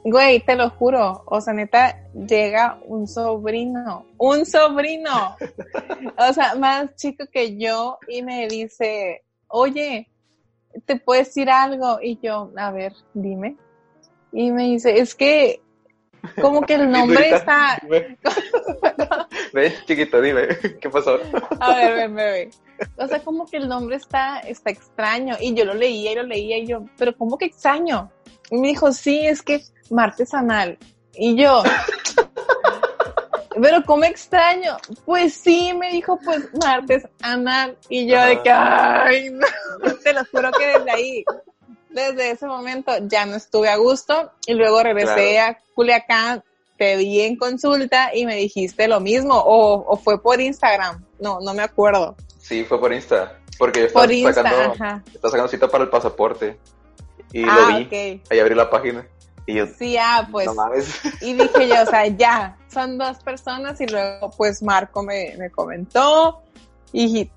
güey, 0.03 0.39
te 0.39 0.55
lo 0.55 0.69
juro, 0.71 1.23
o 1.25 1.41
sea, 1.41 1.53
neta, 1.53 1.97
llega 2.13 2.79
un 2.85 3.07
sobrino, 3.07 4.05
un 4.17 4.45
sobrino, 4.45 5.35
o 6.17 6.33
sea, 6.33 6.55
más 6.55 6.95
chico 6.95 7.25
que 7.31 7.57
yo, 7.57 7.97
y 8.07 8.23
me 8.23 8.47
dice, 8.47 9.23
oye, 9.47 10.09
¿te 10.85 10.97
puedes 10.97 11.27
decir 11.27 11.49
algo? 11.49 11.99
Y 12.01 12.19
yo, 12.21 12.51
a 12.57 12.71
ver, 12.71 12.93
dime. 13.13 13.57
Y 14.31 14.51
me 14.51 14.63
dice, 14.63 14.97
es 14.99 15.13
que, 15.13 15.61
como 16.39 16.61
que 16.61 16.75
el 16.75 16.89
nombre 16.91 17.29
está. 17.29 17.81
Ven, 19.53 19.73
chiquito, 19.85 20.21
dime, 20.21 20.47
¿qué 20.79 20.89
pasó? 20.89 21.19
a 21.59 21.75
ver, 21.75 21.95
ven, 21.95 22.15
bebé. 22.15 22.49
O 22.97 23.07
sea, 23.07 23.19
como 23.19 23.45
que 23.45 23.57
el 23.57 23.67
nombre 23.67 23.97
está, 23.97 24.39
está 24.39 24.69
extraño. 24.69 25.35
Y 25.39 25.53
yo 25.53 25.65
lo 25.65 25.73
leía 25.73 26.13
y 26.13 26.15
lo 26.15 26.23
leía 26.23 26.57
y 26.57 26.67
yo, 26.67 26.85
pero 26.97 27.15
¿cómo 27.15 27.37
que 27.37 27.45
extraño? 27.45 28.09
Y 28.51 28.57
me 28.57 28.67
dijo, 28.67 28.91
sí, 28.91 29.25
es 29.25 29.41
que 29.41 29.61
martesanal. 29.89 30.77
Y 31.13 31.35
yo, 31.35 31.63
pero 33.61 33.83
¿cómo 33.85 34.03
extraño? 34.03 34.77
Pues 35.05 35.33
sí, 35.33 35.73
me 35.73 35.91
dijo, 35.91 36.19
pues 36.23 36.49
martes 36.53 37.07
anal. 37.21 37.77
Y 37.89 38.07
yo 38.07 38.21
de 38.21 38.41
que, 38.41 38.51
ay, 38.51 39.29
no, 39.31 39.47
te 40.03 40.13
lo 40.13 40.21
juro 40.31 40.51
que 40.51 40.67
desde 40.67 40.91
ahí, 40.91 41.23
desde 41.89 42.31
ese 42.31 42.45
momento 42.45 42.91
ya 43.07 43.25
no 43.25 43.35
estuve 43.35 43.69
a 43.69 43.77
gusto. 43.77 44.31
Y 44.45 44.53
luego 44.53 44.83
regresé 44.83 45.39
a 45.39 45.57
Culiacán, 45.73 46.43
te 46.77 46.97
vi 46.97 47.21
en 47.21 47.37
consulta 47.37 48.11
y 48.13 48.25
me 48.25 48.35
dijiste 48.35 48.87
lo 48.87 48.99
mismo. 48.99 49.35
O, 49.35 49.85
o 49.87 49.97
fue 49.97 50.21
por 50.21 50.41
Instagram, 50.41 51.05
no, 51.19 51.39
no 51.39 51.53
me 51.53 51.63
acuerdo. 51.63 52.15
Sí, 52.39 52.63
fue 52.65 52.79
por 52.79 52.91
Insta. 52.91 53.37
Porque 53.57 53.81
yo 53.81 53.85
estaba 53.85 54.05
Por 54.05 54.13
Insta, 54.13 54.33
sacando, 54.33 54.73
ajá. 54.73 55.03
estaba 55.13 55.31
sacando 55.31 55.47
cita 55.49 55.67
para 55.67 55.83
el 55.83 55.89
pasaporte. 55.89 56.57
Y 57.33 57.43
Ah, 57.47 57.55
lo 57.71 57.77
vi. 57.77 57.83
ok. 57.85 58.21
Ahí 58.31 58.39
abrí 58.39 58.55
la 58.55 58.69
página. 58.69 59.05
Y 59.47 59.55
yo, 59.55 59.65
Sí, 59.67 59.97
ah, 59.97 60.27
pues. 60.31 60.45
no 60.45 60.53
mames. 60.53 60.99
Y 61.21 61.33
dije 61.33 61.67
yo, 61.67 61.81
o 61.81 61.85
sea, 61.85 62.05
ya, 62.17 62.57
son 62.67 62.97
dos 62.97 63.17
personas 63.19 63.79
y 63.81 63.87
luego 63.87 64.29
pues 64.31 64.61
Marco 64.61 65.01
me, 65.03 65.35
me 65.37 65.49
comentó 65.49 66.41
y 66.93 67.29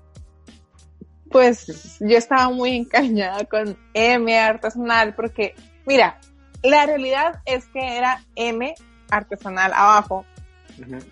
pues 1.31 1.97
yo 1.99 2.17
estaba 2.17 2.49
muy 2.49 2.75
encariñada 2.75 3.43
con 3.45 3.77
M 3.93 4.37
artesanal 4.39 5.15
porque, 5.15 5.55
mira, 5.85 6.19
la 6.63 6.85
realidad 6.85 7.41
es 7.45 7.65
que 7.67 7.97
era 7.97 8.23
M 8.35 8.73
artesanal 9.09 9.73
abajo, 9.73 10.25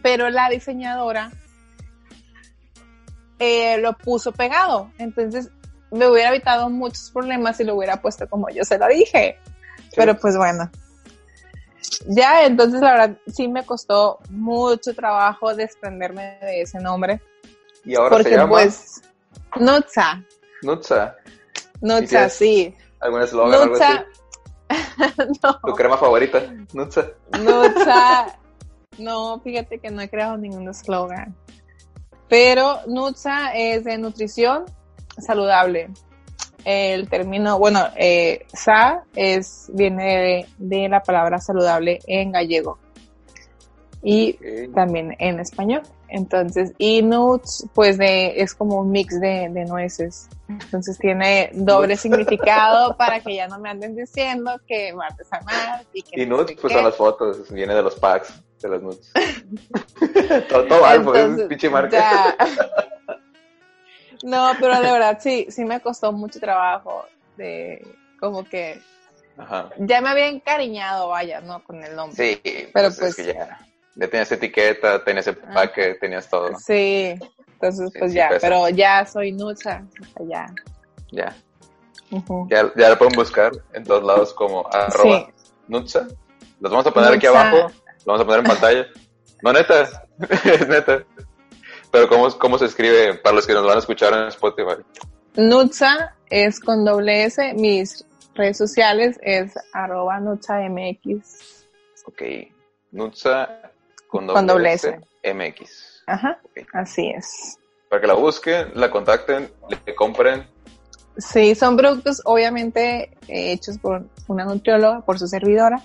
pero 0.02 0.30
la 0.30 0.50
diseñadora 0.50 1.32
eh, 3.40 3.78
lo 3.80 3.98
puso 3.98 4.32
pegado, 4.32 4.92
entonces 4.98 5.50
me 5.94 6.08
hubiera 6.10 6.30
evitado 6.30 6.70
muchos 6.70 7.12
problemas 7.12 7.58
si 7.58 7.64
lo 7.64 7.76
hubiera 7.76 8.02
puesto 8.02 8.28
como 8.28 8.50
yo 8.50 8.64
se 8.64 8.78
lo 8.78 8.88
dije. 8.88 9.38
Pero 9.96 10.18
pues 10.18 10.36
bueno. 10.36 10.70
Ya, 12.08 12.46
entonces 12.46 12.82
la 12.82 12.92
verdad 12.94 13.18
sí 13.28 13.48
me 13.48 13.66
costó 13.66 14.20
mucho 14.30 14.94
trabajo 14.96 15.56
desprenderme 15.56 16.40
de 16.42 16.62
ese 16.62 16.80
nombre. 16.80 17.22
Y 17.86 17.96
ahora 17.96 18.10
porque 18.10 18.30
se 18.30 18.36
llama 18.36 18.50
pues, 18.50 19.02
Nutsa. 19.60 20.24
Nutsa, 20.64 21.16
tienes 21.82 22.34
sí. 22.34 22.76
¿Algún 23.00 23.22
eslogan 23.22 23.62
algo 23.62 23.76
así? 23.76 23.94
Nutsa, 25.28 25.60
¿Tu 25.64 25.74
crema 25.74 25.98
favorita? 25.98 26.42
Nutsa. 26.74 27.12
Nutsa, 27.40 28.40
no, 28.98 29.40
fíjate 29.42 29.80
que 29.80 29.92
no 29.92 30.02
he 30.02 30.10
creado 30.10 30.38
ningún 30.38 30.68
eslogan. 30.70 31.36
Pero 32.30 32.80
Nutsa 32.88 33.54
es 33.54 33.84
de 33.84 33.98
nutrición 33.98 34.66
saludable. 35.18 35.90
El 36.66 37.10
término, 37.10 37.60
bueno, 37.60 37.88
eh, 37.98 38.46
sa 38.54 39.04
es, 39.16 39.70
viene 39.74 40.48
de, 40.58 40.80
de 40.80 40.90
la 40.90 41.04
palabra 41.04 41.40
saludable 41.40 42.00
en 42.08 42.32
gallego 42.32 42.80
y 44.04 44.38
también 44.74 45.16
en 45.20 45.40
español. 45.40 45.82
Entonces, 46.10 46.74
y 46.78 47.02
nuts, 47.02 47.66
pues 47.74 47.98
de, 47.98 48.40
es 48.40 48.54
como 48.54 48.82
un 48.82 48.92
mix 48.92 49.20
de, 49.20 49.50
de 49.50 49.66
nueces. 49.66 50.30
Entonces 50.48 51.00
tiene 51.00 51.50
doble 51.54 51.98
significado 51.98 52.96
para 52.98 53.20
que 53.22 53.36
ya 53.36 53.48
no 53.48 53.58
me 53.58 53.70
anden 53.70 53.96
diciendo 53.96 54.52
que 54.68 54.92
va 54.92 55.08
artesanal 55.08 55.88
y 55.92 56.04
que 56.04 56.22
Y 56.22 56.26
no 56.28 56.38
nuts, 56.38 56.54
pues 56.62 56.72
qué. 56.72 56.76
son 56.76 56.84
las 56.84 56.96
fotos, 56.96 57.52
viene 57.52 57.74
de 57.74 57.82
los 57.82 57.96
packs 57.96 58.32
de 58.62 58.70
las 58.70 58.84
nuts. 58.84 59.12
todo, 60.50 60.66
todo 60.68 60.82
mal, 60.82 61.04
pues, 61.04 61.42
pinche 61.48 61.70
marca. 61.70 62.36
No, 64.24 64.54
pero 64.60 64.80
de 64.80 64.92
verdad 64.92 65.20
sí, 65.22 65.48
sí 65.50 65.66
me 65.66 65.80
costó 65.82 66.12
mucho 66.12 66.40
trabajo 66.40 67.06
de 67.38 67.86
como 68.20 68.44
que 68.46 68.82
Ajá. 69.38 69.70
ya 69.78 70.02
me 70.02 70.10
había 70.10 70.28
encariñado, 70.28 71.10
vaya, 71.10 71.42
¿no? 71.42 71.64
Con 71.64 71.84
el 71.84 71.96
nombre. 71.96 72.16
Sí, 72.16 72.42
Pero 72.74 72.88
pues, 72.88 73.00
pues- 73.00 73.10
es 73.20 73.28
que 73.28 73.34
ya, 73.34 73.60
ya 73.96 74.08
tenías 74.08 74.32
etiqueta, 74.32 75.04
tenías 75.04 75.28
empaque, 75.28 75.96
tenías 76.00 76.30
todo. 76.30 76.58
Sí, 76.58 77.16
entonces 77.54 77.92
Sí, 77.92 78.00
pues 78.00 78.12
sí 78.12 78.18
ya, 78.18 78.30
pesa. 78.30 78.48
pero 78.48 78.70
ya 78.70 79.06
soy 79.06 79.38
sea, 79.56 79.84
ya. 80.28 80.48
Ya. 81.12 81.36
Ya, 82.50 82.72
ya 82.76 82.90
la 82.90 82.98
pueden 82.98 83.16
buscar 83.16 83.52
en 83.74 83.84
todos 83.84 84.04
lados 84.04 84.34
como 84.34 84.68
arroba 84.72 85.26
Sí. 85.28 85.52
Nutsa. 85.68 86.08
Los 86.60 86.72
vamos 86.72 86.86
a 86.86 86.92
poner 86.92 87.14
aquí 87.14 87.26
abajo. 87.26 87.58
Los 87.68 88.06
vamos 88.06 88.22
a 88.22 88.26
poner 88.26 88.40
en 88.42 88.46
pantalla. 88.46 88.86
No, 89.42 89.52
neta. 89.54 90.06
es 90.46 90.68
neta. 90.68 91.04
Pero 91.94 92.10
¿cómo, 92.10 92.28
¿cómo 92.40 92.58
se 92.58 92.66
escribe 92.66 93.14
para 93.14 93.36
los 93.36 93.46
que 93.46 93.54
nos 93.54 93.68
van 93.68 93.76
a 93.76 93.80
escuchar 93.80 94.16
en 94.16 94.28
Spotify? 94.30 94.82
Nutsa 95.36 96.16
es 96.28 96.60
con 96.60 96.84
doble 96.84 97.26
S. 97.26 97.54
Mis 97.54 98.04
redes 98.34 98.58
sociales 98.58 99.20
es 99.22 99.54
arroba 99.74 100.20
NutsaMX. 100.20 101.68
Ok. 102.08 102.24
Nutsa 102.94 103.62
con 104.08 104.26
doble, 104.26 104.40
Con 104.40 104.48
doble 104.48 104.74
S, 104.74 105.00
S. 105.22 105.34
MX. 105.36 106.04
Ajá, 106.08 106.42
así 106.74 107.12
es. 107.16 107.60
Para 107.90 108.02
que 108.02 108.08
la 108.08 108.16
busquen, 108.16 108.72
la 108.74 108.90
contacten, 108.90 109.52
le 109.86 109.94
compren. 109.94 110.48
Sí, 111.20 111.54
son 111.54 111.78
productos 111.78 112.24
obviamente 112.26 113.12
eh, 113.28 113.52
hechos 113.52 113.78
por 113.78 114.04
una 114.28 114.46
nutrióloga, 114.46 115.02
por 115.02 115.20
su 115.20 115.28
servidora. 115.28 115.80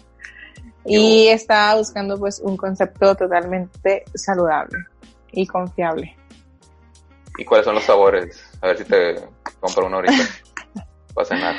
Y 0.87 1.29
estaba 1.29 1.75
buscando 1.75 2.19
pues 2.19 2.41
un 2.41 2.57
concepto 2.57 3.15
totalmente 3.15 4.05
saludable 4.15 4.79
y 5.33 5.47
confiable. 5.47 6.17
¿Y 7.39 7.45
cuáles 7.45 7.65
son 7.65 7.77
los 7.77 7.85
sabores? 7.85 8.43
A 8.61 8.69
ver 8.69 8.79
si 8.79 8.85
te 8.85 9.15
compro 9.61 9.87
uno 9.87 9.97
ahorita. 9.97 10.25
Para 11.15 11.27
cenar. 11.27 11.57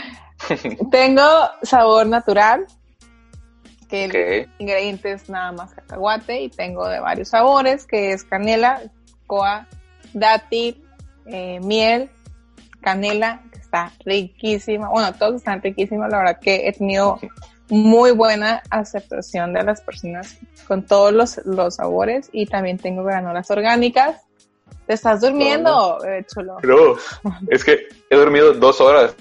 Tengo 0.91 1.23
sabor 1.63 2.07
natural, 2.07 2.65
que 3.89 4.05
el 4.05 4.11
Ok. 4.45 4.49
ingrediente 4.59 5.11
es 5.11 5.29
nada 5.29 5.51
más 5.51 5.73
cacahuate 5.73 6.41
y 6.41 6.49
tengo 6.49 6.87
de 6.87 6.99
varios 6.99 7.29
sabores, 7.29 7.85
que 7.85 8.11
es 8.13 8.23
canela, 8.23 8.81
coa, 9.27 9.67
dátil, 10.13 10.85
eh, 11.25 11.59
miel, 11.61 12.09
canela, 12.81 13.41
que 13.51 13.59
está 13.59 13.91
riquísima. 14.05 14.89
Bueno, 14.89 15.13
todos 15.13 15.35
están 15.35 15.61
riquísimos. 15.61 16.09
La 16.09 16.19
verdad 16.19 16.39
que 16.39 16.67
he 16.67 16.73
tenido 16.73 17.19
muy 17.69 18.11
buena 18.11 18.61
aceptación 18.69 19.53
de 19.53 19.63
las 19.63 19.81
personas 19.81 20.37
con 20.67 20.85
todos 20.85 21.13
los, 21.13 21.37
los 21.45 21.75
sabores 21.75 22.29
y 22.31 22.45
también 22.45 22.77
tengo 22.77 23.03
granolas 23.03 23.49
orgánicas. 23.51 24.21
¿Te 24.85 24.93
estás 24.93 25.21
durmiendo, 25.21 25.99
bebé 26.01 26.25
chulo? 26.25 26.57
Es 27.47 27.63
que 27.63 27.87
he 28.09 28.15
dormido 28.15 28.53
dos 28.53 28.81
horas. 28.81 29.15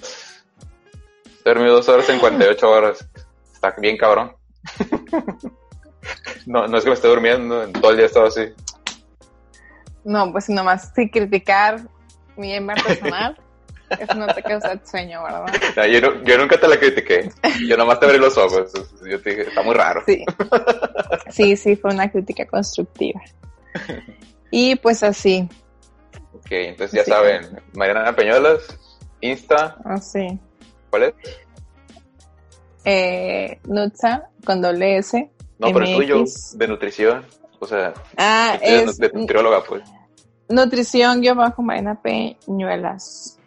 He 1.45 1.49
dormido 1.51 1.77
dos 1.77 1.89
horas 1.89 2.09
en 2.09 2.19
48 2.19 2.71
horas. 2.71 3.09
Está 3.53 3.75
bien 3.79 3.97
cabrón. 3.97 4.35
No, 6.47 6.67
no 6.67 6.79
es 6.79 6.85
que 6.85 6.91
me 6.91 6.95
esté 6.95 7.09
durmiendo, 7.09 7.69
todo 7.73 7.91
el 7.91 7.97
día 7.99 8.07
he 8.07 8.09
estado 8.09 8.27
así. 8.27 8.41
No, 10.05 10.33
pues 10.33 10.49
nomás 10.49 10.93
sin 10.95 11.09
criticar 11.09 11.81
mi 12.37 12.55
hembra 12.55 12.77
artesanal, 12.79 13.39
eso 13.91 14.15
no 14.15 14.27
te 14.29 14.43
causa 14.43 14.81
sueño, 14.85 15.23
¿verdad? 15.23 15.47
No, 15.77 15.87
yo, 15.87 16.01
no- 16.01 16.23
yo 16.25 16.39
nunca 16.39 16.59
te 16.61 16.69
la 16.69 16.79
critiqué. 16.79 17.31
Yo 17.67 17.77
nomás 17.77 17.99
te 18.01 18.07
abrí 18.07 18.19
los 18.19 18.37
ojos. 18.37 18.73
Yo 19.09 19.21
te 19.23 19.31
dije, 19.31 19.43
está 19.49 19.63
muy 19.63 19.75
raro. 19.75 20.03
Sí. 20.07 20.25
Sí, 21.31 21.57
sí, 21.57 21.77
fue 21.77 21.93
una 21.95 22.11
crítica 22.11 22.47
constructiva. 22.47 23.21
Y 24.51 24.77
pues 24.77 25.03
así, 25.03 25.49
Ok, 26.35 26.51
entonces 26.53 26.97
ya 26.99 27.05
Sí. 27.05 27.11
saben, 27.11 27.61
Mariana 27.75 28.15
Peñuelas, 28.15 28.63
Insta, 29.21 29.77
así. 29.85 30.39
¿cuál 30.91 31.03
es? 31.05 31.15
Eh, 32.85 33.59
Nutsa 33.65 34.29
con 34.45 34.63
doble 34.63 34.99
S. 34.99 35.31
No, 35.59 35.73
pero 35.73 35.85
el 35.85 35.97
tuyo, 35.97 36.19
MX. 36.21 36.57
de 36.59 36.69
nutrición. 36.69 37.27
O 37.59 37.67
sea, 37.67 37.93
Ah, 38.17 38.57
es 38.63 38.99
de 38.99 39.11
nutrióloga, 39.13 39.63
pues. 39.65 39.83
nutrición 40.49 41.21
yo 41.23 41.35
bajo 41.35 41.61
Marina 41.63 42.01
Peñuelas. 42.01 43.38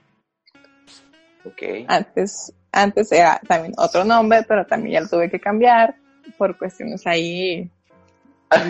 Antes, 1.87 2.53
antes 2.71 3.11
era 3.11 3.39
también 3.47 3.73
otro 3.77 4.03
nombre, 4.03 4.43
pero 4.47 4.65
también 4.65 4.93
ya 4.93 5.01
lo 5.01 5.07
tuve 5.07 5.29
que 5.29 5.39
cambiar 5.39 5.95
por 6.37 6.57
cuestiones 6.57 7.05
ahí 7.07 7.69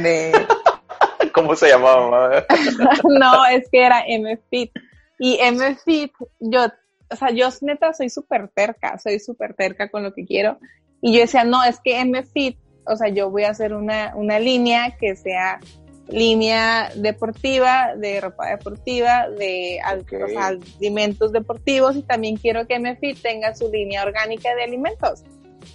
de 0.02 0.32
¿Cómo 1.34 1.56
se 1.56 1.70
llamaba? 1.70 2.46
no, 3.04 3.46
es 3.46 3.70
que 3.70 3.86
era 3.86 4.04
MFIT. 4.08 4.72
Y 5.20 5.40
MFIT, 5.52 6.12
yo, 6.40 6.66
o 7.10 7.16
sea, 7.16 7.30
yo 7.32 7.50
neta 7.62 7.94
soy 7.94 8.10
súper 8.10 8.50
terca, 8.50 8.98
soy 8.98 9.20
súper 9.20 9.54
terca 9.54 9.90
con 9.90 10.04
lo 10.04 10.14
que 10.14 10.26
quiero. 10.26 10.58
Y 11.02 11.14
yo 11.14 11.22
decía, 11.22 11.44
no, 11.44 11.64
es 11.64 11.80
que 11.84 12.04
MFIT, 12.04 12.58
o 12.86 12.96
sea, 12.96 13.10
yo 13.10 13.30
voy 13.30 13.44
a 13.44 13.52
hacer 13.52 13.74
una, 13.74 14.14
una 14.16 14.40
línea 14.40 14.98
que 15.00 15.16
sea 15.16 15.60
línea 16.08 16.92
deportiva, 16.96 17.96
de 17.96 18.22
ropa 18.22 18.48
deportiva, 18.50 19.30
de 19.30 19.80
alimentos 19.82 21.32
deportivos 21.32 21.96
y 21.96 22.04
también 22.04 22.38
quiero 22.38 22.68
que 22.68 22.80
MFIT 22.80 23.22
tenga 23.22 23.56
su 23.56 23.70
línea 23.72 24.04
orgánica 24.04 24.54
de 24.56 24.64
alimentos. 24.64 25.24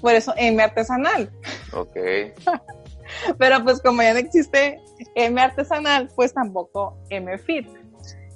Por 0.00 0.14
eso 0.14 0.34
M 0.36 0.62
artesanal. 0.62 1.30
Ok. 1.72 1.96
Pero 3.38 3.62
pues 3.62 3.80
como 3.80 4.02
ya 4.02 4.12
no 4.12 4.18
existe 4.18 4.80
M 5.14 5.40
artesanal, 5.40 6.08
pues 6.14 6.34
tampoco 6.34 6.98
M 7.08 7.38
fit. 7.38 7.68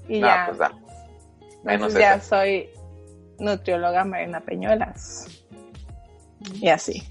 Y 0.09 0.21
No, 0.21 0.27
ya, 0.27 0.45
pues 0.47 0.59
da. 0.59 0.73
Menos 1.65 1.93
ya 1.95 2.15
esa. 2.15 2.25
soy 2.25 2.71
nutrióloga 3.39 4.05
Marina 4.05 4.41
Peñuelas. 4.41 5.27
Y 6.55 6.69
así. 6.69 7.03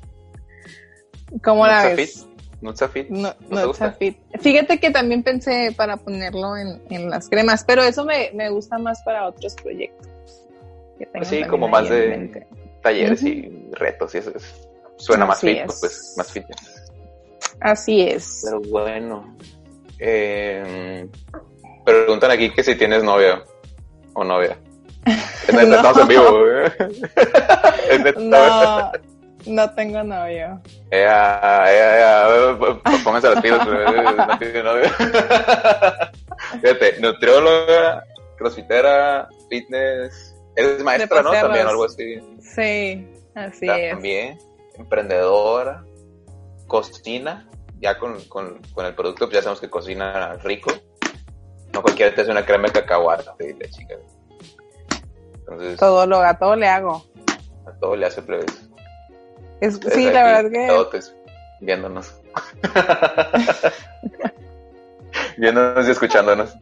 ¿Cómo 1.44 1.68
la 1.68 1.90
Nutsa 1.90 2.29
ves? 2.62 2.64
Nutsafit. 2.64 3.10
No, 3.10 3.34
¿No? 3.50 3.74
Fit. 3.74 4.18
Fíjate 4.40 4.80
que 4.80 4.92
también 4.92 5.24
pensé 5.24 5.74
para 5.76 5.98
ponerlo 5.98 6.58
en, 6.58 6.82
en 6.90 7.10
las 7.10 7.30
cremas, 7.30 7.64
pero 7.64 7.84
eso 7.84 8.04
me, 8.06 8.32
me 8.34 8.50
gusta 8.50 8.78
más 8.78 9.02
para 9.04 9.28
otros 9.28 9.56
proyectos. 9.56 10.08
que 10.98 11.06
tengo 11.06 11.14
Pues 11.20 11.28
sí, 11.30 11.44
como 11.46 11.68
más 11.68 11.90
de 11.90 12.46
talleres 12.82 13.24
y 13.24 13.70
retos 13.74 14.16
y 14.16 14.20
eso 14.20 14.32
es- 14.36 14.68
suena 14.98 15.26
más 15.26 15.38
Así 15.38 15.48
fit, 15.48 15.58
es. 15.70 15.80
pues, 15.80 16.14
más 16.18 16.32
fitness. 16.32 16.92
Así 17.62 18.02
es. 18.02 18.42
Pero 18.44 18.62
bueno. 18.70 19.36
Eh, 19.98 21.08
preguntan 21.86 22.32
aquí 22.32 22.52
que 22.54 22.64
si 22.64 22.76
tienes 22.76 23.04
novia 23.04 23.44
o 24.14 24.24
novia. 24.24 24.58
Es 25.48 25.54
No. 25.56 25.62
estamos 25.76 25.98
en 26.02 26.08
vivo. 26.08 26.46
es 27.90 28.00
neta. 28.04 28.20
No, 28.20 28.92
no 29.46 29.74
tengo 29.74 30.04
novio. 30.04 30.62
Ea, 30.92 31.64
ea, 31.68 32.00
ea, 32.00 32.58
pónganse 33.04 33.30
las 33.30 33.42
pilas. 33.42 33.66
no 33.68 34.38
tiene 34.40 34.64
novia. 34.64 34.92
Fíjate, 36.62 37.00
nutrióloga, 37.02 38.04
crossfitera, 38.38 39.28
fitness. 39.50 40.36
Eres 40.56 40.84
maestra, 40.84 41.22
¿no? 41.22 41.32
También, 41.32 41.68
algo 41.68 41.86
así. 41.86 42.20
Sí, 42.42 43.08
así 43.36 43.68
es. 43.70 43.92
También, 43.92 44.38
emprendedora, 44.78 45.84
cocina, 46.68 47.48
ya 47.80 47.98
con, 47.98 48.20
con, 48.26 48.60
con 48.74 48.86
el 48.86 48.94
producto, 48.96 49.26
pues 49.28 49.36
ya 49.36 49.42
sabemos 49.42 49.62
que 49.62 49.70
cocina 49.70 50.34
rico. 50.44 50.72
No 51.74 51.82
cualquiera 51.82 52.14
te 52.14 52.22
hace 52.22 52.32
una 52.32 52.46
crema 52.46 52.68
de 52.68 52.74
cacahuate 52.74 53.56
la 53.60 53.70
chica. 53.70 53.96
Entonces, 55.40 55.78
Todo 55.78 56.06
lo 56.06 56.20
a 56.22 56.38
todo 56.38 56.56
le 56.56 56.68
hago. 56.68 57.06
a 57.66 57.72
todo 57.80 57.96
le 57.96 58.06
hace 58.08 58.22
plebes. 58.22 58.69
Es, 59.62 59.80
sí, 59.94 60.06
la 60.06 60.24
verdad 60.24 60.90
que 60.90 61.00
viéndonos. 61.62 62.14
viéndonos 65.38 65.88
y 65.88 65.92
escuchándonos. 65.92 66.56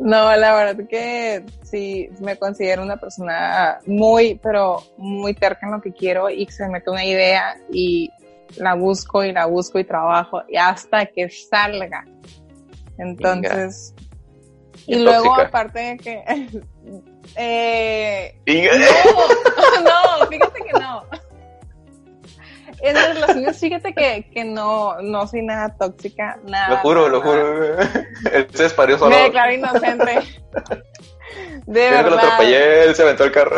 no, 0.00 0.36
la 0.36 0.54
verdad 0.54 0.86
que 0.88 1.44
sí 1.62 2.08
me 2.20 2.36
considero 2.36 2.82
una 2.82 2.96
persona 2.96 3.78
muy, 3.86 4.38
pero 4.42 4.82
muy 4.96 5.34
terca 5.34 5.66
en 5.66 5.72
lo 5.72 5.80
que 5.80 5.92
quiero 5.92 6.30
y 6.30 6.46
se 6.46 6.64
me 6.64 6.74
mete 6.74 6.90
una 6.90 7.04
idea 7.04 7.56
y 7.70 8.10
la 8.56 8.74
busco 8.74 9.24
y 9.24 9.32
la 9.32 9.46
busco 9.46 9.78
y 9.78 9.84
trabajo 9.84 10.42
y 10.48 10.56
hasta 10.56 11.06
que 11.06 11.28
salga. 11.28 12.04
Entonces, 12.96 13.94
y, 14.86 14.96
Y 14.96 14.98
luego 15.00 15.34
aparte 15.34 15.80
de 15.80 15.96
que 15.98 16.24
eh, 17.36 18.34
No, 18.46 19.82
no, 20.20 20.26
fíjate 20.26 20.60
que 20.64 20.72
no. 20.78 21.04
En 22.80 22.94
las 22.94 23.14
relaciones, 23.14 23.58
fíjate 23.58 23.92
que, 23.92 24.30
que 24.32 24.44
no, 24.44 25.00
no 25.02 25.26
soy 25.26 25.42
nada 25.42 25.74
tóxica, 25.76 26.38
nada. 26.44 26.68
lo 26.68 26.76
juro, 26.78 27.08
nada, 27.08 27.10
lo 27.10 27.20
juro. 27.22 27.78
Él 28.32 28.46
se 28.52 28.66
esparió 28.66 28.96
solo. 28.98 29.16
Me 29.16 29.22
declaro 29.24 29.52
inocente. 29.52 30.20
De 31.66 31.90
Yo 31.90 31.96
que 31.96 32.02
lo 32.02 32.10
verdad. 32.10 32.24
atropellé, 32.24 32.84
él 32.84 32.94
se 32.94 33.02
aventó 33.02 33.24
el 33.24 33.32
carro. 33.32 33.56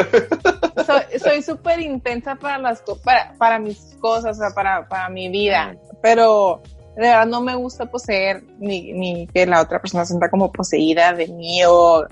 Soy- 1.22 1.42
súper 1.42 1.80
intensa 1.80 2.34
para 2.34 2.58
las 2.58 2.82
para, 3.04 3.32
para 3.38 3.58
mis 3.58 3.96
cosas, 4.00 4.38
o 4.38 4.40
sea, 4.40 4.50
para, 4.54 4.88
para 4.88 5.08
mi 5.10 5.28
vida. 5.28 5.76
Pero 6.02 6.62
de 6.96 7.02
verdad 7.02 7.26
no 7.26 7.40
me 7.40 7.54
gusta 7.54 7.86
poseer 7.86 8.42
ni, 8.58 8.92
ni 8.94 9.26
que 9.28 9.46
la 9.46 9.60
otra 9.60 9.80
persona 9.80 10.04
se 10.04 10.08
sienta 10.08 10.28
como 10.30 10.50
poseída 10.50 11.12
de 11.12 11.28
mí 11.28 11.62
o 11.66 12.06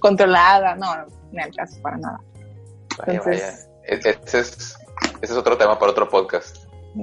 controlada. 0.00 0.74
No, 0.76 1.06
me 1.32 1.42
al 1.42 1.54
caso 1.54 1.80
para 1.82 1.96
nada. 1.98 2.20
Vaya, 2.98 3.18
Entonces- 3.18 3.68
vaya. 3.86 3.90
E- 4.08 4.18
Ese 4.24 4.38
es, 4.38 4.78
ese 5.20 5.32
es 5.32 5.38
otro 5.38 5.58
tema 5.58 5.78
para 5.78 5.92
otro 5.92 6.08
podcast. 6.08 6.56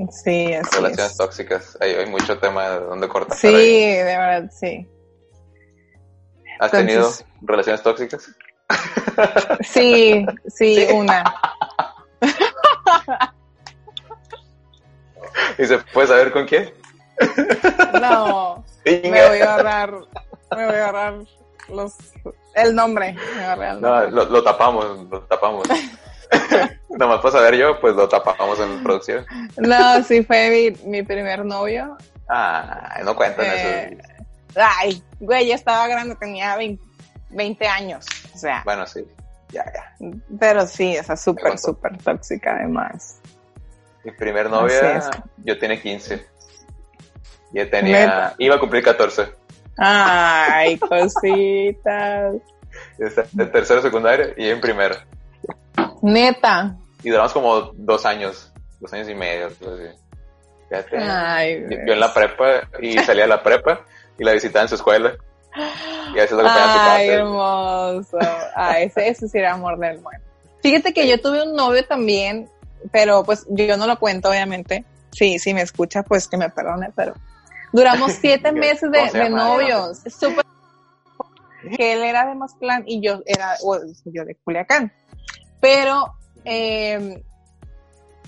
Sí, 0.10 0.54
así 0.54 0.76
Relaciones 0.78 1.12
es. 1.12 1.18
tóxicas. 1.18 1.78
Hay, 1.82 1.92
hay 1.96 2.06
mucho 2.08 2.40
tema 2.40 2.70
donde 2.70 3.08
cortar. 3.10 3.38
Sí, 3.38 3.48
ahí. 3.48 3.96
de 3.98 4.04
verdad, 4.04 4.50
sí. 4.52 4.88
¿Has 6.60 6.74
entonces- 6.74 6.86
tenido 6.88 7.12
relaciones 7.42 7.84
tóxicas? 7.84 8.30
Sí, 9.62 10.26
sí, 10.48 10.88
una. 10.94 11.24
¿Y 15.58 15.66
se 15.66 15.78
puede 15.94 16.08
saber 16.08 16.32
con 16.32 16.46
quién? 16.48 16.74
No, 18.02 18.64
me 18.86 19.28
voy 19.28 19.40
a 19.40 19.54
agarrar, 19.54 19.92
me 19.92 20.66
voy 20.66 20.76
a 20.76 20.88
agarrar 20.90 21.16
los, 21.72 21.96
el 22.56 22.76
nombre. 22.76 23.16
No, 23.80 24.06
lo, 24.10 24.26
lo 24.26 24.44
tapamos, 24.44 25.08
lo 25.10 25.22
tapamos. 25.24 25.68
Nomás 26.90 27.20
para 27.22 27.32
saber 27.32 27.56
yo, 27.58 27.80
pues 27.82 27.96
lo 27.96 28.08
tapamos 28.08 28.60
en 28.60 28.82
producción. 28.84 29.26
No, 29.58 30.02
sí 30.04 30.24
fue 30.24 30.74
mi, 30.84 30.90
mi 30.90 31.04
primer 31.04 31.44
novio. 31.46 31.98
Ah, 32.30 33.00
no 33.04 33.16
cuentan 33.16 33.46
Eh, 33.48 33.98
eso. 34.00 34.20
Ay, 34.56 35.04
güey, 35.20 35.48
ya 35.48 35.56
estaba 35.56 35.88
grande, 35.88 36.16
tenía 36.16 36.56
20, 36.56 36.84
20 37.30 37.68
años. 37.68 38.06
O 38.34 38.38
sea, 38.38 38.62
Bueno, 38.66 38.86
sí. 38.86 39.06
Ya, 39.50 39.66
ya. 39.66 39.94
pero 40.40 40.66
sí, 40.66 40.96
esa 40.96 41.18
súper, 41.18 41.44
contó. 41.44 41.58
súper 41.58 41.98
tóxica 41.98 42.56
además. 42.56 43.20
Mi 44.06 44.12
primer 44.12 44.50
novia, 44.50 44.98
es. 44.98 45.10
yo 45.44 45.60
tenía 45.60 45.82
15. 45.82 46.26
Ya 47.54 47.70
tenía, 47.70 48.34
iba 48.38 48.56
a 48.56 48.60
cumplir 48.60 48.82
14. 48.84 49.28
Ay, 49.84 50.78
cositas. 50.78 52.36
Está 53.00 53.26
en 53.38 53.52
tercero 53.52 53.82
secundario 53.82 54.28
y 54.38 54.48
en 54.48 54.62
primero. 54.62 54.96
Neta. 56.04 56.76
Y 57.04 57.10
duramos 57.10 57.34
como 57.34 57.72
dos 57.74 58.06
años, 58.06 58.52
dos 58.80 58.94
años 58.94 59.10
y 59.10 59.16
medio. 59.16 59.48
así. 59.48 59.58
Fíjate. 60.70 60.98
Ay, 61.00 61.66
Yo 61.70 61.78
yo 61.88 61.94
en 61.94 62.00
la 62.00 62.14
prepa 62.14 62.62
y 62.80 62.98
salía 63.00 63.24
de 63.24 63.30
la 63.30 63.42
prepa 63.42 63.82
y 64.20 64.24
la 64.24 64.34
visitaba 64.34 64.64
en 64.64 64.70
su 64.70 64.76
escuela. 64.76 65.14
Y 66.14 66.20
a 66.20 66.22
veces 66.22 66.34
a 66.38 66.42
su 66.42 66.48
Ay, 66.48 66.48
casa. 66.48 67.04
hermoso. 67.04 68.18
Ay, 68.56 68.84
ese, 68.86 69.08
ese 69.10 69.28
sí 69.28 69.38
era 69.40 69.54
amor 69.54 69.78
del 69.80 69.98
bueno. 69.98 70.24
Fíjate 70.62 70.94
que 70.94 71.08
yo 71.08 71.20
tuve 71.20 71.42
un 71.44 71.56
novio 71.56 71.84
también, 71.86 72.48
pero 72.92 73.24
pues 73.24 73.46
yo 73.50 73.76
no 73.78 73.88
lo 73.88 73.98
cuento, 73.98 74.30
obviamente. 74.30 74.86
Sí, 75.12 75.40
si 75.40 75.54
me 75.54 75.62
escucha, 75.62 76.04
pues 76.04 76.28
que 76.28 76.38
me 76.38 76.50
perdone, 76.50 76.90
pero 76.96 77.16
duramos 77.72 78.12
siete 78.22 78.52
meses 78.52 78.90
de, 78.92 79.30
novios. 79.30 80.00
Súper. 80.08 80.46
Que 81.78 81.94
él 81.94 82.02
era 82.02 82.26
de 82.26 82.34
Mazatlán 82.34 82.86
y 82.88 83.02
yo 83.02 83.22
era, 83.24 83.56
o 83.62 83.78
yo 84.06 84.26
de 84.26 84.34
Culiacán. 84.34 84.92
Pero, 85.60 86.16
eh, 86.44 87.24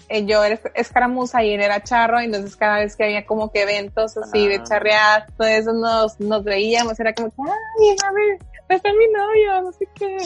eh, 0.07 0.25
yo 0.25 0.43
era 0.43 0.59
escaramuza 0.75 1.43
y 1.43 1.53
él 1.53 1.61
era 1.61 1.81
charro, 1.81 2.19
entonces 2.19 2.55
cada 2.55 2.77
vez 2.77 2.95
que 2.95 3.05
había 3.05 3.25
como 3.25 3.51
que 3.51 3.63
eventos 3.63 4.15
así 4.17 4.47
de 4.47 4.57
Ah. 4.57 4.63
charrear, 4.63 5.27
todo 5.35 5.47
eso 5.47 5.73
nos, 5.73 6.19
nos 6.19 6.43
veíamos, 6.43 6.99
era 6.99 7.11
como 7.13 7.31
ay, 7.39 7.95
ver, 8.13 8.39
está 8.69 8.89
mi 8.93 9.07
novio, 9.11 9.61
no 9.63 9.71
sé 9.71 9.87
qué. 9.95 10.17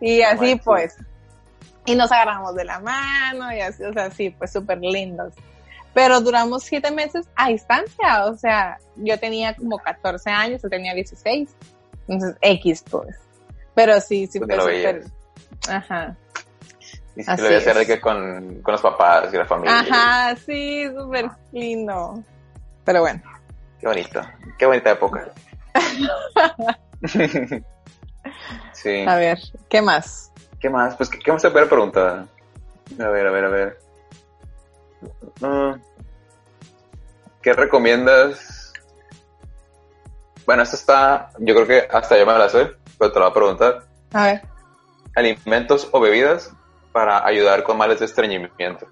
Y 0.00 0.22
así 0.22 0.56
pues. 0.56 0.96
Y 1.84 1.94
nos 1.94 2.10
agarramos 2.12 2.54
de 2.54 2.64
la 2.64 2.80
mano 2.80 3.52
y 3.52 3.60
así, 3.60 3.82
o 3.82 3.92
sea, 3.92 4.10
sí, 4.10 4.30
pues 4.30 4.52
súper 4.52 4.78
lindos. 4.78 5.34
Pero 5.98 6.20
duramos 6.20 6.62
siete 6.62 6.92
meses 6.92 7.28
a 7.34 7.48
distancia, 7.48 8.26
o 8.26 8.36
sea, 8.36 8.78
yo 8.94 9.18
tenía 9.18 9.56
como 9.56 9.78
14 9.78 10.30
años, 10.30 10.62
él 10.62 10.70
tenía 10.70 10.94
16. 10.94 11.50
Entonces, 12.06 12.38
X 12.40 12.84
pues. 12.88 13.16
Pero 13.74 14.00
sí, 14.00 14.28
sí 14.28 14.38
fue 14.38 14.54
súper. 14.60 15.06
Ajá. 15.68 16.16
Y 17.16 17.24
sí 17.24 17.28
Así 17.28 17.42
lo 17.42 17.48
voy 17.48 17.56
a 17.56 17.58
hacer 17.58 17.76
de 17.78 17.86
que 17.86 18.00
con, 18.00 18.62
con 18.62 18.70
los 18.70 18.80
papás 18.80 19.34
y 19.34 19.38
la 19.38 19.44
familia. 19.44 19.80
Ajá, 19.80 20.36
sí, 20.36 20.86
súper 20.86 21.30
lindo. 21.50 22.22
Pero 22.84 23.00
bueno. 23.00 23.20
Qué 23.80 23.88
bonito. 23.88 24.20
Qué 24.56 24.66
bonita 24.66 24.92
época. 24.92 25.32
sí. 28.72 29.04
A 29.04 29.16
ver, 29.16 29.38
¿qué 29.68 29.82
más? 29.82 30.30
¿Qué 30.60 30.70
más? 30.70 30.94
Pues, 30.94 31.10
¿qué, 31.10 31.32
más 31.32 31.42
se 31.42 31.50
puede 31.50 31.66
preguntar? 31.66 32.26
A 33.00 33.08
ver, 33.08 33.26
a 33.26 33.32
ver, 33.32 33.44
a 33.44 33.48
ver. 33.48 33.87
Mm, 35.40 35.80
¿Qué 37.42 37.52
recomiendas? 37.52 38.72
Bueno, 40.44 40.62
esto 40.62 40.76
está, 40.76 41.30
yo 41.38 41.54
creo 41.54 41.66
que 41.66 41.88
hasta 41.90 42.18
yo 42.18 42.26
me 42.26 42.32
la 42.32 42.48
sé, 42.48 42.70
pero 42.98 43.12
te 43.12 43.18
lo 43.18 43.26
voy 43.26 43.30
a 43.30 43.34
preguntar. 43.34 43.84
A 44.12 44.24
ver. 44.24 44.42
Alimentos 45.14 45.88
o 45.92 46.00
bebidas 46.00 46.50
para 46.92 47.24
ayudar 47.26 47.62
con 47.62 47.76
males 47.76 47.98
de 48.00 48.06
estreñimiento. 48.06 48.86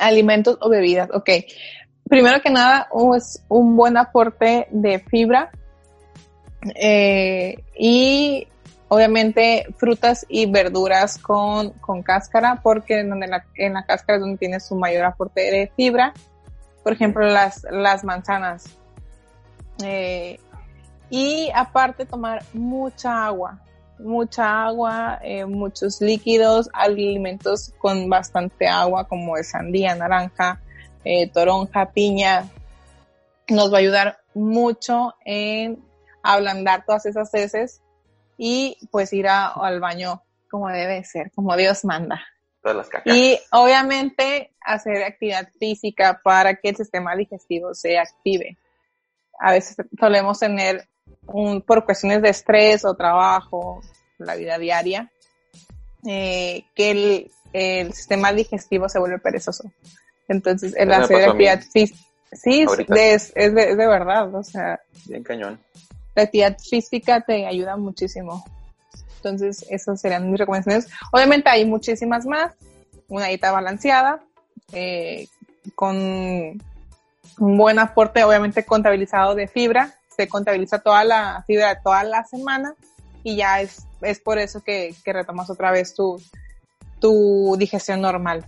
Alimentos 0.00 0.58
o 0.60 0.68
bebidas, 0.68 1.08
ok. 1.12 1.30
Primero 2.08 2.42
que 2.42 2.50
nada, 2.50 2.88
es 3.16 3.42
un 3.48 3.76
buen 3.76 3.96
aporte 3.96 4.66
de 4.70 4.98
fibra 4.98 5.50
eh, 6.74 7.62
y 7.76 8.48
obviamente 8.92 9.64
frutas 9.78 10.26
y 10.28 10.44
verduras 10.44 11.16
con, 11.16 11.70
con 11.80 12.02
cáscara, 12.02 12.60
porque 12.62 13.00
en, 13.00 13.08
donde 13.08 13.26
la, 13.26 13.46
en 13.54 13.72
la 13.72 13.86
cáscara 13.86 14.16
es 14.16 14.20
donde 14.20 14.36
tiene 14.36 14.60
su 14.60 14.76
mayor 14.76 15.06
aporte 15.06 15.40
de 15.40 15.72
fibra. 15.74 16.12
Por 16.82 16.92
ejemplo, 16.92 17.24
las, 17.24 17.66
las 17.70 18.04
manzanas. 18.04 18.64
Eh, 19.82 20.38
y 21.08 21.50
aparte 21.54 22.04
tomar 22.04 22.44
mucha 22.52 23.24
agua, 23.24 23.60
mucha 23.98 24.66
agua, 24.66 25.18
eh, 25.22 25.46
muchos 25.46 26.02
líquidos, 26.02 26.68
alimentos 26.74 27.72
con 27.78 28.10
bastante 28.10 28.68
agua 28.68 29.08
como 29.08 29.36
de 29.36 29.44
sandía, 29.44 29.94
naranja, 29.94 30.60
eh, 31.02 31.30
toronja, 31.30 31.92
piña. 31.92 32.44
Nos 33.48 33.72
va 33.72 33.78
a 33.78 33.80
ayudar 33.80 34.18
mucho 34.34 35.14
en 35.24 35.82
ablandar 36.22 36.84
todas 36.84 37.06
esas 37.06 37.32
heces 37.32 37.81
y 38.44 38.76
pues 38.90 39.12
ir 39.12 39.28
a- 39.28 39.52
al 39.52 39.78
baño 39.78 40.20
como 40.50 40.68
debe 40.68 41.04
ser, 41.04 41.30
como 41.32 41.56
Dios 41.56 41.84
manda. 41.84 42.20
Todas 42.60 42.76
las 42.76 42.88
cacas. 42.88 43.14
Y 43.14 43.38
obviamente 43.52 44.50
hacer 44.60 45.04
actividad 45.04 45.48
física 45.60 46.20
para 46.24 46.56
que 46.56 46.70
el 46.70 46.76
sistema 46.76 47.14
digestivo 47.14 47.72
se 47.72 47.98
active. 47.98 48.58
A 49.38 49.52
veces 49.52 49.76
solemos 49.98 50.40
tener 50.40 50.88
un, 51.26 51.62
por 51.62 51.84
cuestiones 51.84 52.20
de 52.20 52.30
estrés 52.30 52.84
o 52.84 52.96
trabajo, 52.96 53.80
la 54.18 54.34
vida 54.34 54.58
diaria, 54.58 55.08
eh, 56.04 56.64
que 56.74 56.90
el, 56.90 57.30
el 57.52 57.92
sistema 57.92 58.32
digestivo 58.32 58.88
se 58.88 58.98
vuelve 58.98 59.20
perezoso. 59.20 59.70
Entonces, 60.26 60.74
el 60.76 60.92
hacer 60.92 61.28
actividad 61.28 61.60
física, 61.62 62.00
sí, 62.32 62.62
es, 62.62 63.32
es 63.36 63.54
de, 63.54 63.70
es 63.70 63.76
de 63.76 63.86
verdad, 63.86 64.34
o 64.34 64.42
sea, 64.42 64.80
Bien 65.06 65.22
cañón. 65.22 65.60
La 66.14 66.24
actividad 66.24 66.58
física 66.58 67.20
te 67.20 67.46
ayuda 67.46 67.76
muchísimo. 67.76 68.44
Entonces, 69.16 69.64
esas 69.70 70.00
serían 70.00 70.30
mis 70.30 70.38
recomendaciones. 70.38 70.88
Obviamente 71.12 71.48
hay 71.48 71.64
muchísimas 71.64 72.26
más. 72.26 72.52
Una 73.08 73.26
dieta 73.26 73.52
balanceada, 73.52 74.20
eh, 74.72 75.28
con 75.74 75.96
un 75.96 77.56
buen 77.56 77.78
aporte, 77.78 78.24
obviamente 78.24 78.64
contabilizado 78.64 79.34
de 79.34 79.46
fibra. 79.46 79.94
Se 80.16 80.28
contabiliza 80.28 80.80
toda 80.80 81.04
la 81.04 81.44
fibra 81.46 81.74
de 81.74 81.80
toda 81.82 82.04
la 82.04 82.24
semana 82.24 82.74
y 83.22 83.36
ya 83.36 83.60
es, 83.60 83.86
es 84.00 84.20
por 84.20 84.38
eso 84.38 84.62
que, 84.62 84.94
retomas 85.04 85.48
otra 85.50 85.70
vez 85.70 85.94
tu, 85.94 86.20
tu 87.00 87.56
digestión 87.58 88.00
normal. 88.00 88.44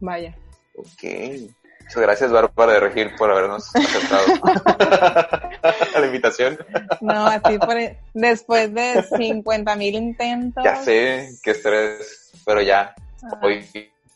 Vaya. 0.00 0.34
Ok. 0.76 1.50
Muchas 1.86 2.02
gracias, 2.02 2.32
Bárbara 2.32 2.72
de 2.74 2.80
Regir, 2.80 3.14
por 3.16 3.30
habernos 3.30 3.74
aceptado 3.74 4.26
la 6.00 6.06
invitación. 6.06 6.58
No, 7.00 7.26
así 7.26 7.58
por, 7.58 7.76
después 8.12 8.74
de 8.74 9.02
50 9.02 9.76
mil 9.76 9.94
intentos. 9.94 10.64
Ya 10.64 10.76
sé 10.76 11.30
que 11.42 11.52
estrés, 11.52 12.32
pero 12.44 12.60
ya, 12.60 12.94
ah, 13.22 13.40
hoy 13.42 13.64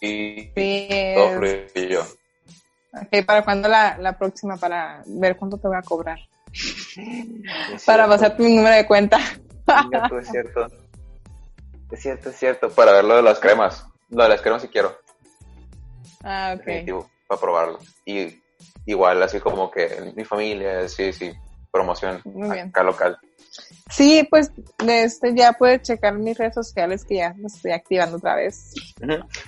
y 0.01 0.51
Sí, 0.55 0.89
todo 1.15 1.31
fluyó. 1.73 2.03
Ok, 2.93 3.25
¿para 3.25 3.45
cuándo 3.45 3.69
la, 3.69 3.97
la 3.99 4.19
próxima? 4.19 4.57
Para 4.57 5.03
ver 5.07 5.37
cuánto 5.37 5.57
te 5.59 5.69
voy 5.69 5.77
a 5.77 5.83
cobrar. 5.83 6.19
Para 7.87 8.09
pasar 8.09 8.37
tu 8.37 8.43
número 8.43 8.75
de 8.75 8.87
cuenta. 8.87 9.19
Es 10.21 10.29
cierto. 10.29 10.67
Es 11.93 12.01
cierto, 12.01 12.31
es 12.31 12.37
cierto. 12.37 12.71
Para 12.71 12.93
ver 12.93 13.05
lo 13.05 13.15
de 13.15 13.23
las 13.23 13.39
cremas. 13.39 13.87
Lo 14.09 14.25
de 14.25 14.29
las 14.31 14.41
cremas 14.41 14.63
sí 14.63 14.69
quiero, 14.69 14.99
Ah, 16.25 16.55
ok. 16.57 16.65
definitivo, 16.65 17.09
para 17.31 17.41
probarlo. 17.41 17.79
Y 18.05 18.43
igual, 18.87 19.23
así 19.23 19.39
como 19.39 19.71
que 19.71 20.13
mi 20.17 20.25
familia, 20.25 20.89
sí, 20.89 21.13
sí, 21.13 21.33
promoción 21.71 22.21
Muy 22.25 22.51
bien. 22.51 22.69
acá 22.71 22.83
local. 22.83 23.17
Sí, 23.89 24.27
pues 24.29 24.51
este 24.87 25.33
ya 25.35 25.53
puedes 25.53 25.83
checar 25.83 26.15
mis 26.15 26.37
redes 26.37 26.55
sociales 26.55 27.05
que 27.05 27.17
ya 27.17 27.35
las 27.39 27.55
estoy 27.55 27.71
activando 27.71 28.17
otra 28.17 28.35
vez. 28.35 28.73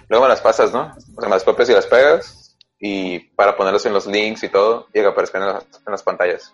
Luego 0.09 0.25
me 0.25 0.29
las 0.29 0.41
pasas, 0.41 0.73
¿no? 0.73 0.95
O 1.17 1.21
sea, 1.21 1.29
me 1.29 1.35
las 1.35 1.43
copias 1.45 1.69
y 1.69 1.73
las 1.73 1.87
pegas. 1.87 2.57
Y 2.79 3.19
para 3.37 3.57
ponerlos 3.57 3.85
en 3.87 3.93
los 3.93 4.07
links 4.07 4.43
y 4.45 4.49
todo, 4.49 4.87
y 4.91 4.95
que 4.95 5.07
aparezcan 5.07 5.43
en 5.43 5.49
las, 5.49 5.65
en 5.65 5.93
las 5.93 6.03
pantallas. 6.03 6.53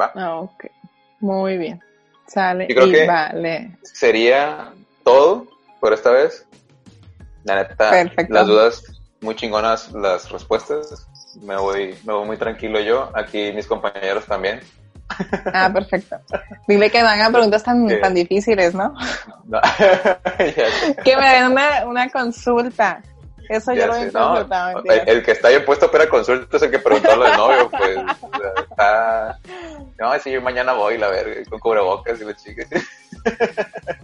¿Va? 0.00 0.10
Ah, 0.14 0.36
ok. 0.40 0.64
Muy 1.20 1.56
bien. 1.58 1.80
Sale 2.26 2.66
Yo 2.68 2.74
creo 2.74 2.86
y 2.88 2.92
que- 2.92 3.06
vale. 3.06 3.78
Sería 3.82 4.72
todo 5.04 5.46
por 5.80 5.92
esta 5.92 6.10
vez. 6.10 6.46
La 7.44 7.56
neta, 7.56 7.90
Perfecto. 7.90 8.32
las 8.34 8.46
dudas 8.46 8.82
muy 9.22 9.34
chingonas, 9.36 9.92
las 9.92 10.30
respuestas. 10.30 11.06
Me 11.40 11.56
voy, 11.56 11.96
me 12.04 12.12
voy 12.12 12.26
muy 12.26 12.36
tranquilo 12.36 12.80
yo. 12.80 13.10
Aquí 13.14 13.52
mis 13.52 13.66
compañeros 13.66 14.26
también. 14.26 14.60
Ah, 15.52 15.70
perfecto. 15.72 16.16
Dile 16.66 16.90
que 16.90 17.02
me 17.02 17.08
hagan 17.08 17.32
preguntas 17.32 17.62
tan, 17.62 17.86
¿Qué? 17.86 17.96
tan 17.96 18.14
difíciles, 18.14 18.74
¿no? 18.74 18.94
No. 19.44 19.60
Que 21.04 21.16
me 21.16 21.28
den 21.28 21.52
una, 21.52 21.86
una 21.86 22.08
consulta. 22.10 23.02
Eso 23.48 23.74
yo 23.74 23.86
lo 23.86 23.96
he 23.96 24.10
no, 24.10 24.38
el, 24.84 25.22
que 25.22 25.32
está 25.32 25.48
bien 25.48 25.64
puesto 25.64 25.90
para 25.90 26.08
consulta 26.08 26.56
es 26.56 26.62
el 26.62 26.70
que 26.70 26.78
preguntó 26.78 27.16
lo 27.16 27.24
del 27.24 27.36
novio, 27.36 27.70
pues. 27.70 27.98
está. 28.70 29.38
No, 29.98 30.18
si 30.20 30.30
yo 30.30 30.40
mañana 30.40 30.72
voy, 30.72 30.96
la 30.96 31.08
verga, 31.08 31.42
con 31.50 31.58
cubrebocas 31.58 32.20
y 32.20 32.24
la 32.24 32.34
chica. 32.34 32.64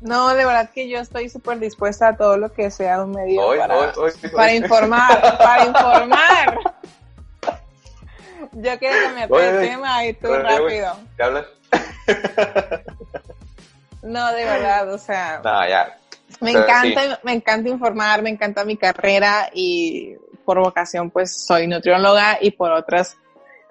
No, 0.00 0.28
de 0.28 0.44
verdad 0.44 0.70
que 0.70 0.88
yo 0.88 0.98
estoy 1.00 1.28
súper 1.28 1.58
dispuesta 1.58 2.08
a 2.08 2.16
todo 2.16 2.36
lo 2.36 2.52
que 2.52 2.70
sea 2.70 3.02
un 3.02 3.10
medio 3.10 3.44
Hoy, 3.44 3.58
para, 3.58 3.76
hoy, 3.76 3.88
hoy, 3.96 4.12
hoy. 4.22 4.30
para 4.30 4.52
informar, 4.54 5.38
para 5.38 5.64
informar. 5.66 6.58
Yo 8.52 8.70
cambiarte 8.78 9.34
Oye, 9.34 9.52
de 9.52 9.58
oye, 9.58 9.68
tema 9.68 10.06
y 10.06 10.12
tú 10.14 10.34
rápido. 10.34 10.96
¿Qué 11.16 11.22
hablas? 11.22 11.46
No, 14.02 14.32
de 14.32 14.44
verdad, 14.44 14.92
o 14.92 14.98
sea, 14.98 15.40
No, 15.44 15.68
ya. 15.68 15.98
me 16.40 16.52
pero 16.52 16.64
encanta, 16.64 17.20
me 17.24 17.32
encanta 17.32 17.68
informar, 17.68 18.22
me 18.22 18.30
encanta 18.30 18.64
mi 18.64 18.76
carrera 18.76 19.50
y 19.52 20.14
por 20.44 20.60
vocación 20.60 21.10
pues 21.10 21.44
soy 21.44 21.66
nutrióloga 21.66 22.38
y 22.40 22.52
por 22.52 22.70
otras 22.72 23.16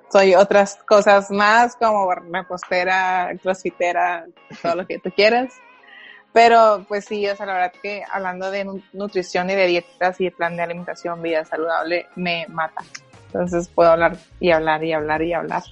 soy 0.10 0.36
otras 0.36 0.76
cosas 0.88 1.32
más 1.32 1.76
como 1.76 2.10
repostera, 2.14 3.32
crossfitera, 3.42 4.26
todo 4.62 4.76
lo 4.76 4.88
que 4.88 5.00
tú 5.00 5.12
quieras. 5.12 5.54
Pero 6.38 6.86
pues 6.88 7.06
sí, 7.06 7.28
o 7.28 7.36
sea, 7.36 7.48
la 7.48 7.54
verdad 7.54 7.74
que 7.82 8.04
hablando 8.12 8.52
de 8.52 8.64
nu- 8.64 8.84
nutrición 8.94 9.50
y 9.50 9.56
de 9.56 9.66
dietas 9.66 10.22
y 10.22 10.26
de 10.26 10.32
plan 10.32 10.56
de 10.56 10.62
alimentación, 10.62 11.20
vida 11.20 11.44
saludable, 11.44 12.06
me 12.16 12.46
mata. 12.48 12.84
Entonces 13.26 13.68
puedo 13.70 13.90
hablar 13.90 14.18
y 14.40 14.52
hablar 14.52 14.84
y 14.84 14.94
hablar 14.94 15.24
y 15.24 15.34
hablar. 15.34 15.64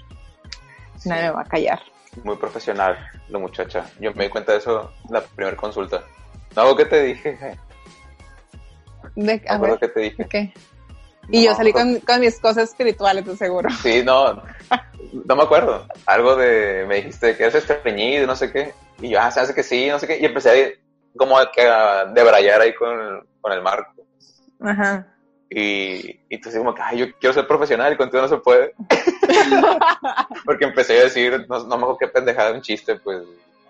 Nadie 1.06 1.22
me 1.26 1.30
va 1.30 1.42
a 1.42 1.46
callar. 1.46 1.80
Muy 2.24 2.36
profesional, 2.38 2.98
la 3.30 3.38
muchacha. 3.38 3.86
Yo 4.00 4.12
me 4.16 4.24
di 4.24 4.30
cuenta 4.32 4.54
de 4.54 4.58
eso 4.58 4.92
en 5.08 5.14
la 5.14 5.22
primera 5.22 5.56
consulta. 5.56 6.02
No, 6.56 6.76
¿qué 6.76 6.86
te 6.86 7.04
dije? 7.04 7.38
De, 9.16 9.44
a 9.48 9.58
ver, 9.60 9.78
que 9.78 9.88
te 9.90 10.00
dije. 10.00 10.24
¿de 10.24 10.54
Y 11.30 11.44
yo 11.44 11.56
salí 11.56 11.72
con, 11.74 12.00
con 12.00 12.20
mis 12.20 12.40
cosas 12.40 12.70
espirituales, 12.70 13.26
de 13.26 13.36
seguro. 13.36 13.70
Sí, 13.82 14.04
no, 14.04 14.44
no 15.26 15.36
me 15.36 15.44
acuerdo. 15.44 15.88
Algo 16.06 16.36
de, 16.36 16.86
me 16.88 16.98
dijiste 16.98 17.36
que 17.36 17.44
eres 17.44 17.56
estreñido, 17.56 18.28
no 18.28 18.36
sé 18.36 18.52
qué. 18.52 18.74
Y 19.02 19.10
yo, 19.10 19.20
ah, 19.20 19.32
se 19.32 19.40
hace 19.40 19.54
que 19.54 19.64
sí, 19.64 19.88
no 19.88 20.00
sé 20.00 20.08
qué. 20.08 20.20
Y 20.20 20.26
empecé 20.26 20.50
a, 20.50 21.18
como 21.18 21.38
a, 21.38 21.44
a 21.44 22.06
debrayar 22.06 22.62
ahí 22.62 22.74
con, 22.76 23.26
con 23.42 23.52
el 23.52 23.62
marco. 23.62 23.94
Ajá. 24.62 25.08
Y, 25.50 26.20
y 26.30 26.42
así 26.46 26.58
como 26.58 26.74
que, 26.74 26.82
ay, 26.82 26.98
yo 27.00 27.06
quiero 27.20 27.34
ser 27.34 27.48
profesional 27.48 27.94
y 27.94 27.98
contigo 27.98 28.22
no 28.22 28.28
se 28.28 28.38
puede. 28.38 28.74
Porque 30.46 30.66
empecé 30.66 31.00
a 31.00 31.04
decir, 31.04 31.46
no, 31.48 31.60
no 31.60 31.78
me 31.78 31.84
acuerdo 31.84 31.98
qué 31.98 32.08
pendejada, 32.08 32.52
un 32.52 32.62
chiste, 32.62 32.96
pues, 32.98 33.24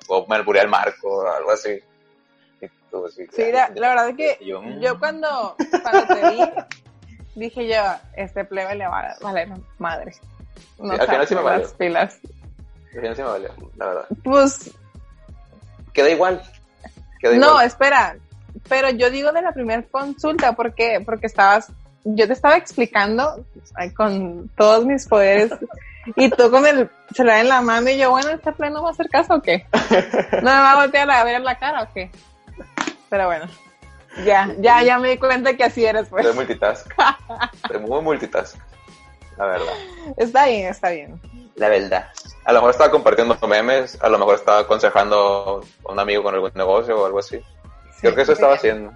o 0.07 0.25
me 0.27 0.35
alburé 0.35 0.61
al 0.61 0.69
marco 0.69 1.07
o 1.07 1.27
algo 1.27 1.51
así. 1.51 1.77
Y 2.61 2.67
tú 2.89 3.05
así, 3.05 3.25
Sí, 3.31 3.51
la, 3.51 3.69
la 3.75 3.89
verdad 3.89 4.09
es 4.09 4.15
que 4.15 4.45
yo, 4.45 4.61
mm. 4.61 4.79
yo 4.79 4.97
cuando, 4.97 5.55
cuando 5.83 6.15
te 6.15 6.29
vi, 6.29 6.39
dije 7.35 7.67
yo, 7.67 7.81
este 8.15 8.45
plebe 8.45 8.75
le 8.75 8.87
va 8.87 8.99
a 8.99 9.15
valer 9.21 9.49
madre. 9.77 10.13
No 10.79 10.93
Sí, 10.93 10.99
al 10.99 11.07
final 11.07 11.27
sí 11.27 11.35
me 11.35 11.41
valió. 11.41 11.61
las 11.63 11.73
pilas. 11.73 12.19
Al 12.93 13.01
final 13.01 13.15
sí 13.15 13.21
me 13.21 13.27
valió, 13.27 13.49
la 13.75 13.85
verdad. 13.87 14.05
Pues, 14.23 14.71
Queda 15.93 16.09
igual. 16.09 16.41
Queda 17.19 17.35
no, 17.37 17.47
igual. 17.51 17.65
espera, 17.67 18.15
pero 18.67 18.89
yo 18.89 19.09
digo 19.09 19.31
de 19.31 19.41
la 19.41 19.53
primera 19.53 19.83
consulta, 19.83 20.53
¿por 20.53 20.73
qué? 20.73 21.01
Porque 21.05 21.27
estabas, 21.27 21.71
yo 22.03 22.27
te 22.27 22.33
estaba 22.33 22.57
explicando 22.57 23.45
ay, 23.75 23.91
con 23.93 24.49
todos 24.57 24.85
mis 24.85 25.07
poderes 25.07 25.51
y 26.15 26.29
tú 26.29 26.51
con 26.51 26.65
el 26.67 26.89
celular 27.13 27.39
en 27.39 27.49
la 27.49 27.61
mano 27.61 27.89
y 27.89 27.97
yo, 27.97 28.11
bueno, 28.11 28.29
¿este 28.29 28.51
plebe 28.51 28.73
no 28.73 28.83
va 28.83 28.89
a 28.89 28.91
hacer 28.91 29.09
caso 29.09 29.35
o 29.35 29.41
qué? 29.41 29.65
¿No 30.33 30.41
me 30.41 30.43
va 30.43 30.71
a 30.73 30.81
voltear 30.81 31.09
a 31.09 31.23
ver 31.23 31.41
la 31.41 31.57
cara 31.57 31.83
o 31.83 31.93
qué? 31.93 32.11
Pero 33.09 33.27
bueno, 33.27 33.45
ya, 34.23 34.53
ya, 34.59 34.83
ya 34.83 34.97
me 34.99 35.09
di 35.09 35.17
cuenta 35.17 35.55
que 35.55 35.63
así 35.63 35.85
eres, 35.85 36.07
pues. 36.09 36.25
Soy 36.25 36.35
multitask. 36.35 36.87
Soy 37.67 37.79
muy 37.79 38.01
multitask. 38.01 38.57
La 39.37 39.45
verdad. 39.47 39.73
Está 40.17 40.45
bien, 40.45 40.67
está 40.69 40.89
bien. 40.91 41.19
La 41.55 41.67
verdad. 41.69 42.09
A 42.45 42.51
lo 42.53 42.59
mejor 42.59 42.71
estaba 42.71 42.91
compartiendo 42.91 43.37
memes, 43.47 43.97
a 44.01 44.07
lo 44.09 44.17
mejor 44.17 44.35
estaba 44.35 44.59
aconsejando 44.59 45.61
a 45.87 45.91
un 45.91 45.99
amigo 45.99 46.23
con 46.23 46.33
algún 46.33 46.51
negocio 46.55 47.01
o 47.01 47.05
algo 47.05 47.19
así. 47.19 47.41
Creo 48.01 48.15
que 48.15 48.21
eso 48.21 48.33
estaba 48.33 48.53
haciendo. 48.55 48.93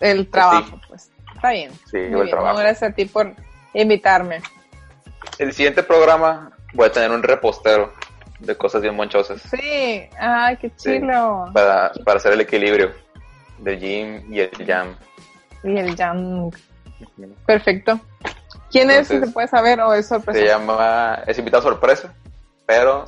El 0.00 0.28
trabajo, 0.30 0.80
pues. 0.88 1.10
Está 1.34 1.50
bien. 1.50 1.70
Sí, 1.90 1.96
Muy 1.98 2.04
el 2.04 2.10
bien. 2.16 2.30
trabajo. 2.30 2.54
No, 2.54 2.60
gracias 2.60 2.90
a 2.90 2.94
ti 2.94 3.04
por 3.06 3.32
invitarme. 3.74 4.40
El 5.38 5.52
siguiente 5.52 5.82
programa 5.82 6.50
voy 6.74 6.86
a 6.86 6.92
tener 6.92 7.10
un 7.10 7.22
repostero 7.22 7.92
de 8.40 8.56
cosas 8.56 8.80
bien 8.82 8.94
monchosas 8.94 9.42
Sí, 9.42 10.08
ay, 10.18 10.56
qué 10.58 10.68
Sí. 10.76 10.92
chilo. 11.00 11.46
para, 11.52 11.92
para 12.04 12.18
hacer 12.18 12.32
el 12.32 12.40
equilibrio 12.40 12.92
del 13.58 13.78
gym 13.80 14.32
y 14.32 14.40
el 14.40 14.50
jam. 14.66 14.96
Y 15.62 15.76
el 15.76 15.96
jam. 15.96 16.50
Perfecto. 17.46 18.00
¿Quién 18.70 18.90
es, 18.90 19.08
si 19.08 19.14
Entonces, 19.14 19.28
se 19.28 19.32
puede 19.32 19.48
saber, 19.48 19.80
o 19.80 19.94
es 19.94 20.06
sorpresa? 20.06 20.38
Se 20.38 20.46
llama, 20.46 21.22
es 21.26 21.38
invitado 21.38 21.62
sorpresa, 21.62 22.12
pero 22.66 23.06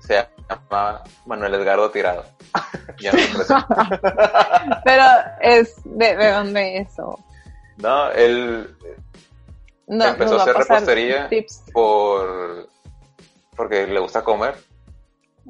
se 0.00 0.14
llama 0.48 1.02
Manuel 1.26 1.54
Edgardo 1.54 1.90
Tirado. 1.90 2.24
ya. 2.98 3.12
Pero 4.84 5.04
es, 5.40 5.74
¿de, 5.84 6.16
de 6.16 6.32
dónde 6.32 6.78
es? 6.78 6.98
O... 6.98 7.18
No, 7.78 8.10
él 8.10 8.68
No, 9.86 10.04
Empezó 10.04 10.38
a 10.38 10.42
hacer 10.42 10.56
repostería. 10.56 11.28
Tips. 11.28 11.62
por 11.72 12.68
porque 13.56 13.86
le 13.86 14.00
gusta 14.00 14.22
comer 14.22 14.54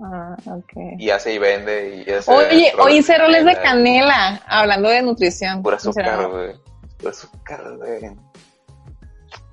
Ah, 0.03 0.37
ok. 0.47 0.73
y 0.99 1.11
hace 1.11 1.35
y 1.35 1.39
vende 1.39 2.05
y 2.07 2.11
hace 2.11 2.31
Oye, 2.33 2.73
hoy 2.79 2.97
hice 2.99 3.19
roles 3.19 3.45
de 3.45 3.61
canela, 3.61 4.41
hablando 4.47 4.89
de 4.89 5.03
nutrición. 5.03 5.63
pura 5.63 5.77
azúcar 5.77 6.29
güey 6.29 6.55
pura 6.99 7.11
azúcar 7.11 7.77
güey 7.77 8.11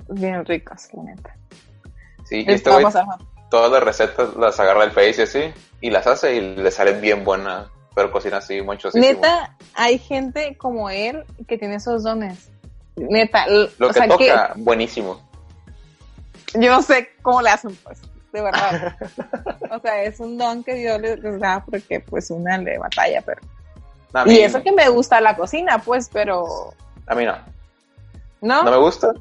Bien 0.09 0.45
ricos, 0.45 0.87
la 0.93 1.03
neta. 1.03 1.35
sí 2.25 2.45
y 2.47 2.51
este 2.51 2.69
güey 2.69 2.85
todas 3.49 3.71
las 3.71 3.83
recetas 3.83 4.35
las 4.35 4.59
agarra 4.59 4.81
del 4.81 4.91
Face 4.91 5.15
y 5.19 5.21
así 5.23 5.53
y 5.81 5.89
las 5.89 6.07
hace 6.07 6.35
y 6.35 6.55
le 6.55 6.71
salen 6.71 7.01
bien 7.01 7.23
buenas 7.23 7.67
pero 7.93 8.11
cocina 8.11 8.37
así 8.37 8.61
muchísimo 8.61 9.03
Neta, 9.03 9.57
hay 9.73 9.99
gente 9.99 10.55
como 10.57 10.89
él 10.89 11.25
que 11.47 11.57
tiene 11.57 11.75
esos 11.75 12.03
dones. 12.03 12.49
Neta, 12.95 13.45
lo 13.47 13.65
o 13.65 13.87
que 13.89 13.93
sea 13.93 14.07
toca 14.07 14.53
buenísimo 14.55 15.15
que 15.15 15.29
yo 16.61 16.71
no 16.71 16.81
sé 16.81 17.09
cómo 17.21 17.41
le 17.41 17.49
hacen, 17.49 17.75
pues, 17.83 18.01
de 18.31 18.41
verdad. 18.41 18.95
o 19.71 19.79
sea, 19.79 20.03
es 20.03 20.19
un 20.19 20.37
don 20.37 20.63
que 20.63 20.75
Dios 20.75 20.99
les, 21.01 21.19
les 21.19 21.39
da 21.39 21.63
porque, 21.65 21.99
pues, 21.99 22.29
una 22.31 22.57
le 22.57 22.77
batalla, 22.77 23.21
pero. 23.25 23.41
a 24.13 24.25
mí, 24.25 24.33
Y 24.33 24.39
eso 24.41 24.61
que 24.61 24.71
me 24.71 24.87
gusta 24.89 25.21
la 25.21 25.35
cocina, 25.35 25.79
pues, 25.79 26.09
pero. 26.11 26.73
a 27.07 27.15
mí 27.15 27.25
no 27.25 27.35
¿No? 28.41 28.63
no 28.63 28.71
me 28.71 28.77
gusta 28.77 29.11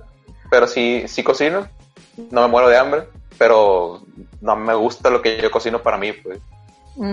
pero 0.49 0.69
sí 0.69 1.03
sí 1.09 1.25
cocino 1.25 1.67
no 2.31 2.43
me 2.43 2.47
muero 2.47 2.69
de 2.69 2.79
hambre 2.79 3.09
pero 3.37 4.01
no 4.41 4.55
me 4.55 4.75
gusta 4.75 5.11
lo 5.11 5.21
que 5.21 5.41
yo 5.41 5.51
cocino 5.51 5.83
para 5.83 5.99
mí 5.99 6.13
pues. 6.13 6.39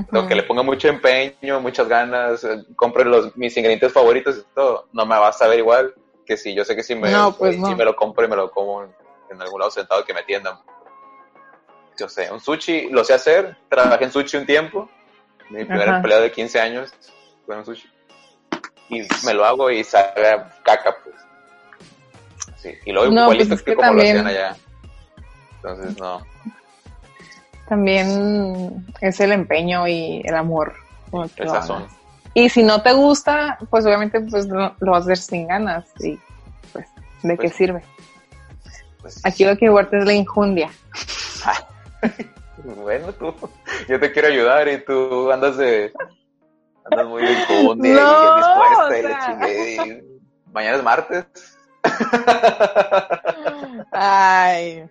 Lo 0.10 0.28
que 0.28 0.34
le 0.34 0.42
ponga 0.42 0.64
mucho 0.64 0.88
empeño, 0.88 1.62
muchas 1.62 1.88
ganas, 1.88 2.44
eh, 2.44 2.66
compre 2.76 3.06
los, 3.06 3.38
mis 3.38 3.56
ingredientes 3.56 3.94
favoritos 3.94 4.38
y 4.38 4.56
todo, 4.56 4.88
no 4.92 5.06
me 5.06 5.16
va 5.16 5.28
a 5.28 5.34
saber 5.34 5.60
igual 5.60 5.94
que 6.26 6.38
si 6.38 6.56
yo 6.56 6.66
sé 6.66 6.76
que 6.76 6.82
si 6.82 6.96
me, 6.96 7.12
No, 7.12 7.32
pues 7.34 7.56
si 7.56 7.76
me 7.76 7.86
lo 7.86 7.96
compro 7.96 8.26
y 8.26 8.28
me 8.28 8.36
lo 8.36 8.50
como 8.50 8.82
en, 8.82 8.90
en 9.30 9.42
algún 9.42 9.60
lado 9.60 9.70
sentado 9.70 10.04
que 10.04 10.14
me 10.14 10.22
atiendan. 10.22 10.56
Yo 11.98 12.10
sé, 12.10 12.32
un 12.32 12.40
sushi 12.42 12.90
lo 12.90 13.04
sé 13.04 13.14
hacer, 13.14 13.56
trabajé 13.70 14.06
en 14.06 14.12
sushi 14.12 14.38
un 14.38 14.46
tiempo, 14.46 14.90
mi 15.50 15.64
primer 15.64 15.88
Ajá. 15.88 15.98
empleado 15.98 16.24
de 16.24 16.32
15 16.32 16.60
años 16.60 16.94
fue 17.46 17.56
en 17.56 17.66
sushi, 17.66 17.88
y 18.90 19.02
me 19.26 19.34
lo 19.34 19.46
hago 19.46 19.70
y 19.72 19.84
sale 19.84 20.28
a 20.30 20.50
caca, 20.64 20.96
pues. 21.04 21.16
Sí, 22.58 22.74
y 22.86 22.92
luego 22.92 23.12
No, 23.12 23.24
igualito 23.24 23.50
pues 23.50 23.60
es 23.60 23.66
que 23.66 23.76
como 23.76 23.88
también- 23.88 24.16
lo 24.18 24.22
hacían 24.30 24.44
allá. 24.48 24.58
Entonces, 25.58 25.98
no. 26.00 26.26
También 27.68 28.86
es 29.02 29.20
el 29.20 29.32
empeño 29.32 29.88
y 29.88 30.22
el 30.26 30.36
amor. 30.36 30.76
el 31.38 31.50
sazón. 31.50 31.88
Y 32.34 32.50
si 32.50 32.62
no 32.64 32.82
te 32.82 32.92
gusta, 32.92 33.58
pues 33.70 33.86
obviamente 33.86 34.20
pues 34.20 34.46
lo, 34.48 34.76
lo 34.80 34.92
vas 34.92 35.02
a 35.02 35.14
hacer 35.14 35.18
sin 35.18 35.48
ganas. 35.48 35.86
Y 36.00 36.20
pues, 36.74 36.86
¿de 37.24 37.36
Pues, 37.36 37.40
qué 37.40 37.58
sirve? 37.58 37.84
Pues, 39.02 39.26
Aquí 39.26 39.46
lo 39.46 39.56
que 39.58 39.66
importa 39.66 39.98
es 39.98 40.06
la 40.06 40.14
injundia. 40.14 40.70
Bueno, 42.64 43.12
tú, 43.14 43.36
yo 43.88 44.00
te 44.00 44.12
quiero 44.12 44.30
ayudar 44.30 44.68
y 44.70 44.84
tú 44.84 45.32
andas 45.32 45.58
de. 45.58 45.92
Andas 46.90 47.06
muy 47.06 47.22
inconde 47.24 47.90
No, 47.90 47.94
y 47.94 47.96
bien 48.22 48.36
dispuesta 48.38 48.88
o 48.88 48.96
y 48.96 49.02
la 49.02 49.10
sea. 49.10 49.26
chingué. 49.28 49.76
y 49.76 50.04
Mañana 50.52 50.78
es 50.78 50.84
martes. 50.84 51.26
Ay, 53.92 54.88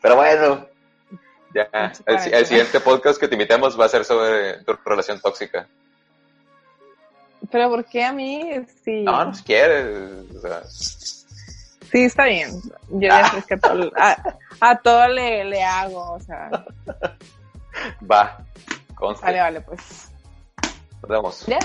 Pero 0.00 0.16
bueno, 0.16 0.66
ya. 1.54 1.92
El, 2.06 2.46
siguiente 2.46 2.80
podcast 2.80 3.20
que 3.20 3.28
te 3.28 3.34
invitemos 3.34 3.78
va 3.78 3.84
a 3.84 3.88
ser 3.88 4.04
sobre 4.04 4.62
tu 4.64 4.72
relación 4.84 5.20
tóxica. 5.20 5.68
pero 7.50 7.68
¿por 7.68 7.84
qué 7.84 8.04
a 8.04 8.12
mí? 8.12 8.64
Sí. 8.82 9.02
No, 9.02 9.30
quieres. 9.44 9.86
O 10.36 10.40
sea, 10.40 10.62
Sí, 11.92 12.04
está 12.04 12.24
bien. 12.24 12.50
Yo 12.88 13.00
ya 13.08 13.30
sé 13.30 13.42
que 13.46 13.54
a 13.54 13.58
todo, 13.58 13.92
a, 13.96 14.16
a 14.60 14.78
todo 14.78 15.08
le, 15.08 15.44
le 15.44 15.62
hago, 15.62 16.12
o 16.14 16.20
sea. 16.20 16.50
Va, 18.10 18.38
conste. 18.94 19.24
Vale, 19.26 19.40
vale, 19.40 19.60
pues. 19.60 20.10
Nos 21.02 21.08
vemos. 21.10 21.46
Ya. 21.46 21.58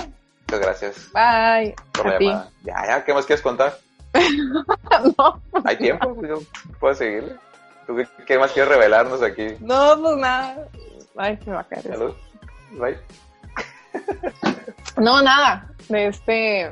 Muchas 0.50 0.60
gracias 0.60 1.12
Bye. 1.12 1.74
por 1.92 2.06
A 2.06 2.10
la 2.12 2.18
ti. 2.18 2.24
llamada. 2.26 2.50
Ya, 2.62 2.74
ya, 2.86 3.04
¿qué 3.04 3.14
más 3.14 3.26
quieres 3.26 3.42
contar? 3.42 3.76
no, 5.18 5.42
Hay 5.64 5.76
tiempo, 5.76 6.14
pues, 6.14 6.28
yo 6.30 6.38
puedo 6.80 6.94
seguirle. 6.94 7.36
¿Tú 7.86 7.96
qué, 7.96 8.06
qué 8.26 8.38
más 8.38 8.52
quieres 8.52 8.70
revelarnos 8.72 9.22
aquí? 9.22 9.46
no, 9.60 9.96
pues 10.00 10.16
nada. 10.16 10.56
Ay, 11.16 11.38
me 11.46 11.52
va 11.54 11.60
a 11.60 11.64
caer. 11.64 11.86
eso. 11.86 11.92
Salud. 11.92 12.14
Bye. 12.72 12.98
No, 14.96 15.22
nada. 15.22 15.68
De 15.88 16.08
este. 16.08 16.70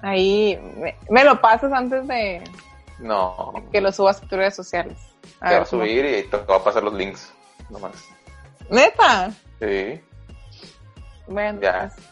Ahí. 0.00 0.58
Me, 0.76 0.96
me 1.10 1.22
lo 1.24 1.38
pasas 1.40 1.70
antes 1.72 2.06
de 2.08 2.42
No, 2.98 3.52
que 3.72 3.80
lo 3.80 3.92
subas 3.92 4.18
a 4.18 4.20
tus 4.22 4.30
redes 4.32 4.56
sociales. 4.56 4.98
A 5.40 5.50
te 5.50 5.56
va 5.56 5.62
a 5.62 5.66
subir 5.66 6.04
y 6.04 6.22
te 6.24 6.36
va 6.36 6.56
a 6.56 6.64
pasar 6.64 6.82
los 6.82 6.94
links. 6.94 7.32
Nomás. 7.70 7.92
Neta. 8.70 9.30
Sí, 9.60 10.00
Bueno, 11.26 11.60
Ya. 11.60 11.90
pues, 11.94 12.06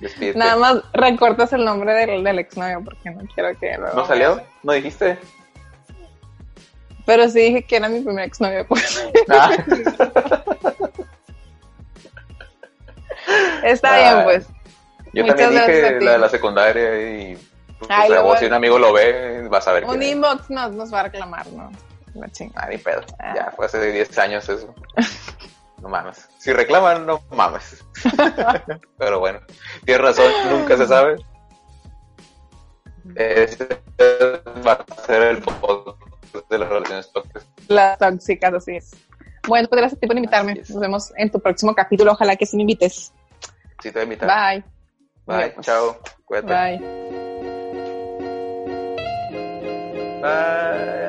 despídete. 0.00 0.38
nada 0.38 0.56
más 0.56 0.82
recortas 0.92 1.52
el 1.52 1.64
nombre 1.64 1.92
del, 1.94 2.22
del 2.24 2.38
exnovio 2.40 2.82
porque 2.84 3.10
no 3.10 3.22
quiero 3.34 3.58
que 3.58 3.76
luego 3.78 3.96
¿No 3.96 4.06
salió? 4.06 4.40
¿No 4.62 4.72
dijiste? 4.72 5.18
Pero 7.06 7.26
sí 7.28 7.40
dije 7.40 7.62
que 7.64 7.76
era 7.76 7.88
mi 7.88 8.00
primer 8.00 8.24
exnovio. 8.26 8.66
Pues. 8.66 9.02
Ah. 9.30 9.50
Está 13.64 13.96
bien, 13.98 14.24
pues. 14.24 14.46
Yo 15.12 15.22
Muchas 15.24 15.38
también 15.38 15.66
dije 15.66 16.00
la 16.00 16.12
de 16.12 16.18
la 16.18 16.28
secundaria 16.28 17.10
y 17.32 17.38
Ay, 17.88 18.10
o 18.10 18.12
sea, 18.12 18.22
vos 18.22 18.38
si 18.38 18.46
un 18.46 18.52
amigo 18.54 18.78
lo 18.78 18.92
ve, 18.92 19.46
vas 19.48 19.66
a 19.68 19.72
ver 19.72 19.84
Un 19.84 20.02
inbox 20.02 20.50
nos, 20.50 20.72
nos 20.72 20.92
va 20.92 21.00
a 21.00 21.02
reclamar, 21.04 21.46
¿no? 21.48 21.70
La 22.14 22.28
chingada. 22.30 22.66
Ah, 22.66 22.70
ni 22.70 22.78
pedo. 22.78 23.02
Ah. 23.18 23.32
Ya, 23.34 23.52
fue 23.54 23.66
hace 23.66 23.92
10 23.92 24.18
años 24.18 24.48
eso. 24.48 24.74
No 25.80 25.88
mames. 25.88 26.28
Si 26.38 26.52
reclaman, 26.52 27.06
no 27.06 27.22
mames. 27.30 27.84
Pero 28.98 29.20
bueno, 29.20 29.40
tienes 29.84 30.02
razón, 30.02 30.32
nunca 30.50 30.76
se 30.76 30.86
sabe. 30.88 31.16
Este 33.14 33.80
va 34.66 34.72
a 34.72 35.06
ser 35.06 35.22
el 35.22 35.42
podcast 35.42 35.98
de 36.50 36.58
las 36.58 36.68
relaciones 36.68 37.12
tóxicas. 37.12 37.46
Las 37.68 37.98
tóxicas, 37.98 38.54
así 38.54 38.76
es. 38.76 38.90
Bueno, 39.46 39.68
pues 39.68 39.80
gracias 39.80 39.98
a 39.98 40.00
ti 40.00 40.06
por 40.06 40.16
invitarme. 40.16 40.54
Nos 40.56 40.80
vemos 40.80 41.12
en 41.16 41.30
tu 41.30 41.40
próximo 41.40 41.74
capítulo. 41.74 42.12
Ojalá 42.12 42.36
que 42.36 42.44
sí 42.44 42.56
me 42.56 42.62
invites. 42.62 43.12
Sí, 43.80 43.90
te 43.90 43.92
voy 43.92 44.00
a 44.00 44.04
invitar. 44.04 44.28
Bye. 44.28 44.64
Bye. 45.26 45.44
Adiós. 45.44 45.64
Chao. 45.64 45.98
Cuídate. 46.26 46.78
Bye. 46.78 47.37
呃 50.20 51.07